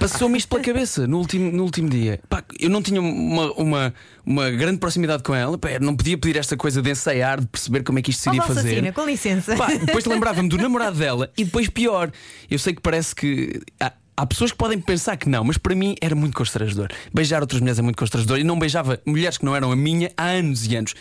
passou-me 0.00 0.36
isto 0.36 0.48
pela 0.48 0.60
cabeça 0.60 1.06
no 1.06 1.18
último, 1.18 1.52
no 1.52 1.62
último 1.62 1.88
dia. 1.88 2.14
Epá, 2.14 2.42
eu 2.58 2.68
não 2.68 2.82
tinha 2.82 3.00
uma, 3.00 3.52
uma, 3.52 3.94
uma 4.26 4.50
grande 4.50 4.78
proximidade 4.78 5.22
com 5.22 5.32
ela, 5.32 5.54
epá, 5.54 5.78
não 5.80 5.94
podia 5.94 6.18
pedir 6.18 6.36
esta 6.38 6.56
coisa 6.56 6.82
de 6.82 6.90
ensaiar, 6.90 7.40
de 7.40 7.46
perceber 7.46 7.84
como 7.84 8.00
é 8.00 8.02
que 8.02 8.10
isto 8.10 8.22
se 8.22 8.28
Ó, 8.28 8.32
iria 8.32 8.42
Valsacina, 8.44 8.74
fazer. 8.74 8.92
com 8.92 9.04
licença. 9.06 9.56
Pá, 9.56 9.68
depois 9.68 10.04
lembrava-me 10.04 10.48
do 10.48 10.58
namorado 10.58 10.98
dela 10.98 11.30
e 11.38 11.44
depois 11.44 11.68
pior. 11.68 12.10
Eu 12.50 12.58
sei 12.58 12.74
que 12.74 12.82
parece 12.82 13.14
que. 13.14 13.60
Há, 13.78 13.92
há 14.16 14.26
pessoas 14.26 14.50
que 14.50 14.58
podem 14.58 14.80
pensar 14.80 15.16
que 15.16 15.28
não, 15.28 15.44
mas 15.44 15.56
para 15.56 15.74
mim 15.76 15.94
era 16.00 16.16
muito 16.16 16.36
constrangedor. 16.36 16.88
Beijar 17.14 17.40
outras 17.40 17.60
mulheres 17.60 17.78
é 17.78 17.82
muito 17.82 17.96
constrangedor 17.96 18.40
e 18.40 18.44
não 18.44 18.58
beijava 18.58 19.00
mulheres 19.06 19.38
que 19.38 19.44
não 19.44 19.54
eram 19.54 19.70
a 19.70 19.76
minha 19.76 20.10
há 20.16 20.24
anos 20.24 20.66
e 20.66 20.74
anos. 20.74 20.94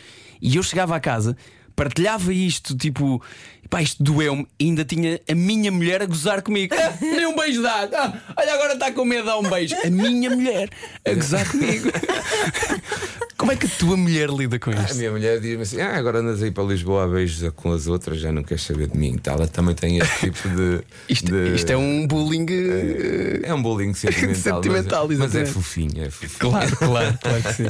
E 0.44 0.58
eu 0.58 0.62
chegava 0.62 0.94
à 0.94 1.00
casa, 1.00 1.38
partilhava 1.74 2.34
isto, 2.34 2.76
tipo, 2.76 3.24
pá, 3.70 3.82
isto 3.82 4.04
doeu-me 4.04 4.46
ainda 4.60 4.84
tinha 4.84 5.22
a 5.28 5.34
minha 5.34 5.72
mulher 5.72 6.02
a 6.02 6.06
gozar 6.06 6.42
comigo. 6.42 6.76
Ah, 6.78 6.94
nem 7.02 7.26
um 7.26 7.34
beijo 7.34 7.62
dá. 7.62 7.88
Ah, 7.94 8.14
olha, 8.36 8.54
agora 8.54 8.74
está 8.74 8.92
com 8.92 9.06
medo 9.06 9.22
de 9.22 9.28
dar 9.28 9.38
um 9.38 9.50
beijo. 9.50 9.74
A 9.82 9.90
minha 9.90 10.30
mulher 10.30 10.70
a 11.08 11.14
gozar 11.14 11.50
comigo. 11.50 11.90
Como 13.38 13.52
é 13.52 13.56
que 13.56 13.66
a 13.66 13.70
tua 13.70 13.98
mulher 13.98 14.30
lida 14.30 14.60
com 14.60 14.70
A 14.70 14.76
isto? 14.76 14.96
minha 14.96 15.12
mulher 15.12 15.40
diz-me 15.40 15.64
assim: 15.64 15.82
Ah, 15.82 15.98
agora 15.98 16.20
andas 16.20 16.42
aí 16.44 16.52
para 16.52 16.64
Lisboa 16.64 17.04
a 17.06 17.08
beijos 17.08 17.52
com 17.56 17.72
as 17.74 17.88
outras, 17.88 18.20
já 18.20 18.32
não 18.32 18.44
queres 18.44 18.64
saber 18.64 18.88
de 18.88 18.98
mim. 18.98 19.10
Então, 19.16 19.34
ela 19.34 19.48
também 19.48 19.74
tem 19.76 19.98
este 19.98 20.20
tipo 20.32 20.50
de. 20.50 20.82
Isto, 21.10 21.32
de- 21.32 21.56
isto 21.56 21.70
é 21.72 21.76
um 21.78 22.08
bullying. 22.08 22.46
eh, 22.50 23.42
É 23.44 23.54
um 23.54 23.62
bullying 23.62 23.94
sentimental. 23.94 24.62
Sentimental, 24.64 25.08
mas, 25.08 25.18
mas 25.18 25.36
é 25.36 25.46
fofinho, 25.46 26.04
é 26.04 26.10
fofinho. 26.10 26.52
Claro, 26.52 26.78
claro, 26.78 27.18
claro 27.22 27.44
que 27.44 27.54
sim. 27.54 27.64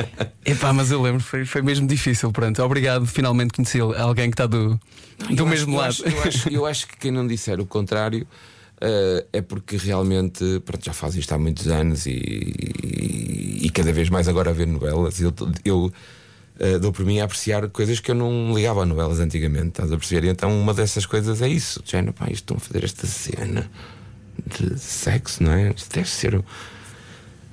Epá, 0.44 0.72
mas 0.72 0.90
eu 0.90 1.00
lembro, 1.02 1.20
foi, 1.20 1.44
foi 1.44 1.62
mesmo 1.62 1.86
difícil. 1.86 2.32
Pronto, 2.32 2.62
obrigado. 2.62 3.06
Finalmente 3.06 3.52
conheci 3.52 3.78
alguém 3.80 4.30
que 4.30 4.34
está 4.34 4.46
do, 4.46 4.80
do 5.28 5.42
Eu 5.42 5.46
mesmo 5.46 5.80
acho- 5.80 6.02
lado. 6.02 6.14
Eu 6.14 6.20
acho, 6.22 6.26
eu, 6.26 6.28
acho, 6.28 6.48
eu 6.48 6.66
acho 6.66 6.86
que 6.88 6.96
quem 6.96 7.10
não 7.10 7.26
disser 7.26 7.60
o 7.60 7.66
contrário 7.66 8.26
eh, 8.80 9.26
é 9.32 9.42
porque 9.42 9.76
realmente 9.76 10.60
pronto, 10.64 10.84
já 10.84 10.92
faz 10.92 11.14
isto 11.16 11.32
há 11.32 11.38
muitos 11.38 11.66
anos 11.68 12.06
e, 12.06 12.10
e- 12.12 13.60
e 13.66 13.70
cada 13.70 13.92
vez 13.92 14.08
mais 14.08 14.26
agora 14.28 14.50
a 14.50 14.52
ver 14.52 14.66
novelas. 14.66 15.20
Eu, 15.20 15.32
eu 15.64 15.92
eh, 16.58 16.78
dou 16.78 16.92
por 16.92 17.04
mim 17.04 17.20
a 17.20 17.24
apreciar 17.24 17.68
coisas 17.70 18.00
que 18.00 18.10
eu 18.10 18.14
não 18.14 18.54
ligava 18.54 18.82
a 18.82 18.86
novelas 18.86 19.20
antigamente, 19.20 19.68
estás 19.68 19.92
a 19.92 19.96
perceber? 19.98 20.26
E 20.26 20.30
então 20.30 20.50
uma 20.58 20.72
dessas 20.74 21.04
coisas 21.06 21.40
é 21.42 21.48
isso: 21.48 21.82
de 21.82 21.90
género, 21.92 22.12
pá, 22.12 22.28
estão 22.30 22.56
a 22.56 22.60
fazer 22.60 22.84
esta 22.84 23.06
cena 23.06 23.70
de 24.46 24.78
sexo, 24.78 25.42
não 25.42 25.52
é? 25.52 25.70
Isto 25.76 25.94
deve 25.94 26.08
ser 26.08 26.42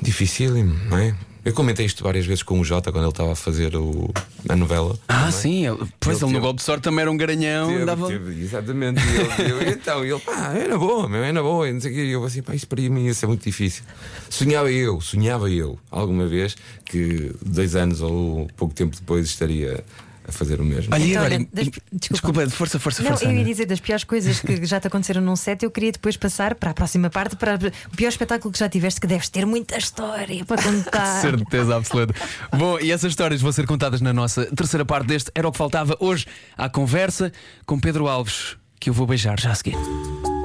dificílimo, 0.02 0.74
não 0.90 0.98
é? 0.98 1.16
Eu 1.47 1.53
comentei 1.53 1.86
isto 1.86 2.03
várias 2.03 2.25
vezes 2.25 2.43
com 2.43 2.60
o 2.60 2.65
Jota 2.65 2.91
quando 2.91 3.05
ele 3.05 3.12
estava 3.12 3.31
a 3.31 3.36
fazer 3.36 3.73
o, 3.77 4.13
a 4.49 4.55
novela. 4.57 4.99
Ah, 5.07 5.29
é? 5.29 5.31
sim, 5.31 5.65
ele, 5.65 5.77
pois 5.97 6.17
Ele 6.17 6.25
ele 6.25 6.33
no 6.33 6.41
golpe 6.41 6.57
de 6.57 6.63
sorte 6.65 6.83
também 6.83 7.03
era 7.03 7.10
um 7.10 7.15
garanhão. 7.15 7.69
Teve, 7.69 7.86
dava... 7.86 8.07
teve, 8.10 8.43
exatamente. 8.43 8.99
Ele, 8.99 9.51
eu, 9.53 9.62
então, 9.71 10.03
ele, 10.03 10.19
pá, 10.19 10.53
na 10.67 10.77
boa, 10.77 11.07
meu, 11.07 11.33
na 11.33 11.41
boa. 11.41 11.69
E 11.69 11.71
não 11.71 11.79
sei 11.79 11.91
o 11.91 11.95
quê. 11.95 12.01
Eu 12.01 12.25
assim, 12.25 12.41
pá, 12.41 12.53
isso 12.53 12.67
para 12.67 12.81
mim 12.81 13.05
ia 13.05 13.13
ser 13.13 13.27
muito 13.27 13.45
difícil. 13.45 13.86
Sonhava 14.29 14.69
eu, 14.69 14.99
sonhava 14.99 15.49
eu, 15.49 15.79
alguma 15.89 16.27
vez, 16.27 16.57
que 16.83 17.33
dois 17.41 17.77
anos 17.77 18.01
ou 18.01 18.49
pouco 18.57 18.73
tempo 18.73 18.93
depois 18.97 19.25
estaria 19.27 19.86
a 20.28 20.32
fazer 20.32 20.60
o 20.60 20.63
mesmo. 20.66 20.94
Olha, 20.94 21.04
Então, 21.06 21.24
agora, 21.26 21.48
das- 21.54 21.68
e- 21.68 21.72
desculpa. 21.72 21.88
desculpa, 22.12 22.50
força, 22.50 22.80
força, 22.80 23.02
Não, 23.04 23.10
força. 23.12 23.26
eu 23.26 23.32
ia 23.32 23.38
Ana. 23.38 23.46
dizer 23.46 23.66
das 23.66 23.80
piores 23.80 24.04
coisas 24.04 24.40
que 24.42 24.66
já 24.66 24.80
te 24.80 24.88
aconteceram 24.88 25.22
num 25.22 25.36
set, 25.36 25.63
eu 25.63 25.72
queria 25.72 25.92
depois 25.92 26.18
passar 26.18 26.54
para 26.56 26.72
a 26.72 26.74
próxima 26.74 27.10
parte, 27.10 27.36
para 27.36 27.56
o 27.92 27.96
pior 27.96 28.10
espetáculo 28.10 28.52
que 28.52 28.60
já 28.60 28.68
tiveste, 28.68 29.00
que 29.00 29.08
deves 29.08 29.30
ter 29.30 29.46
muita 29.46 29.78
história 29.78 30.44
para 30.46 30.62
contar. 30.62 31.22
Certeza 31.22 31.76
absoluta. 31.78 32.13
Bom, 32.56 32.80
e 32.80 32.92
essas 32.92 33.12
histórias 33.12 33.42
vão 33.42 33.52
ser 33.52 33.66
contadas 33.66 34.02
na 34.02 34.12
nossa 34.13 34.46
terceira 34.48 34.84
parte 34.86 35.08
deste 35.08 35.32
Era 35.34 35.48
o 35.48 35.52
que 35.52 35.58
Faltava. 35.58 35.96
Hoje, 36.00 36.26
à 36.58 36.68
conversa 36.70 37.32
com 37.66 37.80
Pedro 37.80 38.08
Alves, 38.08 38.58
que 38.80 38.90
eu 38.90 38.94
vou 38.94 39.08
beijar 39.08 39.40
já 39.40 39.52
a 39.52 39.56
seguir. 39.56 39.76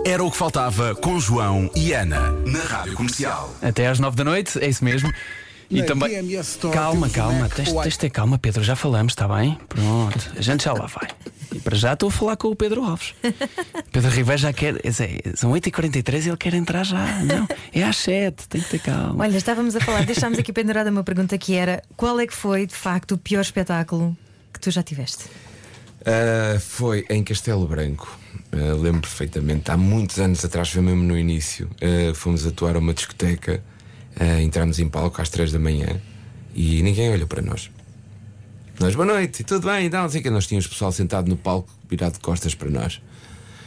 Era 0.05 0.25
o 0.25 0.31
que 0.31 0.37
faltava 0.37 0.95
com 0.97 1.21
João 1.21 1.71
e 1.77 1.92
Ana 1.92 2.33
na 2.47 2.59
Rádio 2.61 2.95
Comercial. 2.95 3.55
Até 3.62 3.87
às 3.87 4.01
nove 4.01 4.16
da 4.16 4.25
noite, 4.25 4.59
é 4.59 4.68
isso 4.68 4.85
mesmo. 4.85 5.12
E 5.72 5.80
Na 5.80 5.87
também. 5.87 6.08
DMS 6.11 6.50
Store 6.50 6.74
Calma, 6.74 7.08
calma, 7.08 7.48
tens, 7.48 7.72
tens 7.72 7.92
de 7.94 7.98
ter 7.98 8.11
calma, 8.11 8.38
Pedro. 8.38 8.62
Já 8.62 8.76
falamos, 8.76 9.12
está 9.12 9.26
bem? 9.26 9.58
Pronto, 9.68 10.32
a 10.37 10.42
gente 10.42 10.64
já 10.64 10.72
lá 10.72 10.87
vai. 10.87 11.08
E 11.54 11.58
para 11.58 11.76
já 11.76 11.94
estou 11.94 12.08
a 12.08 12.12
falar 12.12 12.37
com 12.37 12.48
o 12.48 12.56
Pedro 12.56 12.85
Alves. 12.85 13.14
Pedro 13.90 14.11
Ribeiro 14.11 14.40
já 14.40 14.52
quer. 14.52 14.76
São 15.35 15.50
8h43 15.52 16.26
e 16.26 16.28
ele 16.28 16.37
quer 16.37 16.54
entrar 16.54 16.85
já. 16.85 17.04
Não, 17.24 17.48
é 17.72 17.82
às 17.82 17.96
7, 17.96 18.48
tem 18.48 18.61
que 18.61 18.68
ter 18.68 18.80
calma. 18.80 19.24
Olha, 19.24 19.37
estávamos 19.37 19.74
a 19.74 19.80
falar, 19.80 20.04
deixámos 20.04 20.38
aqui 20.38 20.52
pendurada 20.52 20.90
uma 20.90 21.02
pergunta 21.02 21.37
que 21.38 21.54
era: 21.54 21.82
qual 21.96 22.20
é 22.20 22.26
que 22.26 22.35
foi, 22.35 22.66
de 22.66 22.74
facto, 22.74 23.12
o 23.12 23.18
pior 23.18 23.40
espetáculo 23.40 24.16
que 24.52 24.61
tu 24.61 24.70
já 24.70 24.82
tiveste? 24.82 25.24
Ah, 26.04 26.58
foi 26.61 27.04
em 27.08 27.22
Castelo 27.24 27.66
Branco. 27.66 28.18
Uh, 28.52 28.76
lembro 28.78 29.00
perfeitamente. 29.02 29.70
Há 29.70 29.76
muitos 29.76 30.18
anos 30.18 30.44
atrás, 30.44 30.68
foi 30.68 30.82
mesmo 30.82 31.02
no 31.02 31.16
início. 31.16 31.70
Uh, 31.80 32.14
fomos 32.14 32.46
atuar 32.46 32.76
a 32.76 32.78
uma 32.78 32.92
discoteca. 32.92 33.62
Uh, 34.20 34.40
entramos 34.40 34.79
em 34.79 34.88
palco 34.88 35.20
às 35.20 35.29
três 35.29 35.51
da 35.53 35.59
manhã 35.59 36.01
e 36.55 36.83
ninguém 36.83 37.11
olhou 37.11 37.27
para 37.27 37.42
nós. 37.42 37.70
Nós, 38.81 38.94
boa 38.94 39.07
noite, 39.07 39.44
tudo 39.44 39.68
bem? 39.70 39.87
Então, 39.87 40.03
não 40.03 40.09
sei 40.09 40.20
o 40.20 40.22
que. 40.25 40.31
Nós 40.31 40.46
tínhamos 40.46 40.66
pessoal 40.66 40.90
sentado 40.92 41.29
no 41.29 41.37
palco, 41.37 41.68
virado 41.88 42.14
de 42.14 42.20
costas 42.20 42.55
para 42.55 42.70
nós. 42.70 43.01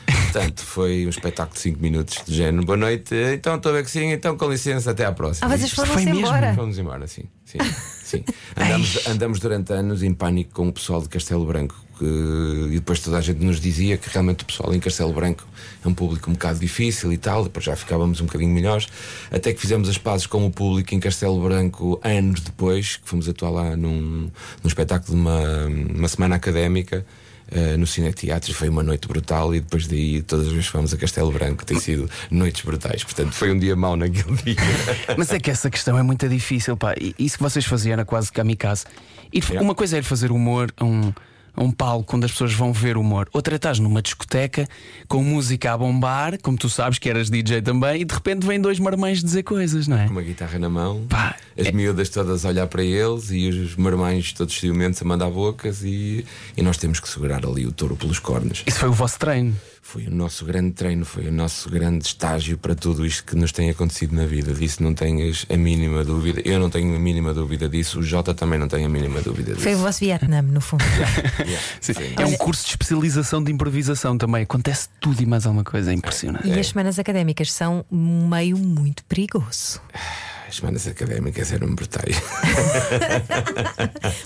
Portanto, 0.05 0.61
foi 0.65 1.05
um 1.05 1.09
espetáculo 1.09 1.55
de 1.55 1.61
5 1.61 1.81
minutos 1.81 2.21
de 2.25 2.35
género. 2.35 2.65
Boa 2.65 2.77
noite, 2.77 3.15
então 3.33 3.55
estou 3.55 3.71
a 3.71 3.75
ver 3.75 3.83
que 3.83 3.91
sim, 3.91 4.11
então 4.11 4.37
com 4.37 4.49
licença, 4.49 4.91
até 4.91 5.05
à 5.05 5.11
próxima. 5.11 5.47
Ah, 5.47 5.57
vocês 5.57 5.73
mesmo? 6.05 6.19
embora. 6.19 6.53
Vamos 6.53 6.77
embora, 6.77 7.07
sim. 7.07 7.23
sim, 7.45 7.59
sim. 8.03 8.23
Andamos, 8.57 9.07
andamos 9.07 9.39
durante 9.39 9.73
anos 9.73 10.03
em 10.03 10.13
pânico 10.13 10.53
com 10.53 10.67
o 10.67 10.73
pessoal 10.73 11.01
de 11.01 11.09
Castelo 11.09 11.45
Branco. 11.45 11.84
Que- 11.97 12.67
e 12.71 12.75
depois 12.75 12.99
toda 12.99 13.17
a 13.17 13.21
gente 13.21 13.43
nos 13.43 13.59
dizia 13.59 13.97
que 13.97 14.09
realmente 14.09 14.43
o 14.43 14.45
pessoal 14.45 14.73
em 14.73 14.79
Castelo 14.79 15.13
Branco 15.13 15.45
é 15.83 15.87
um 15.87 15.93
público 15.93 16.29
um 16.29 16.33
bocado 16.33 16.59
difícil 16.59 17.11
e 17.13 17.17
tal. 17.17 17.43
Depois 17.43 17.65
já 17.65 17.75
ficávamos 17.75 18.21
um 18.21 18.25
bocadinho 18.25 18.53
melhores. 18.53 18.87
Até 19.31 19.53
que 19.53 19.59
fizemos 19.61 19.87
as 19.89 19.97
pazes 19.97 20.25
com 20.27 20.45
o 20.45 20.51
público 20.51 20.93
em 20.93 20.99
Castelo 20.99 21.41
Branco 21.41 21.99
anos 22.03 22.41
depois, 22.41 22.97
que 22.97 23.07
fomos 23.09 23.27
atuar 23.29 23.49
lá 23.51 23.75
num, 23.75 24.29
num 24.63 24.67
espetáculo 24.67 25.15
de 25.15 25.21
uma, 25.21 25.65
uma 25.95 26.07
semana 26.07 26.35
académica. 26.35 27.05
eh, 27.51 27.77
no 27.77 27.85
Cine 27.85 28.11
Teatro 28.11 28.51
foi 28.55 28.69
uma 28.69 28.81
noite 28.81 29.07
brutal 29.07 29.53
e 29.53 29.59
depois 29.59 29.85
daí 29.85 30.23
todas 30.23 30.47
as 30.47 30.51
vezes 30.53 30.65
fomos 30.67 30.91
a 30.91 30.97
Castelo 30.97 31.31
Branco 31.31 31.63
tem 31.63 31.79
sido 31.79 32.09
noites 32.31 32.65
brutais. 32.65 33.03
Portanto, 33.03 33.33
foi 33.33 33.51
um 33.51 33.59
dia 33.59 33.75
mau 33.75 33.95
naquele 33.95 34.35
dia. 34.37 34.55
Mas 35.15 35.31
é 35.31 35.39
que 35.39 35.51
essa 35.51 35.69
questão 35.69 35.95
é 35.95 36.01
muito 36.01 36.27
difícil, 36.27 36.75
pá. 36.75 36.95
E 36.99 37.13
Isso 37.19 37.37
que 37.37 37.43
vocês 37.43 37.63
faziam 37.63 37.93
era 37.93 38.03
quase 38.03 38.31
kamikaze. 38.31 38.85
E 39.31 39.37
Yeah. 39.39 39.61
uma 39.61 39.75
coisa 39.75 39.95
é 39.97 39.99
ir 39.99 40.03
fazer 40.03 40.31
humor 40.31 40.71
a 40.77 40.85
um, 40.85 41.13
a 41.55 41.63
um 41.63 41.71
palco 41.71 42.15
onde 42.15 42.25
as 42.25 42.31
pessoas 42.31 42.53
vão 42.53 42.73
ver 42.73 42.97
humor. 42.97 43.27
Outra 43.33 43.55
estás 43.55 43.79
numa 43.79 44.01
discoteca 44.01 44.67
com 45.07 45.23
música 45.23 45.73
a 45.73 45.77
bombar, 45.77 46.37
como 46.41 46.57
tu 46.57 46.69
sabes 46.69 46.99
que 46.99 47.09
eras 47.09 47.29
DJ 47.29 47.61
também, 47.61 48.01
e 48.01 48.05
de 48.05 48.13
repente 48.13 48.45
vêm 48.45 48.59
dois 48.59 48.79
marmães 48.79 49.23
dizer 49.23 49.43
coisas, 49.43 49.87
não 49.87 49.97
é? 49.97 50.05
com 50.05 50.11
uma 50.11 50.21
guitarra 50.21 50.59
na 50.59 50.69
mão, 50.69 51.05
Pá, 51.09 51.35
as 51.57 51.67
é- 51.67 51.71
miúdas 51.71 52.09
todas 52.09 52.45
a 52.45 52.49
olhar 52.49 52.67
para 52.67 52.83
eles 52.83 53.31
e 53.31 53.47
os 53.49 53.75
marmães 53.75 54.33
todos 54.33 54.53
ciumentos 54.57 55.01
a 55.01 55.05
mandar 55.05 55.29
bocas 55.29 55.83
e, 55.83 56.25
e 56.55 56.61
nós 56.61 56.77
temos 56.77 56.99
que 56.99 57.07
segurar 57.09 57.45
ali 57.45 57.65
o 57.65 57.71
touro 57.71 57.95
pelos 57.95 58.19
cornos. 58.19 58.63
Isso 58.65 58.79
foi 58.79 58.89
o 58.89 58.93
vosso 58.93 59.17
treino. 59.19 59.55
Foi 59.87 60.07
o 60.07 60.11
nosso 60.11 60.43
grande 60.45 60.71
treino, 60.71 61.05
foi 61.05 61.27
o 61.27 61.31
nosso 61.31 61.69
grande 61.69 62.07
estágio 62.07 62.57
para 62.57 62.73
tudo 62.73 63.05
isto 63.05 63.23
que 63.23 63.35
nos 63.35 63.51
tem 63.51 63.69
acontecido 63.69 64.15
na 64.15 64.25
vida. 64.25 64.51
Disso 64.51 64.81
não 64.81 64.95
tenhas 64.95 65.45
a 65.47 65.55
mínima 65.55 66.03
dúvida. 66.03 66.41
Eu 66.43 66.59
não 66.59 66.71
tenho 66.71 66.95
a 66.95 66.99
mínima 66.99 67.35
dúvida 67.35 67.69
disso. 67.69 67.99
O 67.99 68.03
Jota 68.03 68.33
também 68.33 68.57
não 68.57 68.67
tem 68.67 68.83
a 68.83 68.89
mínima 68.89 69.21
dúvida 69.21 69.51
disso. 69.51 69.61
Foi 69.61 69.75
o 69.75 69.77
vosso 69.77 69.99
Vietnã, 69.99 70.41
no 70.41 70.59
fundo. 70.59 70.83
Yeah. 71.39 71.63
Sim. 71.79 71.93
Sim. 71.93 72.15
É 72.17 72.25
um 72.25 72.35
curso 72.35 72.63
de 72.63 72.71
especialização 72.71 73.43
de 73.43 73.51
improvisação 73.51 74.17
também. 74.17 74.41
Acontece 74.41 74.89
tudo 74.99 75.21
e 75.21 75.25
mais 75.25 75.45
alguma 75.45 75.63
coisa. 75.63 75.91
É 75.91 75.93
impressionante. 75.93 76.47
E 76.47 76.59
as 76.59 76.67
semanas 76.67 76.97
académicas 76.97 77.53
são 77.53 77.85
um 77.91 78.27
meio 78.27 78.57
muito 78.57 79.05
perigoso. 79.05 79.79
As 80.55 80.59
semanas 80.59 80.87
académicas 80.87 81.51
eram 81.51 81.75
brutais. 81.75 82.15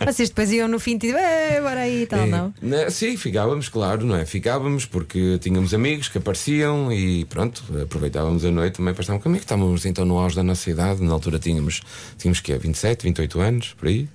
Vocês 0.05 0.29
depois 0.29 0.51
iam 0.51 0.67
no 0.67 0.79
fim 0.79 0.91
e 0.93 0.97
diziam, 0.99 1.17
"Eh, 1.19 1.59
bora 1.59 1.79
aí 1.81 2.03
e 2.03 2.05
tal, 2.05 2.19
É, 2.19 2.25
não? 2.27 2.53
né, 2.61 2.87
Sim, 2.91 3.17
ficávamos, 3.17 3.67
claro, 3.67 4.05
não 4.05 4.15
é? 4.15 4.27
Ficávamos 4.27 4.85
porque 4.85 5.39
tínhamos 5.39 5.73
amigos 5.73 6.07
que 6.07 6.19
apareciam 6.19 6.93
e 6.93 7.25
pronto, 7.25 7.63
aproveitávamos 7.81 8.45
a 8.45 8.51
noite 8.51 8.75
também 8.75 8.93
para 8.93 9.01
estar 9.01 9.17
caminho. 9.17 9.39
Estávamos 9.41 9.87
então 9.87 10.05
no 10.05 10.19
auge 10.19 10.35
da 10.35 10.43
nossa 10.43 10.69
idade, 10.69 11.01
na 11.01 11.11
altura 11.13 11.39
tínhamos, 11.39 11.81
tínhamos 12.19 12.39
que 12.39 12.55
27, 12.55 13.01
28 13.05 13.39
anos, 13.39 13.73
por 13.73 13.87
aí, 13.87 14.07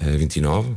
eh, 0.00 0.16
29, 0.16 0.72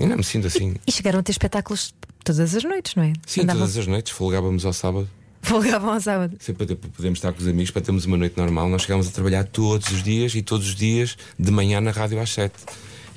ainda 0.00 0.16
me 0.16 0.24
sinto 0.24 0.46
assim. 0.46 0.74
E 0.86 0.90
chegaram 0.92 1.20
a 1.20 1.22
ter 1.22 1.32
espetáculos 1.32 1.94
todas 2.24 2.54
as 2.54 2.64
noites, 2.64 2.94
não 2.94 3.02
é? 3.02 3.12
Sim, 3.26 3.42
Andavam- 3.42 3.60
todas 3.60 3.76
as 3.76 3.86
noites 3.86 4.10
folgávamos 4.10 4.64
ao 4.64 4.72
sábado. 4.72 5.06
Folgavam 5.44 5.92
ao 5.92 6.00
sábado. 6.00 6.36
Sempre 6.40 6.66
para 6.66 6.88
podermos 6.88 7.18
estar 7.18 7.32
com 7.32 7.40
os 7.40 7.46
amigos, 7.46 7.70
para 7.70 7.82
termos 7.82 8.06
uma 8.06 8.16
noite 8.16 8.36
normal. 8.36 8.68
Nós 8.68 8.82
chegávamos 8.82 9.08
a 9.08 9.10
trabalhar 9.12 9.44
todos 9.44 9.90
os 9.90 10.02
dias 10.02 10.34
e 10.34 10.42
todos 10.42 10.68
os 10.68 10.74
dias 10.74 11.16
de 11.38 11.50
manhã 11.50 11.80
na 11.80 11.90
rádio 11.90 12.18
às 12.20 12.30
7. 12.30 12.54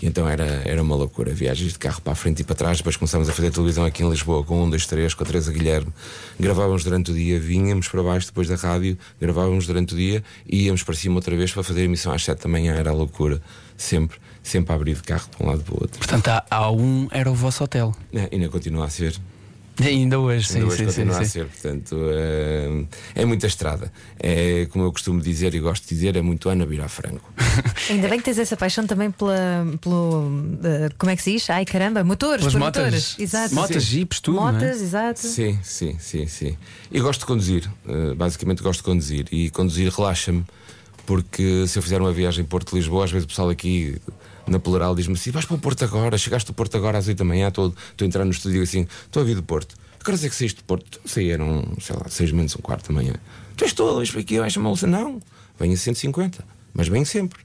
E 0.02 0.06
então 0.06 0.28
era, 0.30 0.62
era 0.66 0.82
uma 0.82 0.96
loucura. 0.96 1.34
Viagens 1.34 1.74
de 1.74 1.80
carro 1.80 2.02
para 2.02 2.14
a 2.14 2.16
frente 2.16 2.42
e 2.42 2.44
para 2.44 2.56
trás. 2.56 2.78
Depois 2.78 2.96
começámos 2.96 3.30
a 3.30 3.34
fazer 3.34 3.50
televisão 3.52 3.86
aqui 3.86 4.04
em 4.04 4.10
Lisboa 4.10 4.44
com 4.44 4.64
um, 4.64 4.70
dois, 4.70 4.86
três, 4.86 5.14
com 5.14 5.24
a 5.24 5.26
Teresa 5.26 5.52
Guilherme. 5.52 5.92
Gravávamos 6.40 6.84
durante 6.84 7.12
o 7.12 7.16
dia, 7.16 7.40
vinhamos 7.40 7.88
para 7.88 8.04
baixo 8.04 8.28
depois 8.28 8.48
da 8.48 8.56
rádio, 8.56 8.98
gravávamos 9.20 9.66
durante 9.66 9.94
o 9.94 9.98
dia 9.98 10.24
e 10.46 10.66
íamos 10.66 10.84
para 10.84 10.94
cima 10.94 11.16
outra 11.16 11.36
vez 11.36 11.52
para 11.52 11.64
fazer 11.64 11.82
a 11.82 11.86
emissão 11.86 12.12
às 12.12 12.24
7 12.24 12.44
da 12.44 12.50
manhã. 12.50 12.76
Era 12.76 12.92
a 12.92 12.94
loucura. 12.94 13.42
Sempre, 13.76 14.18
sempre 14.44 14.72
a 14.72 14.76
abrir 14.76 14.96
de 14.96 15.04
carro 15.04 15.30
para 15.30 15.46
um 15.46 15.50
lado 15.50 15.64
para 15.64 15.74
o 15.74 15.78
outro. 15.82 15.98
Portanto, 15.98 16.28
há, 16.28 16.46
há 16.50 16.72
um 16.72 17.08
era 17.12 17.32
o 17.32 17.36
vosso 17.36 17.64
hotel. 17.64 17.96
É, 18.14 18.30
ainda 18.32 18.50
continua 18.50 18.86
a 18.86 18.90
ser. 18.90 19.16
Ainda 19.84 20.20
hoje, 20.20 20.48
sim, 20.48 20.56
Ainda 20.56 20.68
hoje 20.68 20.78
sim, 20.78 20.84
sim, 20.92 21.02
continua 21.02 21.20
a 21.20 21.24
sim. 21.26 21.30
ser, 21.32 21.46
portanto, 21.46 21.96
é, 22.12 22.86
é 23.22 23.26
muita 23.26 23.46
estrada. 23.46 23.92
É, 24.20 24.68
como 24.72 24.86
eu 24.86 24.92
costumo 24.92 25.22
dizer 25.22 25.54
e 25.54 25.60
gosto 25.60 25.84
de 25.84 25.90
dizer, 25.94 26.16
é 26.16 26.22
muito 26.22 26.50
Ana 26.50 26.66
Vira 26.66 26.88
Franco. 26.90 27.32
Ainda 27.90 28.08
bem 28.08 28.18
que 28.18 28.26
tens 28.26 28.40
essa 28.40 28.58
paixão 28.58 28.88
também 28.88 29.12
pela, 29.12 29.66
pelo. 29.80 30.32
eh, 30.64 30.90
como 30.98 31.12
é 31.12 31.16
que 31.16 31.22
se 31.22 31.34
diz? 31.34 31.50
Ai 31.52 31.64
caramba, 31.64 32.04
motores, 32.04 32.40
Pelas 32.40 32.56
motas. 32.56 32.84
motores. 32.84 33.16
Exato. 33.20 33.54
Motas, 33.54 33.84
jipes, 33.84 34.20
tudo. 34.20 34.38
é? 34.40 34.42
Motas, 34.52 34.82
exato. 34.82 35.20
Sim, 35.20 35.60
sim, 35.64 35.96
sim, 36.00 36.26
sim. 36.28 36.58
E 36.92 37.00
gosto 37.00 37.20
de 37.22 37.26
conduzir, 37.28 37.70
eh, 37.88 38.14
basicamente 38.16 38.64
gosto 38.64 38.80
de 38.80 38.84
conduzir. 38.86 39.28
E 39.32 39.50
conduzir 39.52 39.92
relaxa-me, 39.94 40.44
porque 41.06 41.68
se 41.68 41.78
eu 41.78 41.84
fizer 41.84 42.02
uma 42.02 42.12
viagem 42.12 42.44
Porto-Lisboa, 42.44 43.06
às 43.06 43.12
vezes 43.12 43.26
o 43.26 43.28
pessoal 43.28 43.50
aqui 43.50 43.98
na 44.48 44.60
plural 44.60 44.96
diz-me 44.96 45.14
assim: 45.14 45.32
vais 45.32 45.46
para 45.46 45.56
o 45.56 45.60
Porto 45.60 45.84
agora, 45.84 46.18
chegaste 46.18 46.48
do 46.48 46.54
Porto 46.54 46.78
agora 46.78 46.98
às 46.98 47.08
8 47.08 47.18
da 47.18 47.26
manhã, 47.26 47.48
estou 47.48 47.74
a 48.02 48.04
entrar 48.04 48.26
no 48.26 48.32
estúdio 48.32 48.62
assim: 48.62 48.88
estou 49.06 49.22
a 49.22 49.26
vir 49.26 49.36
do 49.36 49.44
Porto. 49.44 49.76
Que 50.04 50.10
horas 50.10 50.24
é 50.24 50.30
que 50.30 50.36
saíste 50.36 50.62
do 50.62 50.64
Porto? 50.64 51.02
Sei, 51.06 51.32
eram, 51.32 51.76
sei 51.82 51.96
lá, 51.96 52.06
6 52.08 52.32
menos 52.32 52.56
um 52.56 52.62
quarto 52.62 52.88
da 52.88 52.94
manhã. 52.94 53.14
Tu 53.56 53.66
és 53.66 53.74
todo, 53.74 53.98
vais 53.98 54.10
para 54.10 54.22
aqui, 54.22 54.40
vais 54.40 54.54
chamar 54.54 54.74
Não, 54.88 55.22
venho 55.60 55.74
a 55.74 55.78
150, 55.78 56.46
mas 56.74 56.88
venho 56.88 57.06
sempre. 57.06 57.40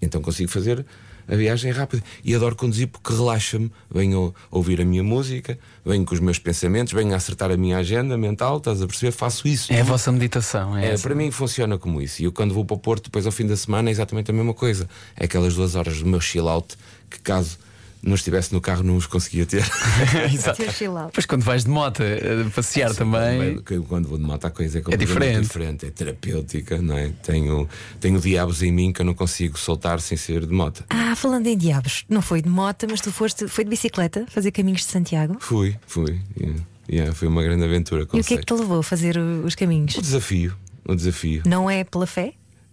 Então 0.00 0.20
consigo 0.20 0.50
fazer 0.50 0.84
a 1.28 1.36
viagem 1.36 1.70
rápida. 1.70 2.02
E 2.24 2.34
adoro 2.34 2.56
conduzir 2.56 2.88
porque 2.88 3.12
relaxa-me. 3.12 3.70
Venho 3.90 4.34
ouvir 4.50 4.80
a 4.80 4.84
minha 4.84 5.04
música, 5.04 5.58
venho 5.84 6.04
com 6.04 6.14
os 6.14 6.20
meus 6.20 6.38
pensamentos, 6.38 6.92
venho 6.92 7.14
acertar 7.14 7.50
a 7.50 7.56
minha 7.56 7.76
agenda 7.78 8.16
mental, 8.16 8.56
estás 8.58 8.80
a 8.82 8.86
perceber? 8.86 9.12
Faço 9.12 9.46
isso. 9.46 9.72
É 9.72 9.80
a 9.80 9.84
vossa 9.84 10.10
meditação. 10.10 10.76
É 10.76 10.86
É, 10.86 10.92
essa. 10.92 11.02
para 11.02 11.14
mim 11.14 11.30
funciona 11.30 11.76
como 11.78 12.00
isso. 12.00 12.22
E 12.22 12.24
eu 12.24 12.32
quando 12.32 12.54
vou 12.54 12.64
para 12.64 12.74
o 12.74 12.78
Porto, 12.78 13.04
depois 13.04 13.26
ao 13.26 13.32
fim 13.32 13.46
da 13.46 13.56
semana, 13.56 13.90
é 13.90 13.92
exatamente 13.92 14.30
a 14.30 14.34
mesma 14.34 14.54
coisa. 14.54 14.88
É 15.16 15.24
aquelas 15.24 15.54
duas 15.54 15.74
horas 15.74 15.98
do 16.00 16.06
meu 16.06 16.20
chill 16.20 16.48
out 16.48 16.76
que 17.10 17.20
caso 17.20 17.58
não 18.02 18.14
estivesse 18.14 18.52
no 18.52 18.60
carro 18.60 18.82
não 18.82 18.96
os 18.96 19.06
conseguia 19.06 19.44
ter. 19.44 19.64
Exato. 20.32 20.62
Depois 20.62 21.26
quando 21.26 21.42
vais 21.42 21.64
de 21.64 21.70
moto 21.70 22.02
eh, 22.02 22.44
passear 22.54 22.94
também. 22.94 23.60
Quando, 23.60 23.82
quando 23.84 24.08
vou 24.08 24.18
de 24.18 24.24
moto 24.24 24.44
a 24.44 24.50
coisa 24.50 24.78
é 24.78 24.80
completamente 24.80 25.08
diferente. 25.08 25.42
diferente. 25.42 25.86
É 25.86 25.90
terapêutica, 25.90 26.80
não 26.80 26.96
é? 26.96 27.10
Tenho, 27.22 27.68
tenho 28.00 28.20
diabos 28.20 28.62
em 28.62 28.72
mim 28.72 28.92
que 28.92 29.00
eu 29.00 29.06
não 29.06 29.14
consigo 29.14 29.58
soltar 29.58 30.00
sem 30.00 30.16
ser 30.16 30.46
de 30.46 30.52
moto. 30.52 30.84
Ah, 30.90 31.14
falando 31.16 31.46
em 31.46 31.56
diabos, 31.56 32.04
não 32.08 32.22
foi 32.22 32.42
de 32.42 32.48
moto, 32.48 32.86
mas 32.90 33.00
tu 33.00 33.10
foste, 33.12 33.48
foi 33.48 33.64
de 33.64 33.70
bicicleta 33.70 34.26
fazer 34.28 34.50
caminhos 34.50 34.82
de 34.82 34.86
Santiago. 34.88 35.36
Fui, 35.40 35.76
fui. 35.86 36.20
Yeah. 36.38 36.60
Yeah, 36.90 37.14
foi 37.14 37.28
uma 37.28 37.42
grande 37.42 37.64
aventura. 37.64 38.02
E 38.02 38.04
o 38.04 38.06
que 38.06 38.16
é 38.16 38.20
conceito. 38.20 38.40
que 38.40 38.46
te 38.46 38.58
levou 38.58 38.78
a 38.78 38.82
fazer 38.82 39.18
os 39.18 39.54
caminhos? 39.54 39.94
O 39.96 40.00
desafio. 40.00 40.56
O 40.86 40.94
desafio. 40.94 41.42
Não 41.44 41.68
é 41.68 41.84
pela 41.84 42.06
fé? 42.06 42.32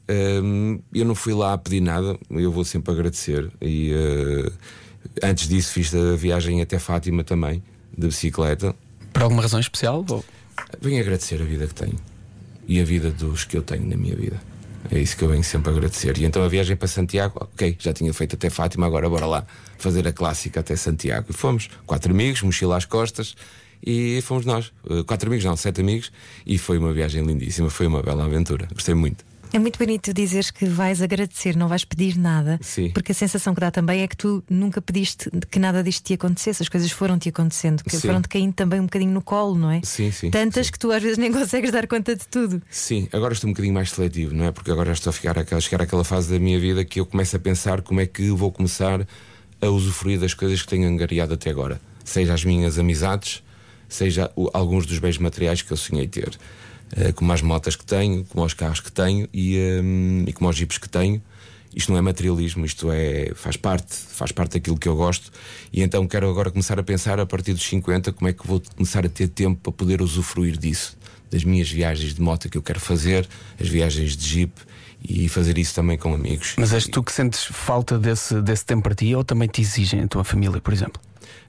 Hum, 0.09 0.79
eu 0.93 1.03
não 1.03 1.15
fui 1.15 1.33
lá 1.33 1.53
a 1.53 1.57
pedir 1.57 1.81
nada, 1.81 2.17
eu 2.29 2.51
vou 2.51 2.63
sempre 2.63 2.93
agradecer. 2.93 3.51
E 3.61 3.91
eh, 3.91 4.51
antes 5.23 5.47
disso 5.47 5.71
fiz 5.73 5.93
a 5.95 6.15
viagem 6.15 6.61
até 6.61 6.77
Fátima 6.79 7.23
também, 7.23 7.63
de 7.97 8.07
bicicleta. 8.07 8.75
Por 9.13 9.23
alguma 9.23 9.41
razão 9.41 9.59
especial? 9.59 10.05
Ou- 10.09 10.23
Venho 10.81 10.99
agradecer 11.01 11.41
a 11.41 11.45
vida 11.45 11.67
que 11.67 11.73
tenho 11.75 11.95
e 12.67 12.79
a 12.79 12.83
vida 12.83 13.11
dos 13.11 13.43
que 13.43 13.57
eu 13.57 13.61
tenho 13.61 13.85
na 13.87 13.95
minha 13.95 14.15
vida. 14.15 14.39
É 14.91 14.99
isso 14.99 15.17
que 15.17 15.23
eu 15.23 15.29
venho 15.29 15.43
sempre 15.43 15.71
agradecer. 15.71 16.17
E 16.17 16.25
então 16.25 16.43
a 16.43 16.47
viagem 16.47 16.75
para 16.75 16.87
Santiago, 16.87 17.33
ok, 17.41 17.75
já 17.79 17.91
tinha 17.91 18.13
feito 18.13 18.35
até 18.35 18.49
Fátima, 18.49 18.85
agora 18.85 19.09
bora 19.09 19.25
lá 19.25 19.45
fazer 19.79 20.07
a 20.07 20.11
clássica 20.13 20.59
até 20.59 20.75
Santiago. 20.75 21.27
E 21.29 21.33
fomos, 21.33 21.69
quatro 21.87 22.11
amigos, 22.11 22.41
mochila 22.43 22.77
às 22.77 22.85
costas, 22.85 23.35
e 23.85 24.21
fomos 24.23 24.45
nós. 24.45 24.71
Eh, 24.89 25.03
Quatro 25.03 25.27
amigos, 25.27 25.43
não, 25.45 25.55
sete 25.55 25.81
amigos, 25.81 26.11
e 26.45 26.57
foi 26.57 26.77
uma 26.77 26.93
viagem 26.93 27.23
lindíssima, 27.25 27.69
foi 27.69 27.87
uma 27.87 28.01
bela 28.03 28.25
aventura. 28.25 28.67
Gostei 28.73 28.93
muito. 28.95 29.25
É 29.53 29.59
muito 29.59 29.79
bonito 29.79 30.13
dizeres 30.13 30.51
que 30.51 30.65
vais 30.65 31.01
agradecer, 31.01 31.55
não 31.55 31.69
vais 31.69 31.85
pedir 31.85 32.17
nada. 32.17 32.59
Sim. 32.61 32.89
Porque 32.91 33.13
a 33.13 33.15
sensação 33.15 33.53
que 33.53 33.61
dá 33.61 33.71
também 33.71 34.01
é 34.01 34.07
que 34.07 34.17
tu 34.17 34.43
nunca 34.49 34.81
pediste 34.81 35.29
que 35.49 35.59
nada 35.59 35.81
disto 35.81 36.03
te 36.03 36.13
acontecesse, 36.13 36.61
as 36.61 36.67
coisas 36.67 36.91
foram-te 36.91 37.29
acontecendo, 37.29 37.81
que 37.81 37.91
Sim. 37.95 37.99
foram-te 38.07 38.27
caindo 38.27 38.53
também 38.53 38.81
um 38.81 38.83
bocadinho 38.83 39.13
no 39.13 39.21
colo, 39.21 39.55
não 39.55 39.71
é? 39.71 39.79
Sim, 39.83 40.11
sim, 40.11 40.29
Tantas 40.29 40.65
sim. 40.65 40.71
que 40.73 40.79
tu 40.79 40.91
às 40.91 41.01
vezes 41.01 41.17
nem 41.17 41.31
consegues 41.33 41.71
dar 41.71 41.87
conta 41.87 42.13
de 42.15 42.27
tudo. 42.27 42.61
Sim, 42.69 43.07
agora 43.13 43.33
estou 43.33 43.49
um 43.49 43.53
bocadinho 43.53 43.73
mais 43.73 43.91
seletivo, 43.91 44.35
não 44.35 44.43
é? 44.45 44.51
Porque 44.51 44.71
agora 44.71 44.91
estou 44.91 45.09
a 45.11 45.13
ficar 45.13 45.39
àquela, 45.39 45.61
chegar 45.61 45.81
àquela 45.83 46.03
fase 46.03 46.33
da 46.33 46.39
minha 46.39 46.59
vida 46.59 46.83
que 46.83 46.99
eu 46.99 47.05
começo 47.05 47.35
a 47.37 47.39
pensar 47.39 47.81
como 47.81 48.01
é 48.01 48.05
que 48.05 48.29
vou 48.31 48.51
começar 48.51 49.07
a 49.61 49.67
usufruir 49.69 50.19
das 50.19 50.33
coisas 50.33 50.61
que 50.61 50.67
tenho 50.67 50.85
angariado 50.89 51.33
até 51.33 51.49
agora. 51.49 51.79
Seja 52.03 52.33
as 52.33 52.43
minhas 52.43 52.77
amizades, 52.77 53.41
seja 53.87 54.29
o- 54.35 54.49
alguns 54.53 54.85
dos 54.85 54.99
bens 54.99 55.17
materiais 55.17 55.61
que 55.61 55.71
eu 55.71 55.77
sonhei 55.77 56.07
ter. 56.07 56.37
Eh, 56.95 57.11
como 57.11 57.31
as 57.31 57.41
motas 57.41 57.75
que 57.75 57.85
tenho, 57.85 58.23
como 58.25 58.45
os 58.45 58.53
carros 58.53 58.79
que 58.79 58.91
tenho 58.91 59.27
e, 59.33 59.57
hum, 59.81 60.23
e 60.27 60.33
como 60.33 60.49
os 60.49 60.55
jipes 60.55 60.77
que 60.77 60.89
tenho. 60.89 61.21
Isto 61.75 61.91
não 61.91 61.97
é 61.97 62.01
materialismo, 62.01 62.65
isto 62.65 62.89
é 62.89 63.33
faz 63.35 63.57
parte, 63.57 63.93
faz 63.93 64.31
parte 64.31 64.53
daquilo 64.53 64.77
que 64.77 64.87
eu 64.87 64.95
gosto. 64.95 65.29
E 65.73 65.81
então 65.81 66.07
quero 66.07 66.29
agora 66.29 66.49
começar 66.49 66.79
a 66.79 66.83
pensar 66.83 67.19
a 67.19 67.25
partir 67.25 67.53
dos 67.53 67.63
50 67.63 68.13
como 68.13 68.29
é 68.29 68.33
que 68.33 68.47
vou 68.47 68.61
começar 68.75 69.05
a 69.05 69.09
ter 69.09 69.27
tempo 69.27 69.59
para 69.61 69.73
poder 69.73 70.01
usufruir 70.01 70.57
disso, 70.57 70.97
das 71.29 71.43
minhas 71.43 71.69
viagens 71.69 72.13
de 72.13 72.21
moto 72.21 72.49
que 72.49 72.57
eu 72.57 72.61
quero 72.61 72.79
fazer, 72.79 73.27
as 73.59 73.67
viagens 73.67 74.15
de 74.15 74.25
jeep 74.25 74.53
e 75.03 75.27
fazer 75.27 75.57
isso 75.57 75.75
também 75.75 75.97
com 75.97 76.13
amigos. 76.13 76.55
Mas 76.57 76.71
és 76.71 76.87
tu 76.87 77.03
que 77.03 77.11
sentes 77.11 77.43
falta 77.43 77.99
desse, 77.99 78.41
desse 78.41 78.65
tempo 78.65 78.83
para 78.83 78.95
ti 78.95 79.13
ou 79.13 79.23
também 79.23 79.49
te 79.49 79.61
exigem 79.61 80.01
a 80.01 80.07
tua 80.07 80.23
família, 80.23 80.61
por 80.61 80.71
exemplo? 80.71 81.01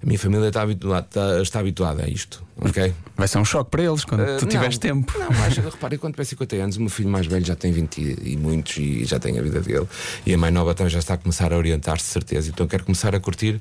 A 0.02 0.06
minha 0.06 0.18
família 0.18 0.48
está 0.48 0.62
habituada, 0.62 1.06
está, 1.06 1.42
está 1.42 1.60
habituada 1.60 2.04
a 2.04 2.08
isto, 2.08 2.44
ok? 2.60 2.94
Vai 3.16 3.28
ser 3.28 3.38
um 3.38 3.44
choque 3.44 3.70
para 3.70 3.82
eles 3.82 4.04
quando 4.04 4.20
Uh, 4.20 4.38
tu 4.38 4.46
tiveres 4.46 4.76
não, 4.76 4.80
tempo. 4.80 5.18
Não, 5.18 5.28
mas 5.30 5.56
repare, 5.56 5.98
quando 5.98 6.14
tiver 6.14 6.24
50 6.24 6.56
anos, 6.56 6.76
o 6.76 6.80
meu 6.80 6.90
filho 6.90 7.08
mais 7.08 7.26
velho 7.26 7.44
já 7.44 7.54
tem 7.54 7.72
20 7.72 8.18
e 8.22 8.36
muitos 8.36 8.76
e 8.76 9.04
já 9.04 9.18
tem 9.18 9.38
a 9.38 9.42
vida 9.42 9.60
dele. 9.60 9.86
E 10.24 10.34
a 10.34 10.38
mãe 10.38 10.50
nova 10.50 10.74
também 10.74 10.90
já 10.90 10.98
está 10.98 11.14
a 11.14 11.18
começar 11.18 11.52
a 11.52 11.56
orientar-se, 11.56 12.04
de 12.04 12.10
certeza. 12.10 12.50
Então 12.50 12.66
quero 12.66 12.84
começar 12.84 13.14
a 13.14 13.20
curtir 13.20 13.60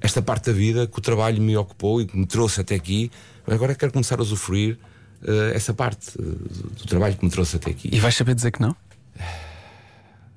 esta 0.00 0.22
parte 0.22 0.46
da 0.46 0.52
vida 0.52 0.86
que 0.86 0.98
o 0.98 1.02
trabalho 1.02 1.40
me 1.40 1.56
ocupou 1.56 2.00
e 2.00 2.06
que 2.06 2.16
me 2.16 2.26
trouxe 2.26 2.60
até 2.60 2.74
aqui. 2.74 3.10
Agora 3.46 3.74
quero 3.74 3.92
começar 3.92 4.18
a 4.18 4.22
usufruir 4.22 4.78
eh, 5.26 5.52
essa 5.54 5.72
parte 5.72 6.10
eh, 6.18 6.22
do 6.22 6.86
trabalho 6.86 7.16
que 7.16 7.24
me 7.24 7.30
trouxe 7.30 7.56
até 7.56 7.70
aqui. 7.70 7.88
E 7.92 8.00
vais 8.00 8.14
saber 8.14 8.34
dizer 8.34 8.50
que 8.50 8.60
não? 8.60 8.74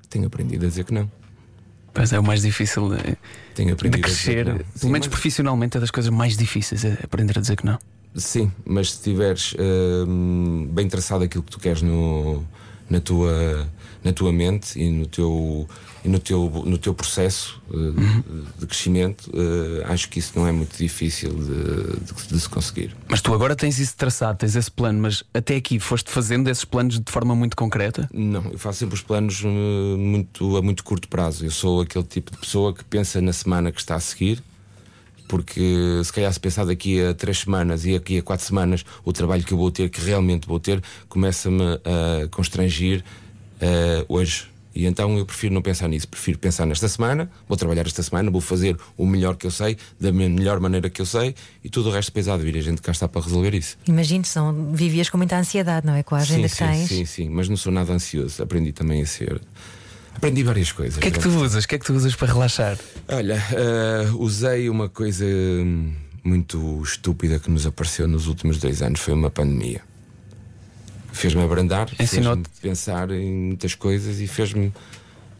Tenho 0.09 0.25
aprendido 0.27 0.65
a 0.65 0.69
dizer 0.69 0.85
que 0.85 0.93
não. 0.93 1.09
Pois 1.99 2.13
é 2.13 2.19
o 2.19 2.23
mais 2.23 2.41
difícil 2.41 2.87
de, 2.95 3.17
Tenho 3.53 3.67
de 3.67 3.73
aprendido 3.73 4.03
crescer. 4.03 4.45
Pelo 4.45 4.57
Sim, 4.73 4.85
menos 4.89 5.07
mas- 5.07 5.07
profissionalmente 5.09 5.75
é 5.75 5.81
das 5.81 5.91
coisas 5.91 6.09
mais 6.09 6.37
difíceis 6.37 6.85
é 6.85 6.97
aprender 7.03 7.37
a 7.37 7.41
dizer 7.41 7.57
que 7.57 7.65
não. 7.65 7.77
Sim, 8.15 8.49
mas 8.65 8.93
se 8.93 9.03
tiveres 9.03 9.53
hum, 10.07 10.65
bem 10.71 10.87
traçado 10.87 11.25
aquilo 11.25 11.43
que 11.43 11.51
tu 11.51 11.59
queres 11.59 11.81
no, 11.81 12.41
na, 12.89 13.01
tua, 13.01 13.67
na 14.01 14.13
tua 14.13 14.31
mente 14.31 14.79
e 14.81 14.89
no 14.89 15.07
teu, 15.07 15.67
e 16.03 16.07
no 16.07 16.17
teu, 16.19 16.49
no 16.65 16.77
teu 16.77 16.93
processo 16.93 17.61
uh, 17.69 17.93
de 18.57 18.65
crescimento, 18.65 19.29
uh, 19.29 19.91
acho 19.91 20.09
que 20.09 20.19
isso 20.19 20.31
não 20.35 20.47
é 20.47 20.51
muito 20.51 20.77
difícil 20.77 21.29
de, 21.31 21.99
de- 22.05 22.27
de 22.29 22.39
se 22.39 22.47
conseguir. 22.49 22.95
Mas 23.09 23.21
tu 23.21 23.33
agora 23.33 23.55
tens 23.55 23.79
isso 23.79 23.95
traçado, 23.97 24.37
tens 24.37 24.55
esse 24.55 24.71
plano, 24.71 24.99
mas 25.01 25.23
até 25.33 25.55
aqui 25.57 25.79
foste 25.79 26.09
fazendo 26.09 26.49
esses 26.49 26.63
planos 26.65 26.99
de 26.99 27.11
forma 27.11 27.35
muito 27.35 27.57
concreta? 27.57 28.09
Não, 28.13 28.45
eu 28.51 28.57
faço 28.57 28.79
sempre 28.79 28.95
os 28.95 29.01
planos 29.01 29.41
uh, 29.43 29.47
muito, 29.97 30.55
a 30.57 30.61
muito 30.61 30.83
curto 30.83 31.07
prazo. 31.07 31.45
Eu 31.45 31.51
sou 31.51 31.81
aquele 31.81 32.05
tipo 32.05 32.31
de 32.31 32.37
pessoa 32.37 32.73
que 32.73 32.83
pensa 32.83 33.19
na 33.21 33.33
semana 33.33 33.71
que 33.71 33.79
está 33.79 33.95
a 33.95 33.99
seguir. 33.99 34.41
Porque 35.27 36.01
se 36.03 36.11
calhar 36.11 36.33
se 36.33 36.39
pensar 36.39 36.65
daqui 36.65 36.99
a 37.05 37.13
três 37.13 37.37
semanas 37.37 37.85
e 37.85 37.93
aqui 37.93 38.17
a 38.17 38.23
quatro 38.23 38.43
semanas 38.43 38.83
o 39.05 39.13
trabalho 39.13 39.43
que 39.43 39.53
eu 39.53 39.57
vou 39.59 39.69
ter, 39.69 39.87
que 39.87 40.01
realmente 40.01 40.47
vou 40.47 40.59
ter, 40.59 40.81
começa-me 41.07 41.61
a 41.63 42.27
constrangir 42.31 43.03
hoje. 44.07 44.47
E 44.73 44.85
então 44.85 45.17
eu 45.17 45.25
prefiro 45.25 45.53
não 45.53 45.61
pensar 45.61 45.87
nisso, 45.87 46.07
prefiro 46.07 46.37
pensar 46.37 46.65
nesta 46.65 46.87
semana, 46.87 47.29
vou 47.47 47.57
trabalhar 47.57 47.85
esta 47.87 48.03
semana, 48.03 48.29
vou 48.29 48.39
fazer 48.39 48.77
o 48.95 49.05
melhor 49.05 49.35
que 49.35 49.47
eu 49.47 49.51
sei, 49.51 49.75
da 49.99 50.11
me- 50.11 50.29
melhor 50.29 50.59
maneira 50.59 50.89
que 50.89 51.01
eu 51.01 51.05
sei, 51.05 51.33
e 51.63 51.69
tudo 51.69 51.89
o 51.89 51.91
resto 51.91 52.09
depois 52.09 52.27
há 52.27 52.37
de 52.37 52.43
vir. 52.43 52.55
A 52.57 52.61
gente 52.61 52.81
cá 52.81 52.91
está 52.91 53.07
para 53.07 53.21
resolver 53.21 53.53
isso. 53.55 53.77
Imagino, 53.87 54.23
são, 54.25 54.71
vivias 54.73 55.09
com 55.09 55.17
muita 55.17 55.37
ansiedade, 55.37 55.85
não 55.87 55.95
é? 55.95 56.03
Com 56.03 56.15
a 56.15 56.19
agenda 56.19 56.47
sim, 56.47 56.55
que 56.55 56.57
sim, 56.57 56.65
tens. 56.65 56.87
sim, 56.89 57.05
sim, 57.05 57.29
mas 57.29 57.49
não 57.49 57.57
sou 57.57 57.71
nada 57.71 57.91
ansioso. 57.91 58.41
Aprendi 58.43 58.71
também 58.71 59.01
a 59.01 59.05
ser. 59.07 59.41
Aprendi 60.15 60.43
várias 60.43 60.71
coisas. 60.71 60.97
O 60.97 60.99
que 61.01 61.07
é 61.07 61.11
que 61.11 61.19
tu 61.19 61.29
usas? 61.29 61.63
O 61.63 61.67
que 61.67 61.75
é 61.75 61.79
que 61.79 61.85
tu 61.85 61.93
usas 61.93 62.13
para 62.15 62.31
relaxar? 62.31 62.77
Olha, 63.07 63.41
eh, 63.53 64.09
usei 64.17 64.69
uma 64.69 64.87
coisa 64.89 65.25
hum, 65.25 65.93
muito 66.23 66.81
estúpida 66.83 67.39
que 67.39 67.49
nos 67.49 67.65
apareceu 67.65 68.07
nos 68.07 68.27
últimos 68.27 68.57
dois 68.59 68.81
anos: 68.81 68.99
foi 68.99 69.13
uma 69.13 69.29
pandemia. 69.31 69.81
Fez-me 71.11 71.43
abrandar, 71.43 71.89
fez-me 71.89 72.43
pensar 72.61 73.11
em 73.11 73.31
muitas 73.31 73.75
coisas 73.75 74.19
e 74.19 74.27
fez-me 74.27 74.71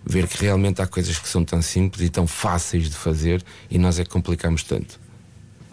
ver 0.05 0.27
que 0.27 0.41
realmente 0.41 0.81
há 0.81 0.87
coisas 0.87 1.17
que 1.17 1.27
são 1.27 1.43
tão 1.43 1.61
simples 1.61 2.07
e 2.07 2.09
tão 2.09 2.25
fáceis 2.25 2.89
de 2.89 2.95
fazer 2.95 3.43
e 3.69 3.77
nós 3.77 3.99
é 3.99 4.03
que 4.03 4.09
complicamos 4.09 4.63
tanto. 4.63 4.99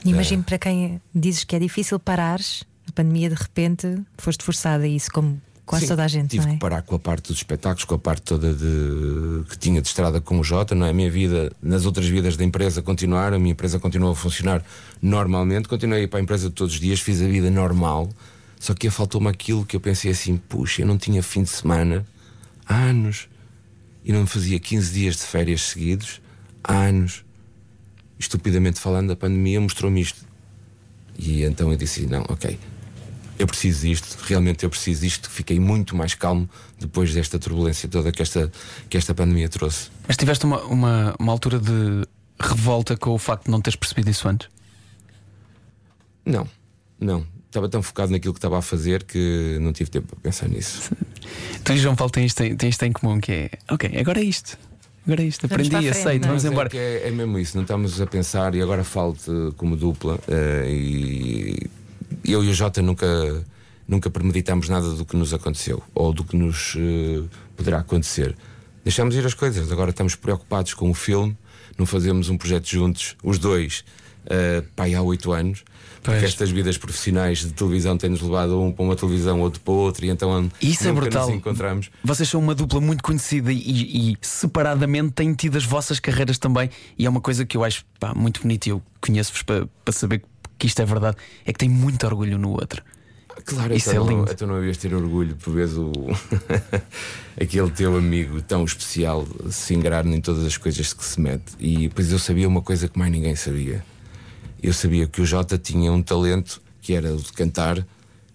Imagino 0.05 0.43
para 0.43 0.59
quem 0.59 1.01
dizes 1.15 1.45
que 1.45 1.57
é 1.57 1.59
difícil 1.59 1.99
parares, 1.99 2.65
a 2.89 2.93
pandemia 2.93 3.29
de 3.29 3.35
repente 3.35 3.99
foste 4.17 4.45
forçada 4.45 4.85
a 4.85 4.89
isso, 4.89 5.11
como 5.13 5.41
quase 5.65 5.85
Sim, 5.85 5.89
toda 5.89 6.05
a 6.05 6.09
gente, 6.09 6.31
Tive 6.31 6.45
não 6.45 6.53
é? 6.53 6.55
que 6.55 6.61
parar 6.61 6.83
com 6.83 6.95
a 6.95 6.99
parte 6.99 7.29
dos 7.29 7.39
espetáculos, 7.39 7.85
com 7.85 7.97
a 7.97 7.99
parte 7.99 8.23
toda 8.23 8.55
de 8.55 9.45
que 9.51 9.59
tinha 9.59 9.83
de 9.83 9.89
estrada 9.89 10.21
com 10.21 10.39
o 10.39 10.45
Jota, 10.45 10.75
não 10.75 10.87
é? 10.87 10.91
A 10.91 10.93
minha 10.93 11.11
vida, 11.11 11.51
nas 11.61 11.85
outras 11.85 12.07
vidas 12.07 12.37
da 12.37 12.45
empresa 12.45 12.81
continuar, 12.81 13.35
a 13.35 13.39
minha 13.39 13.51
empresa 13.51 13.81
continuou 13.81 14.13
a 14.13 14.17
funcionar 14.17 14.63
normalmente, 15.03 15.69
continuei 15.69 16.03
a 16.03 16.05
ir 16.05 16.07
para 16.07 16.21
a 16.21 16.23
empresa 16.23 16.49
todos 16.51 16.75
os 16.75 16.81
dias, 16.81 17.01
fiz 17.01 17.21
a 17.21 17.27
vida 17.27 17.51
normal, 17.51 18.09
só 18.59 18.75
que 18.75 18.91
faltou-me 18.91 19.29
aquilo 19.29 19.65
que 19.65 19.77
eu 19.77 19.81
pensei 19.81 20.11
assim, 20.11 20.37
puxa, 20.37 20.83
eu 20.83 20.87
não 20.87 20.99
tinha 20.99 21.23
fim 21.23 21.43
de 21.43 21.51
semana 21.51 22.07
há 22.67 22.75
anos 22.75 23.29
e 24.05 24.13
não 24.13 24.27
fazia 24.27 24.59
15 24.59 24.93
dias 24.93 25.17
de 25.17 25.23
férias 25.23 25.63
seguidos 25.63 26.21
há 26.63 26.75
anos. 26.75 27.25
Estupidamente 28.19 28.81
falando, 28.81 29.13
a 29.13 29.17
pandemia 29.17 29.61
mostrou-me 29.61 30.01
isto. 30.01 30.25
E 31.19 31.43
então 31.43 31.71
eu 31.71 31.77
disse: 31.77 32.07
não, 32.07 32.23
ok, 32.29 32.59
eu 33.39 33.47
preciso 33.47 33.87
disto, 33.87 34.17
realmente 34.23 34.65
eu 34.65 34.71
preciso 34.71 35.03
disto. 35.03 35.31
Fiquei 35.31 35.61
muito 35.61 35.95
mais 35.95 36.15
calmo 36.15 36.49
depois 36.79 37.13
desta 37.13 37.39
turbulência 37.39 37.89
toda 37.89 38.11
que 38.11 38.23
esta, 38.23 38.51
que 38.89 38.97
esta 38.97 39.15
pandemia 39.15 39.49
trouxe. 39.49 39.91
Mas 40.07 40.17
tiveste 40.17 40.47
uma, 40.47 40.63
uma, 40.63 41.15
uma 41.19 41.33
altura 41.33 41.59
de 41.59 42.07
revolta 42.41 42.97
com 42.97 43.11
o 43.11 43.19
facto 43.19 43.45
de 43.45 43.51
não 43.51 43.61
teres 43.61 43.77
percebido 43.77 44.11
isso 44.11 44.29
antes? 44.29 44.49
Não, 46.25 46.49
não. 46.99 47.27
Estava 47.57 47.71
tão 47.71 47.83
focado 47.83 48.13
naquilo 48.13 48.35
que 48.35 48.39
estava 48.39 48.59
a 48.59 48.61
fazer 48.61 49.03
que 49.03 49.57
não 49.63 49.73
tive 49.73 49.89
tempo 49.89 50.09
para 50.09 50.21
pensar 50.21 50.47
nisso. 50.47 50.93
Tu 51.65 51.73
e 51.73 51.79
João 51.79 51.97
Paulo 51.97 52.13
têm 52.13 52.27
isto, 52.27 52.43
têm 52.55 52.69
isto 52.69 52.83
em 52.83 52.93
comum 52.93 53.19
que 53.19 53.33
é 53.33 53.51
ok, 53.71 53.99
agora 53.99 54.21
é 54.21 54.25
isto. 54.25 54.59
Agora 55.07 55.23
é 55.23 55.25
isto, 55.25 55.49
Vamos 55.49 55.67
aprendi, 55.67 55.89
frente, 55.91 55.99
aceito, 55.99 56.23
não 56.23 56.29
é? 56.29 56.33
vamos 56.33 56.45
Mas 56.45 56.53
embora. 56.53 56.69
É, 56.69 56.71
que 56.71 56.77
é, 56.77 57.09
é 57.09 57.11
mesmo 57.11 57.39
isso, 57.39 57.57
não 57.57 57.63
estamos 57.63 57.99
a 57.99 58.07
pensar, 58.07 58.55
e 58.55 58.61
agora 58.61 58.85
falo-te 58.85 59.31
como 59.57 59.75
dupla, 59.75 60.19
eh, 60.29 60.67
e 60.69 61.71
eu 62.27 62.45
e 62.45 62.51
o 62.51 62.53
Jota 62.53 62.83
nunca, 62.83 63.07
nunca 63.89 64.11
premeditámos 64.11 64.69
nada 64.69 64.91
do 64.91 65.07
que 65.07 65.17
nos 65.17 65.33
aconteceu 65.33 65.83
ou 65.95 66.13
do 66.13 66.25
que 66.25 66.37
nos 66.37 66.77
eh, 66.77 67.23
poderá 67.57 67.79
acontecer. 67.79 68.37
Deixamos 68.85 69.15
ir 69.15 69.25
as 69.25 69.33
coisas, 69.33 69.73
agora 69.73 69.89
estamos 69.91 70.15
preocupados 70.15 70.75
com 70.75 70.91
o 70.91 70.95
filme, 70.95 71.35
não 71.79 71.87
fazemos 71.87 72.29
um 72.29 72.37
projeto 72.37 72.69
juntos, 72.69 73.17
os 73.25 73.39
dois, 73.39 73.83
uh, 74.27 74.63
pai, 74.77 74.95
há 74.95 75.01
oito 75.01 75.33
anos. 75.33 75.65
Porque 76.03 76.21
Pois. 76.21 76.23
estas 76.23 76.51
vidas 76.51 76.79
profissionais 76.79 77.39
de 77.41 77.53
televisão 77.53 77.97
têm-nos 77.99 78.21
levado 78.21 78.61
um 78.61 78.71
para 78.73 78.85
uma 78.85 78.97
televisão, 78.97 79.41
outro 79.41 79.61
para 79.61 79.75
outra, 79.75 80.07
e 80.07 80.11
então 80.11 80.49
Isso 80.61 80.87
é 80.89 80.93
brutal. 80.93 81.27
nos 81.27 81.37
encontramos. 81.37 81.91
Vocês 82.05 82.29
são 82.29 82.41
uma 82.41 82.55
dupla 82.55 82.81
muito 82.81 83.03
conhecida 83.03 83.53
e, 83.53 84.13
e 84.13 84.17
separadamente 84.21 85.13
têm 85.13 85.35
tido 85.35 85.57
as 85.57 85.65
vossas 85.65 85.99
carreiras 85.99 86.39
também. 86.39 86.71
E 86.99 87.07
é 87.07 87.11
uma 87.11 87.21
coisa 87.21 87.45
que 87.45 87.57
eu 87.57 87.65
acho 87.65 87.85
pá, 87.99 88.15
muito 88.15 88.43
bonita 88.43 88.69
e 88.69 88.73
eu 88.73 88.83
conheço-vos 89.01 89.43
para, 89.43 89.69
para 89.85 89.93
saber 89.93 90.23
que 90.59 90.67
isto 90.67 90.81
é 90.81 90.85
verdade. 90.85 91.17
É 91.45 91.53
que 91.53 91.59
tem 91.59 91.69
muito 91.69 92.07
orgulho 92.07 92.39
no 92.39 92.51
outro. 92.51 92.83
Claro, 93.45 93.75
Isso 93.75 93.91
então, 93.91 94.07
é 94.07 94.09
lindo. 94.09 94.25
Não, 94.25 94.33
então 94.33 94.49
não 94.49 94.55
havias 94.57 94.77
de 94.77 94.89
ter 94.89 94.95
orgulho 94.95 95.37
por 95.37 95.53
veres 95.53 95.75
o 95.77 95.93
aquele 97.41 97.71
teu 97.71 97.97
amigo 97.97 98.41
tão 98.41 98.65
especial 98.65 99.27
se 99.51 99.75
ingrar 99.75 100.07
em 100.07 100.21
todas 100.21 100.45
as 100.45 100.57
coisas 100.57 100.93
que 100.93 101.05
se 101.05 101.21
mete. 101.21 101.53
E 101.59 101.89
depois 101.89 102.11
eu 102.11 102.19
sabia 102.19 102.49
uma 102.49 102.63
coisa 102.63 102.89
que 102.89 102.99
mais 102.99 103.13
ninguém 103.13 103.37
sabia. 103.37 103.85
Eu 104.67 104.73
sabia 104.73 105.07
que 105.07 105.21
o 105.21 105.25
Jota 105.27 105.57
tinha 105.57 105.93
um 105.93 106.03
talento 106.03 106.61
que 106.83 106.93
era 106.93 107.13
o 107.15 107.17
de 107.17 107.33
cantar, 107.33 107.87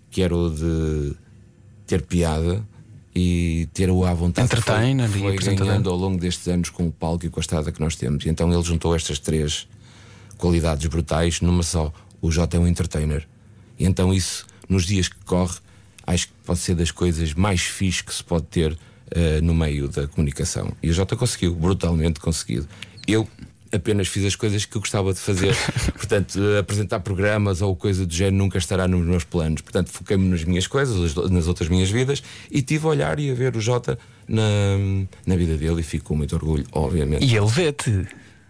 que 0.10 0.22
era 0.22 0.36
o 0.36 0.50
de 0.50 1.14
ter 1.86 2.02
piada 2.04 2.64
e 3.14 3.68
ter 3.74 3.90
o 3.90 4.06
à 4.06 4.14
vontade. 4.14 4.48
que 4.56 4.62
foi- 4.62 4.74
e 5.34 5.38
foi 5.44 5.56
ganhando 5.68 5.90
ao 5.90 5.98
longo 5.98 6.18
destes 6.20 6.48
anos 6.48 6.70
com 6.70 6.88
o 6.88 6.92
palco 6.92 7.26
e 7.26 7.30
com 7.30 7.40
a 7.40 7.42
estrada 7.42 7.72
que 7.72 7.82
nós 7.82 7.96
temos. 7.98 8.26
E 8.26 8.30
então 8.30 8.52
ele 8.52 8.64
juntou 8.64 8.96
estas 8.96 9.20
três 9.20 9.68
qualidades 10.38 10.86
brutais 10.88 11.42
numa 11.42 11.64
só. 11.64 11.92
O 12.22 12.32
Jota 12.32 12.56
é 12.56 12.60
um 12.60 12.68
entertainer. 12.68 13.28
E 13.78 13.86
então 13.86 14.14
isso, 14.14 14.46
nos 14.70 14.86
dias 14.86 15.10
que 15.10 15.18
corre, 15.26 15.58
acho 16.08 16.28
que 16.28 16.34
pode 16.46 16.60
ser 16.60 16.76
das 16.76 16.92
coisas 16.92 17.34
mais 17.34 17.62
fixe 17.62 18.04
que 18.04 18.14
se 18.14 18.24
pode 18.24 18.46
ter 18.46 18.78
eh, 19.14 19.42
no 19.42 19.54
meio 19.54 19.90
da 19.90 20.08
comunicação. 20.08 20.72
E 20.82 20.90
o 20.90 20.94
Jota 20.94 21.18
conseguiu, 21.18 21.54
brutalmente 21.54 22.22
conseguido. 22.22 22.68
Eu 23.06 23.28
apenas 23.72 24.08
fiz 24.08 24.26
as 24.26 24.36
coisas 24.36 24.66
que 24.66 24.76
eu 24.76 24.82
gostava 24.82 25.14
de 25.14 25.20
fazer. 25.20 25.56
Portanto, 25.96 26.40
eh, 26.42 26.60
apresentar 26.60 27.00
programas 27.00 27.62
ou 27.62 27.76
coisa 27.76 28.06
do 28.06 28.14
género 28.14 28.36
nunca 28.38 28.58
estará 28.58 28.88
nos 28.88 29.06
meus 29.06 29.24
planos. 29.24 29.62
Portanto, 29.62 29.90
foquei-me 29.92 30.28
nas 30.30 30.44
minhas 30.44 30.68
coisas, 30.68 31.16
nas 31.30 31.48
outras 31.48 31.70
minhas 31.70 31.90
vidas 31.90 32.22
e 32.50 32.62
tive 32.62 32.86
a 32.86 32.90
olhar 32.90 33.20
e 33.20 33.30
a 33.32 33.34
ver 33.34 33.56
o 33.56 33.62
Jota 33.62 33.98
na, 34.28 34.42
na 35.26 35.36
vida 35.36 35.58
dele 35.58 35.82
e 35.82 35.84
fico 35.84 36.06
com 36.06 36.16
muito 36.16 36.36
orgulho, 36.36 36.66
obviamente. 36.72 37.24
E 37.26 37.36
ele 37.36 37.48
vê-te 37.48 38.08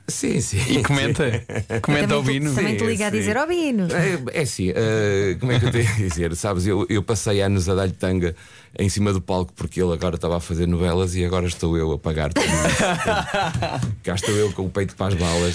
Sim, 0.08 0.42
sim. 0.42 0.58
e 0.80 0.84
comenta, 0.84 1.24
comenta 1.82 2.14
ao 2.16 2.22
Também, 2.22 2.40
Bino. 2.40 2.50
te- 2.52 2.56
também 2.56 2.76
te 2.76 2.80
Sim, 2.80 2.88
liga 2.88 3.08
a 3.08 3.12
sim. 3.12 3.18
dizer, 3.18 3.38
ó 3.38 3.46
Bino. 3.48 3.88
É, 4.34 4.40
é 4.40 4.42
assim, 4.42 4.70
eh, 4.76 5.38
como 5.40 5.52
é 5.54 5.60
que 5.60 5.66
eu 5.68 5.72
tenho 5.72 5.88
a 5.90 5.94
dizer? 5.94 6.36
Sabes, 6.36 6.68
eu, 6.68 6.86
eu 6.90 7.02
passei 7.02 7.42
anos 7.42 7.70
a 7.70 7.76
dar-lhe 7.76 7.94
tanga 7.94 8.36
em 8.80 8.88
cima 8.90 9.12
do 9.14 9.22
palco 9.22 9.52
porque 9.54 9.82
ele 9.82 9.94
agora 9.94 10.16
estava 10.16 10.38
a 10.38 10.40
fazer 10.40 10.68
novelas 10.68 11.16
e 11.16 11.24
agora 11.26 11.46
estou 11.48 11.78
eu 11.78 11.92
a 11.92 12.00
pagar 12.00 12.32
tudo 12.34 12.46
isso. 12.46 13.92
Cá 14.04 14.16
estou 14.16 14.34
eu 14.36 14.52
com 14.54 14.66
o 14.66 14.70
peito 14.70 14.96
para 14.96 15.08
as 15.08 15.14
balas. 15.16 15.54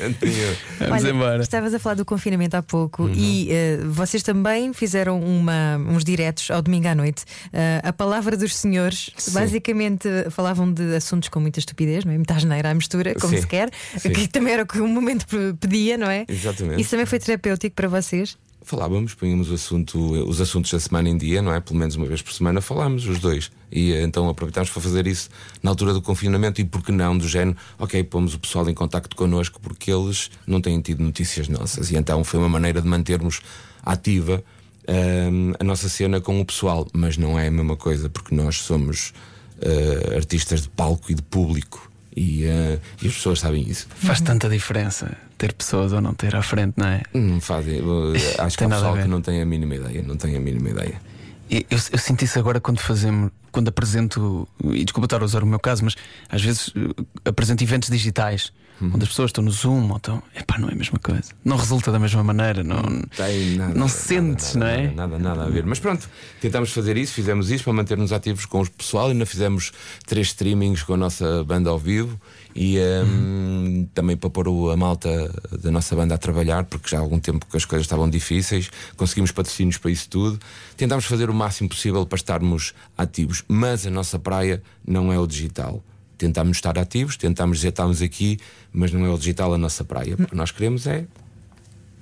Não 0.00 0.12
tenho... 0.14 0.56
Vamos 0.78 1.04
Olha, 1.04 1.10
embora. 1.10 1.42
Estavas 1.42 1.74
a 1.74 1.78
falar 1.78 1.94
do 1.94 2.04
confinamento 2.04 2.56
há 2.56 2.62
pouco 2.62 3.08
e 3.10 3.48
eh, 3.50 3.78
vocês 3.86 4.22
também 4.22 4.72
fizeram 4.72 5.20
uma- 5.20 5.76
uns 5.78 6.04
diretos 6.04 6.50
ao 6.50 6.60
domingo 6.62 6.88
à 6.88 6.94
noite. 6.94 7.24
Eh, 7.52 7.80
a 7.84 7.92
palavra 7.92 8.36
dos 8.36 8.54
senhores, 8.56 9.10
basicamente 9.32 10.08
falavam 10.30 10.72
de 10.72 10.94
assuntos 10.96 11.28
com 11.28 11.40
muita 11.40 11.58
estupidez, 11.58 12.04
não 12.04 12.12
é? 12.12 12.16
Muita 12.16 12.34
asneira 12.34 12.70
à 12.70 12.74
mistura, 12.74 13.14
como 13.14 13.34
Sim, 13.34 13.40
se 13.40 13.46
quer, 13.46 13.70
sim. 13.96 14.10
que 14.10 14.28
também 14.28 14.52
era 14.52 14.62
o 14.62 14.66
que 14.66 14.80
o 14.80 14.86
momento 14.88 15.26
pe- 15.26 15.54
pedia, 15.60 15.96
não 15.96 16.10
é? 16.10 16.24
Exatamente. 16.28 16.80
Isso 16.80 16.90
também 16.90 17.06
foi 17.06 17.18
terapêutico 17.18 17.74
para 17.74 17.88
vocês? 17.88 18.36
Falávamos, 18.68 19.14
punhamos 19.14 19.50
assunto, 19.50 19.98
os 20.28 20.42
assuntos 20.42 20.70
da 20.70 20.78
semana 20.78 21.08
em 21.08 21.16
dia, 21.16 21.40
não 21.40 21.54
é? 21.54 21.58
Pelo 21.58 21.78
menos 21.78 21.96
uma 21.96 22.04
vez 22.04 22.20
por 22.20 22.34
semana 22.34 22.60
falámos, 22.60 23.06
os 23.06 23.18
dois. 23.18 23.50
E 23.72 23.92
eh, 23.92 24.02
então 24.02 24.28
aproveitámos 24.28 24.68
para 24.68 24.82
fazer 24.82 25.06
isso 25.06 25.30
na 25.62 25.70
altura 25.70 25.94
do 25.94 26.02
confinamento 26.02 26.60
e 26.60 26.66
por 26.66 26.82
que 26.82 26.92
não, 26.92 27.16
do 27.16 27.26
género, 27.26 27.56
ok, 27.78 28.04
pomos 28.04 28.34
o 28.34 28.38
pessoal 28.38 28.68
em 28.68 28.74
contacto 28.74 29.16
connosco 29.16 29.58
porque 29.58 29.90
eles 29.90 30.30
não 30.46 30.60
têm 30.60 30.78
tido 30.82 31.02
notícias 31.02 31.48
nossas. 31.48 31.90
E 31.90 31.96
então 31.96 32.22
foi 32.22 32.40
uma 32.40 32.48
maneira 32.50 32.82
de 32.82 32.86
mantermos 32.86 33.40
ativa 33.82 34.44
ehm, 34.86 35.54
a 35.58 35.64
nossa 35.64 35.88
cena 35.88 36.20
com 36.20 36.38
o 36.38 36.44
pessoal. 36.44 36.86
Mas 36.92 37.16
não 37.16 37.38
é 37.38 37.46
a 37.46 37.50
mesma 37.50 37.74
coisa, 37.74 38.10
porque 38.10 38.34
nós 38.34 38.56
somos 38.58 39.14
eh, 39.62 40.14
artistas 40.14 40.60
de 40.60 40.68
palco 40.68 41.10
e 41.10 41.14
de 41.14 41.22
público. 41.22 41.87
E, 42.18 42.44
eh, 42.44 42.80
e 43.00 43.06
as 43.06 43.14
pessoas 43.14 43.38
sabem 43.38 43.62
isso. 43.62 43.86
Faz 43.94 44.20
tanta 44.20 44.48
diferença 44.48 45.16
ter 45.38 45.52
pessoas 45.52 45.92
ou 45.92 46.00
não 46.00 46.14
ter 46.14 46.34
à 46.34 46.42
frente, 46.42 46.74
não 46.76 46.88
é? 46.88 47.02
Não 47.14 47.40
fazem. 47.40 47.76
eh, 47.78 48.34
Acho 48.42 48.58
que 48.58 48.64
há 48.64 48.68
pessoal 48.68 48.96
que 48.96 49.06
não 49.06 49.22
tem 49.22 49.40
a 49.40 49.46
mínima 49.46 49.76
ideia. 49.76 50.02
Não 50.02 50.16
tem 50.16 50.34
a 50.36 50.40
mínima 50.40 50.70
ideia. 50.70 51.00
E 51.48 51.64
Eu, 51.70 51.78
eu 51.92 51.98
sinto 51.98 52.24
isso 52.24 52.36
agora 52.38 52.60
quando 52.60 52.80
fazemos, 52.80 53.30
quando 53.52 53.68
apresento, 53.68 54.48
e 54.64 54.84
desculpa 54.84 55.06
estar 55.06 55.22
a 55.22 55.24
usar 55.24 55.44
o 55.44 55.46
meu 55.46 55.60
caso, 55.60 55.84
mas 55.84 55.94
às 56.28 56.42
vezes 56.42 56.72
eh, 56.76 57.04
apresento 57.24 57.62
eventos 57.62 57.88
digitais 57.88 58.52
onde 58.80 59.02
as 59.02 59.08
pessoas 59.08 59.28
estão 59.30 59.42
no 59.42 59.50
Zoom 59.50 59.90
ou 59.90 59.96
estão. 59.96 60.22
Epá, 60.34 60.58
não 60.58 60.68
é 60.68 60.72
a 60.72 60.76
mesma 60.76 60.98
coisa. 60.98 61.30
Não 61.44 61.56
resulta 61.56 61.90
da 61.90 61.98
mesma 61.98 62.22
maneira. 62.22 62.62
Não, 62.62 62.82
tem 63.16 63.56
nada. 63.56 63.74
não 63.74 63.80
nada, 63.80 63.88
sentes, 63.88 64.54
nada, 64.54 64.72
não 64.72 64.78
é? 64.78 64.86
Nada, 64.88 65.18
nada, 65.18 65.18
nada 65.18 65.44
a 65.44 65.48
ver. 65.48 65.64
Mas 65.66 65.78
pronto, 65.78 66.08
tentámos 66.40 66.72
fazer 66.72 66.96
isso, 66.96 67.12
fizemos 67.12 67.50
isso 67.50 67.64
para 67.64 67.72
manter-nos 67.72 68.12
ativos 68.12 68.46
com 68.46 68.62
o 68.62 68.70
pessoal. 68.70 69.08
Ainda 69.08 69.26
fizemos 69.26 69.72
três 70.06 70.28
streamings 70.28 70.82
com 70.82 70.94
a 70.94 70.96
nossa 70.96 71.44
banda 71.44 71.70
ao 71.70 71.78
vivo 71.78 72.20
e 72.54 72.78
hum, 72.78 73.88
também 73.94 74.16
para 74.16 74.30
pôr 74.30 74.48
a 74.72 74.76
malta 74.76 75.08
da 75.62 75.70
nossa 75.70 75.94
banda 75.94 76.14
a 76.14 76.18
trabalhar, 76.18 76.64
porque 76.64 76.88
já 76.88 76.98
há 76.98 77.00
algum 77.00 77.18
tempo 77.18 77.46
que 77.46 77.56
as 77.56 77.64
coisas 77.64 77.84
estavam 77.84 78.08
difíceis. 78.08 78.70
Conseguimos 78.96 79.32
patrocínios 79.32 79.78
para 79.78 79.90
isso 79.90 80.08
tudo. 80.08 80.38
Tentámos 80.76 81.04
fazer 81.04 81.30
o 81.30 81.34
máximo 81.34 81.68
possível 81.68 82.04
para 82.06 82.16
estarmos 82.16 82.74
ativos, 82.96 83.44
mas 83.48 83.86
a 83.86 83.90
nossa 83.90 84.18
praia 84.18 84.62
não 84.86 85.12
é 85.12 85.18
o 85.18 85.26
digital. 85.26 85.82
Tentámos 86.18 86.56
estar 86.56 86.78
ativos, 86.78 87.16
tentámos 87.16 87.58
dizer 87.58 87.68
estamos 87.68 88.02
aqui, 88.02 88.38
mas 88.72 88.92
não 88.92 89.06
é 89.06 89.08
o 89.08 89.16
digital 89.16 89.54
a 89.54 89.58
nossa 89.58 89.84
praia. 89.84 90.14
O 90.14 90.26
que 90.26 90.34
nós 90.34 90.50
queremos 90.50 90.86
é 90.86 91.06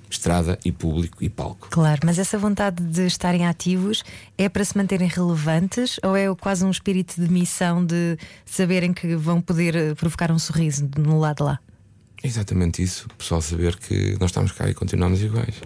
estrada 0.09 0.57
e 0.63 0.71
público 0.71 1.23
e 1.23 1.29
palco. 1.29 1.67
Claro, 1.69 2.01
mas 2.05 2.17
essa 2.17 2.37
vontade 2.37 2.83
de 2.83 3.05
estarem 3.05 3.45
ativos 3.45 4.03
é 4.37 4.49
para 4.49 4.63
se 4.63 4.75
manterem 4.77 5.07
relevantes 5.07 5.99
ou 6.03 6.15
é 6.15 6.33
quase 6.35 6.65
um 6.65 6.71
espírito 6.71 7.21
de 7.21 7.31
missão 7.31 7.85
de 7.85 8.17
saberem 8.45 8.93
que 8.93 9.15
vão 9.15 9.41
poder 9.41 9.75
eh, 9.75 9.95
provocar 9.95 10.31
um 10.31 10.39
sorriso 10.39 10.89
no 10.97 11.19
lado 11.19 11.37
de 11.37 11.43
lá? 11.43 11.59
Exatamente 12.23 12.81
isso. 12.81 13.07
O 13.07 13.15
pessoal 13.15 13.41
saber 13.41 13.75
que 13.75 14.17
nós 14.19 14.31
estamos 14.31 14.51
cá 14.51 14.69
e 14.69 14.73
continuamos 14.73 15.21
iguais. 15.21 15.61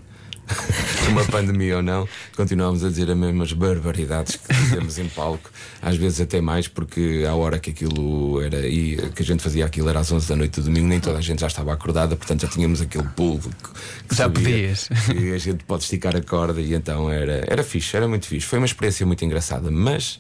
Uma 1.10 1.26
pandemia 1.26 1.78
ou 1.78 1.84
não, 1.84 2.08
continuamos 2.36 2.84
a 2.86 2.90
dizer 2.90 3.10
as 3.10 3.18
mesmas 3.18 3.52
barbaridades 3.54 4.36
que 4.38 4.54
dizemos 4.54 4.98
em 4.98 5.08
palco, 5.10 5.50
às 5.82 5.98
vezes 5.98 6.22
até 6.22 6.40
mais, 6.40 6.68
porque 6.68 7.26
à 7.28 7.34
hora 7.36 7.60
que 7.60 7.72
aquilo 7.72 8.42
era 8.42 8.66
e 8.68 8.96
que 9.14 9.22
a 9.22 9.26
gente 9.26 9.42
fazia 9.44 9.66
aquilo 9.66 9.90
era 9.90 10.00
às 10.00 10.12
11 10.12 10.28
da 10.30 10.36
noite 10.36 10.60
do 10.62 10.64
domingo, 10.66 10.88
nem 10.88 11.00
toda 11.00 11.18
a 11.18 11.22
gente 11.22 11.40
já 11.42 11.48
estava 11.48 11.74
acordada, 11.74 12.16
portanto 12.16 12.42
já 12.42 12.48
tínhamos 12.48 12.82
aquele 12.82 13.08
público 13.10 13.74
que 14.08 14.16
Já 14.16 14.24
sabia 14.26 14.44
podias. 14.44 14.88
que 15.08 15.34
a 15.34 15.38
gente 15.38 15.64
pode 15.66 15.84
esticar 15.84 16.16
a 16.16 16.22
corda 16.22 16.62
e 16.62 16.74
então 16.74 17.10
era, 17.10 17.44
era 17.48 17.64
fixe, 17.64 17.96
era 17.98 18.08
muito 18.08 18.26
fixe. 18.28 18.46
Foi 18.48 18.60
uma 18.60 18.66
experiência 18.66 19.06
muito 19.06 19.24
engraçada, 19.26 19.70
mas 19.72 20.20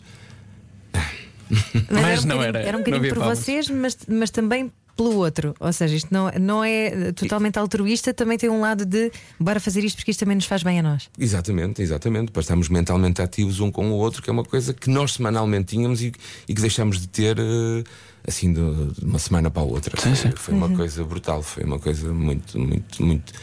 Mas 1.89 2.23
um 2.23 2.27
não 2.27 2.41
era- 2.43 2.59
Era 2.59 2.77
um 2.77 2.79
não 2.79 2.85
bocadinho 2.85 3.13
por 3.13 3.19
palmas. 3.19 3.39
vocês, 3.39 3.69
mas, 3.69 3.97
mas 4.07 4.29
também 4.29 4.71
pelo 4.95 5.15
outro. 5.15 5.55
Ou 5.59 5.71
seja, 5.73 5.95
isto 5.95 6.09
não, 6.11 6.29
não 6.39 6.63
é 6.63 7.11
totalmente 7.13 7.57
altruísta, 7.57 8.13
também 8.13 8.37
tem 8.37 8.49
um 8.49 8.61
lado 8.61 8.85
de 8.85 9.11
bora 9.39 9.59
fazer 9.59 9.83
isto 9.83 9.95
porque 9.95 10.11
isto 10.11 10.19
também 10.19 10.35
nos 10.35 10.45
faz 10.45 10.63
bem 10.63 10.79
a 10.79 10.83
nós. 10.83 11.09
Exatamente, 11.17 11.81
exatamente. 11.81 12.31
Para 12.31 12.41
estarmos 12.41 12.69
mentalmente 12.69 13.21
ativos 13.21 13.59
um 13.59 13.71
com 13.71 13.91
o 13.91 13.95
outro, 13.95 14.21
que 14.21 14.29
é 14.29 14.33
uma 14.33 14.43
coisa 14.43 14.73
que 14.73 14.89
nós 14.89 15.13
semanalmente 15.13 15.75
tínhamos 15.75 16.01
e, 16.01 16.11
e 16.47 16.53
que 16.53 16.61
deixamos 16.61 16.99
de 16.99 17.07
ter 17.07 17.37
eh, 17.39 17.83
assim 18.27 18.53
de, 18.53 18.61
uma 19.03 19.19
semana 19.19 19.49
para 19.49 19.61
a 19.61 19.65
outra. 19.65 19.99
Sim, 19.99 20.15
foi 20.15 20.31
sim. 20.31 20.35
foi 20.35 20.53
uma 20.53 20.69
coisa 20.69 21.03
brutal, 21.03 21.41
foi 21.41 21.63
uma 21.63 21.79
coisa 21.79 22.11
muito, 22.13 22.59
muito, 22.59 23.03
muito. 23.03 23.33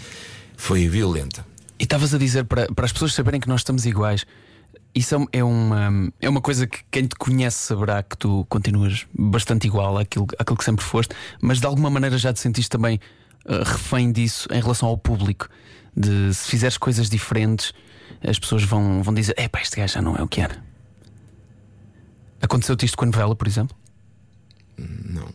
Foi 0.56 0.88
violenta. 0.88 1.46
E 1.78 1.84
estavas 1.84 2.12
a 2.12 2.18
dizer 2.18 2.44
para, 2.44 2.66
para 2.66 2.84
as 2.84 2.92
pessoas 2.92 3.14
saberem 3.14 3.40
que 3.40 3.48
nós 3.48 3.60
estamos 3.60 3.86
iguais. 3.86 4.26
Isso 4.94 5.14
é 5.14 5.38
é 5.38 5.44
uma, 5.44 6.12
é 6.20 6.28
uma 6.28 6.40
coisa 6.40 6.66
que 6.66 6.80
quem 6.90 7.06
te 7.06 7.14
conhece 7.16 7.58
saberá 7.58 8.02
que 8.02 8.16
tu 8.16 8.44
continuas 8.48 9.06
bastante 9.16 9.66
igual 9.66 9.98
àquilo, 9.98 10.26
àquilo 10.38 10.56
que 10.56 10.64
sempre 10.64 10.84
foste, 10.84 11.14
mas 11.40 11.60
de 11.60 11.66
alguma 11.66 11.90
maneira 11.90 12.18
já 12.18 12.32
te 12.32 12.40
sentiste 12.40 12.70
também 12.70 12.98
eh, 13.46 13.62
refém 13.64 14.10
disso 14.10 14.48
em 14.52 14.60
relação 14.60 14.88
ao 14.88 14.98
público. 14.98 15.48
De 15.96 16.32
se 16.32 16.48
fizeres 16.48 16.78
coisas 16.78 17.08
diferentes, 17.08 17.72
as 18.26 18.38
pessoas 18.38 18.62
vão, 18.62 19.02
vão 19.02 19.12
dizer: 19.14 19.34
Epá, 19.38 19.60
este 19.60 19.76
gajo 19.76 19.94
já 19.94 20.02
não 20.02 20.16
é 20.16 20.22
o 20.22 20.28
que 20.28 20.40
era. 20.40 20.62
Aconteceu-te 22.40 22.86
isto 22.86 22.96
com 22.96 23.04
a 23.04 23.06
novela, 23.06 23.34
por 23.34 23.48
exemplo? 23.48 23.76
Não. 24.76 25.28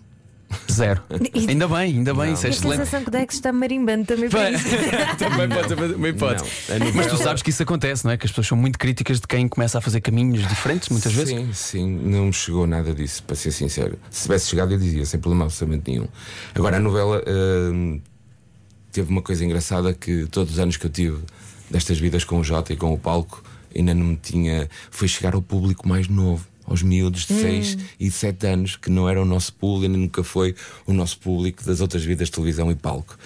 Zero. 0.71 1.01
E- 1.33 1.49
ainda 1.49 1.67
bem, 1.67 1.77
ainda 1.97 2.13
bem, 2.13 2.33
isso 2.33 2.45
é 2.45 2.49
A 2.49 2.51
excelente. 2.51 2.77
sensação 2.79 3.03
que 3.03 3.11
dá 3.11 3.19
é 3.19 3.25
que 3.25 3.33
se 3.33 3.39
está 3.39 3.51
marimbando 3.53 4.05
também 4.05 4.29
para 4.29 4.39
Bem, 4.51 4.53
isso. 4.55 4.65
também 5.17 5.49
pode 5.49 5.67
ser 5.67 5.95
uma 5.95 6.09
hipótese. 6.09 6.49
Não, 6.69 6.87
a 6.87 6.91
Mas 6.93 7.07
tu 7.07 7.17
sabes 7.17 7.41
que 7.41 7.49
isso 7.49 7.63
acontece, 7.63 8.05
não 8.05 8.11
é? 8.11 8.17
Que 8.17 8.25
as 8.25 8.31
pessoas 8.31 8.47
são 8.47 8.57
muito 8.57 8.77
críticas 8.79 9.19
de 9.19 9.27
quem 9.27 9.47
começa 9.47 9.77
a 9.77 9.81
fazer 9.81 10.01
caminhos 10.01 10.47
diferentes, 10.47 10.89
muitas 10.89 11.13
vezes. 11.13 11.33
Sim, 11.33 11.49
sim, 11.53 11.87
não 11.89 12.25
me 12.27 12.33
chegou 12.33 12.65
nada 12.67 12.93
disso, 12.93 13.23
para 13.23 13.35
ser 13.35 13.51
sincero. 13.51 13.97
Se 14.09 14.23
tivesse 14.23 14.49
chegado, 14.49 14.71
eu 14.73 14.77
dizia, 14.77 15.05
sem 15.05 15.19
problema 15.19 15.45
absolutamente 15.45 15.91
nenhum. 15.91 16.07
Agora, 16.55 16.77
a 16.77 16.79
novela 16.79 17.23
hum, 17.27 17.99
teve 18.91 19.09
uma 19.11 19.21
coisa 19.21 19.43
engraçada 19.43 19.93
que 19.93 20.25
todos 20.31 20.53
os 20.53 20.59
anos 20.59 20.77
que 20.77 20.85
eu 20.85 20.89
tive 20.91 21.17
destas 21.69 21.97
vidas 21.97 22.23
com 22.23 22.39
o 22.39 22.43
Jota 22.43 22.73
e 22.73 22.75
com 22.75 22.93
o 22.93 22.97
palco, 22.97 23.43
ainda 23.75 23.93
não 23.93 24.05
me 24.05 24.15
tinha. 24.15 24.69
Foi 24.91 25.07
chegar 25.07 25.33
ao 25.33 25.41
público 25.41 25.87
mais 25.87 26.07
novo. 26.07 26.45
Aos 26.65 26.81
miúdos 26.81 27.25
de 27.25 27.33
6 27.33 27.77
e 27.99 28.09
7 28.09 28.47
anos, 28.47 28.75
que 28.75 28.89
não 28.89 29.09
era 29.09 29.21
o 29.21 29.25
nosso 29.25 29.53
público, 29.53 29.91
nem 29.91 30.01
nunca 30.01 30.23
foi 30.23 30.55
o 30.85 30.93
nosso 30.93 31.19
público 31.19 31.63
das 31.63 31.81
outras 31.81 32.03
vidas 32.03 32.29
de 32.29 32.33
televisão 32.33 32.71
e 32.71 32.75
palco. 32.75 33.17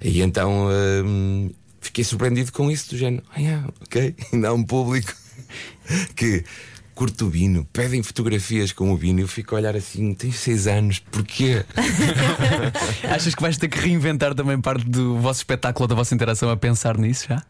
E 0.00 0.22
então 0.22 0.68
hum, 1.04 1.50
fiquei 1.80 2.04
surpreendido 2.04 2.52
com 2.52 2.70
isso, 2.70 2.90
do 2.90 2.96
género, 2.96 3.22
ah, 3.34 3.40
yeah, 3.40 3.68
ok, 3.82 4.14
ainda 4.32 4.48
há 4.48 4.52
um 4.52 4.64
público 4.64 5.12
que 6.16 6.44
curte 6.96 7.22
o 7.24 7.28
Bino, 7.28 7.68
pedem 7.72 8.02
fotografias 8.02 8.72
com 8.72 8.90
o 8.90 8.96
Bino. 8.96 9.20
Eu 9.20 9.28
fico 9.28 9.54
a 9.54 9.58
olhar 9.58 9.76
assim: 9.76 10.14
tens 10.14 10.36
seis 10.36 10.66
anos, 10.66 10.98
porquê? 10.98 11.64
Achas 13.08 13.34
que 13.34 13.42
vais 13.42 13.58
ter 13.58 13.68
que 13.68 13.78
reinventar 13.78 14.34
também 14.34 14.58
parte 14.60 14.88
do 14.88 15.18
vosso 15.18 15.40
espetáculo 15.40 15.84
ou 15.84 15.88
da 15.88 15.94
vossa 15.94 16.14
interação 16.14 16.50
a 16.50 16.56
pensar 16.56 16.96
nisso 16.96 17.26
já? 17.28 17.44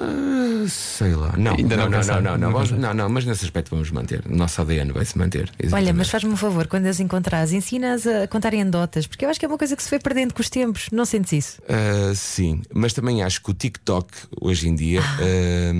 Ah, 0.00 0.66
sei 0.68 1.14
lá. 1.14 1.34
Não, 1.36 1.54
Ainda 1.54 1.76
não 1.76 1.88
não, 1.88 2.00
não, 2.00 2.20
não, 2.20 2.38
não, 2.38 2.50
não 2.50 2.78
não, 2.78 2.94
não, 2.94 3.08
mas 3.08 3.24
nesse 3.24 3.44
aspecto 3.44 3.70
vamos 3.70 3.90
manter. 3.90 4.22
O 4.26 4.36
nosso 4.36 4.60
ADN 4.60 4.92
vai 4.92 5.04
se 5.04 5.16
manter. 5.16 5.50
Olha, 5.58 5.66
exatamente. 5.66 5.92
mas 5.96 6.10
faz-me 6.10 6.30
um 6.30 6.36
favor, 6.36 6.66
quando 6.66 6.86
as 6.86 6.98
encontrares, 6.98 7.52
ensina-as 7.52 8.06
a 8.06 8.26
contar 8.26 8.48
anedotas, 8.48 9.06
porque 9.06 9.24
eu 9.24 9.28
acho 9.28 9.38
que 9.38 9.46
é 9.46 9.48
uma 9.48 9.58
coisa 9.58 9.76
que 9.76 9.82
se 9.82 9.88
foi 9.88 9.98
perdendo 9.98 10.34
com 10.34 10.40
os 10.40 10.48
tempos. 10.48 10.88
Não 10.90 11.04
sentes 11.04 11.32
isso? 11.32 11.62
Ah, 11.68 12.12
sim, 12.14 12.62
mas 12.72 12.92
também 12.92 13.22
acho 13.22 13.40
que 13.42 13.50
o 13.50 13.54
TikTok 13.54 14.08
hoje 14.40 14.68
em 14.68 14.74
dia 14.74 15.00
ah, 15.02 15.72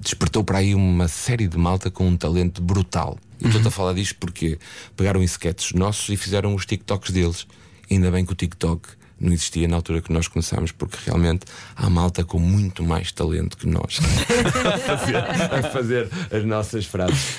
despertou 0.00 0.44
para 0.44 0.58
aí 0.58 0.74
uma 0.74 1.08
série 1.08 1.48
de 1.48 1.56
malta 1.56 1.90
com 1.90 2.06
um 2.06 2.16
talento 2.16 2.60
brutal. 2.60 3.18
E 3.40 3.48
estou 3.48 3.66
a 3.66 3.70
falar 3.70 3.92
disto 3.92 4.16
porque 4.18 4.58
pegaram 4.96 5.20
em 5.20 5.24
sketches 5.24 5.72
nossos 5.72 6.08
e 6.08 6.16
fizeram 6.16 6.54
os 6.54 6.64
TikToks 6.64 7.10
deles. 7.10 7.46
Ainda 7.90 8.10
bem 8.10 8.24
que 8.24 8.32
o 8.32 8.34
TikTok 8.34 8.88
não 9.18 9.32
existia 9.32 9.66
na 9.66 9.76
altura 9.76 10.02
que 10.02 10.12
nós 10.12 10.28
começámos, 10.28 10.72
porque 10.72 10.98
realmente 11.04 11.46
há 11.74 11.88
malta 11.88 12.24
com 12.24 12.38
muito 12.38 12.82
mais 12.82 13.10
talento 13.12 13.56
que 13.56 13.66
nós 13.66 13.98
a, 14.74 14.78
fazer, 14.78 15.16
a 15.16 15.62
fazer 15.70 16.10
as 16.30 16.44
nossas 16.44 16.84
frases. 16.84 17.36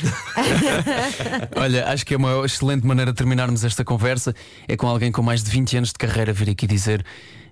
Olha, 1.56 1.88
acho 1.88 2.06
que 2.06 2.14
é 2.14 2.18
uma 2.18 2.46
excelente 2.46 2.86
maneira 2.86 3.12
de 3.12 3.18
terminarmos 3.18 3.64
esta 3.64 3.84
conversa. 3.84 4.34
É 4.68 4.76
com 4.76 4.88
alguém 4.88 5.12
com 5.12 5.22
mais 5.22 5.44
de 5.44 5.52
20 5.52 5.78
anos 5.78 5.90
de 5.90 5.96
carreira 5.96 6.34
vir 6.34 6.50
aqui 6.50 6.66
dizer: 6.66 7.06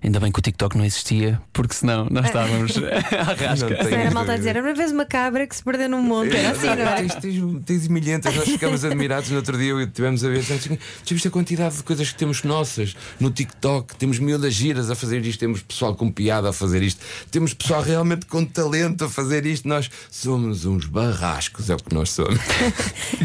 Ainda 0.06 0.20
bem 0.20 0.30
que 0.30 0.38
o 0.38 0.42
TikTok 0.42 0.78
não 0.78 0.84
existia, 0.84 1.40
porque 1.52 1.74
senão 1.74 2.06
nós 2.08 2.26
estávamos 2.26 2.76
à 2.78 3.24
rasca. 3.34 3.68
Não 3.68 3.76
tenho 3.76 3.94
Era 3.96 4.10
malta 4.12 4.34
a 4.34 4.36
dizer, 4.36 4.56
uma 4.56 4.72
vez 4.72 4.92
uma 4.92 5.04
cabra 5.04 5.44
que 5.48 5.56
se 5.56 5.64
perdeu 5.64 5.88
num 5.88 6.00
monte. 6.00 6.36
Era 6.36 6.52
assim, 6.52 6.66
não 6.66 6.74
é? 6.74 6.94
Tens, 6.94 7.14
tens, 7.16 7.64
tens 7.64 7.88
milhentas, 7.88 8.32
nós 8.36 8.44
ficamos 8.48 8.84
admirados 8.84 9.30
no 9.30 9.36
outro 9.38 9.58
dia 9.58 9.72
e 9.74 9.86
tivemos 9.88 10.24
a 10.24 10.28
ver. 10.28 10.42
Já 10.42 10.54
viste 11.10 11.26
a 11.26 11.30
quantidade 11.32 11.78
de 11.78 11.82
coisas 11.82 12.08
que 12.08 12.16
temos 12.16 12.44
nossas 12.44 12.94
no 13.18 13.32
TikTok? 13.32 13.96
Temos 13.96 14.20
miúdas 14.20 14.54
giras 14.54 14.92
a 14.92 14.94
fazer 14.94 15.26
isto, 15.26 15.40
temos 15.40 15.60
pessoal 15.60 15.92
com 15.96 16.08
piada 16.08 16.50
a 16.50 16.52
fazer 16.52 16.84
isto, 16.84 17.04
temos 17.32 17.52
pessoal 17.52 17.82
realmente 17.82 18.26
com 18.26 18.44
talento 18.44 19.06
a 19.06 19.08
fazer 19.08 19.44
isto. 19.44 19.66
Nós 19.66 19.90
somos 20.08 20.64
uns 20.66 20.86
barrascos, 20.86 21.68
é 21.68 21.74
o 21.74 21.78
que 21.78 21.92
nós 21.92 22.10
somos. 22.10 22.38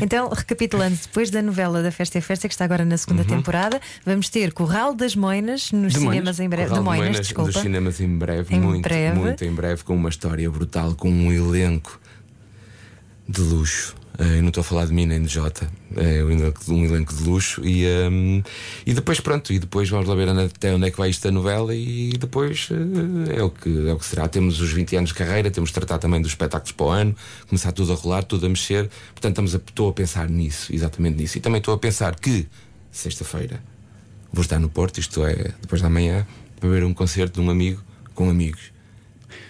Então, 0.01 0.29
recapitulando, 0.29 0.95
depois 0.95 1.29
da 1.29 1.41
novela 1.41 1.84
da 1.84 1.91
Festa 1.91 2.17
é 2.17 2.21
Festa, 2.21 2.47
que 2.47 2.53
está 2.53 2.65
agora 2.65 2.84
na 2.84 2.97
segunda 2.97 3.23
temporada, 3.23 3.79
vamos 4.05 4.29
ter 4.29 4.51
Corral 4.51 4.95
das 4.95 5.15
Moinas 5.15 5.71
nos 5.71 5.93
De 5.93 5.99
Moinas? 5.99 6.36
cinemas 6.36 6.39
em 6.39 6.49
breve. 6.49 6.70
Corral 6.72 6.84
De 6.84 6.86
Moinas, 6.89 7.05
Moinas, 7.07 7.28
desculpa. 7.28 7.51
Dos 7.51 7.61
cinemas 7.61 7.99
em 8.01 8.17
breve, 8.17 8.55
Em 8.55 8.59
muito, 8.59 8.82
breve. 8.84 9.19
muito 9.19 9.45
em 9.45 9.53
breve, 9.53 9.84
com 9.84 9.95
uma 9.95 10.09
história 10.09 10.49
brutal, 10.49 10.93
com 10.95 11.09
um 11.09 11.32
elenco 11.32 11.99
de 13.28 13.41
luxo. 13.41 13.95
Eh, 14.19 14.38
Eu 14.38 14.41
não 14.41 14.49
estou 14.49 14.61
a 14.61 14.63
falar 14.63 14.86
de 14.86 14.93
mim 14.93 15.05
nem 15.05 15.22
de 15.22 15.28
Jota, 15.34 15.69
é 15.95 16.24
um 16.24 16.32
elenco, 16.32 16.61
um 16.69 17.03
de 17.03 17.24
luxo. 17.24 17.65
E, 17.65 17.86
ehm, 17.86 18.41
e 18.86 18.93
depois, 18.93 19.19
pronto, 19.19 19.53
e 19.53 19.57
depois 19.59 19.89
vamos 19.89 20.07
lá 20.07 20.13
ver 20.15 20.28
até 20.30 20.74
onde 20.76 20.88
é 20.88 20.91
que 20.91 20.97
vai 20.97 21.09
esta 21.09 21.32
novela. 21.32 21.74
E 21.74 22.11
depois 22.19 22.67
eh, 22.72 23.38
é, 23.38 23.43
o 23.43 23.49
que, 23.49 23.88
é 23.89 23.93
o 23.93 23.97
que 23.97 24.05
será. 24.05 24.28
Temos 24.28 24.59
os 24.59 24.72
20 24.72 24.95
anos 24.97 25.09
de 25.09 25.15
carreira, 25.15 25.49
temos 25.49 25.69
de 25.69 25.74
tratar 25.76 25.97
também 25.97 26.22
dos 26.22 26.32
espetáculos 26.32 26.72
para 26.74 26.86
o 26.86 26.89
ano, 26.89 27.15
começar 27.47 27.72
tudo 27.72 27.93
a 27.93 27.95
rolar, 27.95 28.24
tudo 28.24 28.45
a 28.45 28.49
mexer. 28.49 28.89
Portanto, 29.13 29.32
estamos 29.32 29.55
a, 29.55 29.57
estou 29.57 29.89
a 29.89 29.93
pensar 29.93 30.30
nisso, 30.30 30.74
exatamente 30.76 31.17
nisso. 31.17 31.38
E 31.38 31.41
também 31.41 31.59
estou 31.59 31.74
a 31.74 31.78
pensar 31.78 32.13
que, 32.19 32.47
sexta-feira, 32.91 33.63
vou 34.32 34.41
estar 34.41 34.59
no 34.59 34.69
Porto, 34.69 34.99
isto 34.99 35.26
é, 35.26 35.51
depois 35.61 35.82
da 35.82 35.89
manhã, 35.89 36.28
para 36.62 36.70
ver 36.70 36.86
um 36.86 36.93
concerto 36.93 37.41
de 37.41 37.45
um 37.45 37.51
amigo 37.51 37.84
com 38.16 38.30
amigos. 38.30 38.72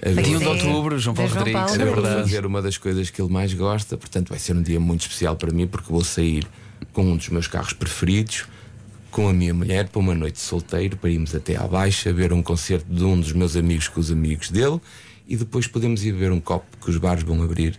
A 0.03 0.09
ver- 0.09 0.23
Dia 0.23 0.37
1 0.37 0.39
de 0.39 0.45
É, 0.45 0.49
outubro, 0.49 0.97
João 0.97 1.13
Paulo 1.15 1.29
João 1.29 1.39
Rodrigues, 1.43 1.61
Paulo 1.69 1.81
é 1.81 1.85
verdade. 1.93 2.21
fazer 2.23 2.45
uma 2.45 2.61
das 2.61 2.77
coisas 2.79 3.09
que 3.11 3.21
ele 3.21 3.31
mais 3.31 3.53
gosta, 3.53 3.95
portanto 3.97 4.29
vai 4.29 4.39
ser 4.39 4.55
um 4.55 4.63
dia 4.63 4.79
muito 4.79 5.01
especial 5.01 5.35
para 5.35 5.51
mim 5.51 5.67
porque 5.67 5.91
vou 5.91 6.03
sair 6.03 6.47
com 6.93 7.03
um 7.03 7.15
dos 7.17 7.29
meus 7.29 7.45
carros 7.47 7.73
preferidos, 7.73 8.45
com 9.11 9.27
a 9.27 9.33
minha 9.33 9.53
mulher, 9.53 9.89
para 9.89 9.99
uma 9.99 10.15
noite 10.15 10.39
solteiro, 10.39 10.97
para 10.97 11.09
irmos 11.09 11.35
até 11.35 11.55
à 11.57 11.67
Baixa, 11.67 12.11
ver 12.13 12.31
um 12.33 12.41
concerto 12.41 12.85
de 12.91 13.03
um 13.03 13.19
dos 13.19 13.33
meus 13.33 13.55
amigos 13.55 13.87
com 13.89 13.99
os 13.99 14.09
amigos 14.09 14.49
dele 14.49 14.79
e 15.27 15.35
depois 15.35 15.67
podemos 15.67 16.03
ir 16.03 16.13
beber 16.13 16.31
um 16.31 16.39
copo 16.39 16.65
que 16.83 16.89
os 16.89 16.97
bares 16.97 17.23
vão 17.23 17.43
abrir 17.43 17.77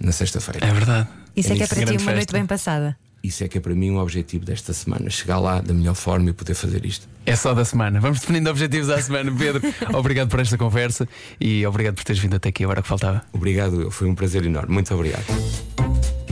na 0.00 0.12
sexta-feira. 0.12 0.64
É 0.66 0.72
verdade. 0.72 1.08
Isso 1.34 1.52
é, 1.52 1.56
que 1.56 1.62
é 1.64 1.66
para 1.66 1.76
ti 1.76 1.82
uma 1.84 1.90
noite 1.96 2.04
festa. 2.04 2.32
bem 2.32 2.46
passada. 2.46 2.96
Isso 3.26 3.42
é 3.42 3.48
que 3.48 3.58
é 3.58 3.60
para 3.60 3.74
mim 3.74 3.90
um 3.90 3.98
objetivo 3.98 4.44
desta 4.44 4.72
semana, 4.72 5.10
chegar 5.10 5.40
lá 5.40 5.60
da 5.60 5.74
melhor 5.74 5.94
forma 5.94 6.30
e 6.30 6.32
poder 6.32 6.54
fazer 6.54 6.84
isto. 6.86 7.08
É 7.24 7.34
só 7.34 7.52
da 7.54 7.64
semana. 7.64 7.98
Vamos 7.98 8.20
definindo 8.20 8.48
objetivos 8.48 8.88
à 8.88 9.02
semana, 9.02 9.32
Pedro. 9.36 9.60
obrigado 9.98 10.28
por 10.28 10.38
esta 10.38 10.56
conversa 10.56 11.08
e 11.40 11.66
obrigado 11.66 11.96
por 11.96 12.04
teres 12.04 12.22
vindo 12.22 12.36
até 12.36 12.50
aqui 12.50 12.62
a 12.62 12.68
hora 12.68 12.82
que 12.82 12.88
faltava. 12.88 13.22
Obrigado, 13.32 13.82
eu. 13.82 13.90
foi 13.90 14.08
um 14.08 14.14
prazer 14.14 14.46
enorme. 14.46 14.72
Muito 14.72 14.94
obrigado. 14.94 15.24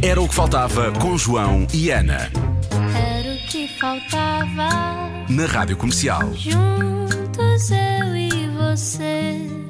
Era 0.00 0.20
o 0.20 0.28
que 0.28 0.34
faltava 0.34 0.92
com 0.92 1.18
João 1.18 1.66
e 1.72 1.90
Ana. 1.90 2.30
Era 2.94 3.34
o 3.34 3.46
que 3.48 3.66
faltava. 3.80 4.68
Na 5.28 5.46
Rádio 5.46 5.76
Comercial. 5.76 6.32
Juntos 6.34 7.70
eu 7.70 8.16
e 8.16 8.48
você. 8.56 9.63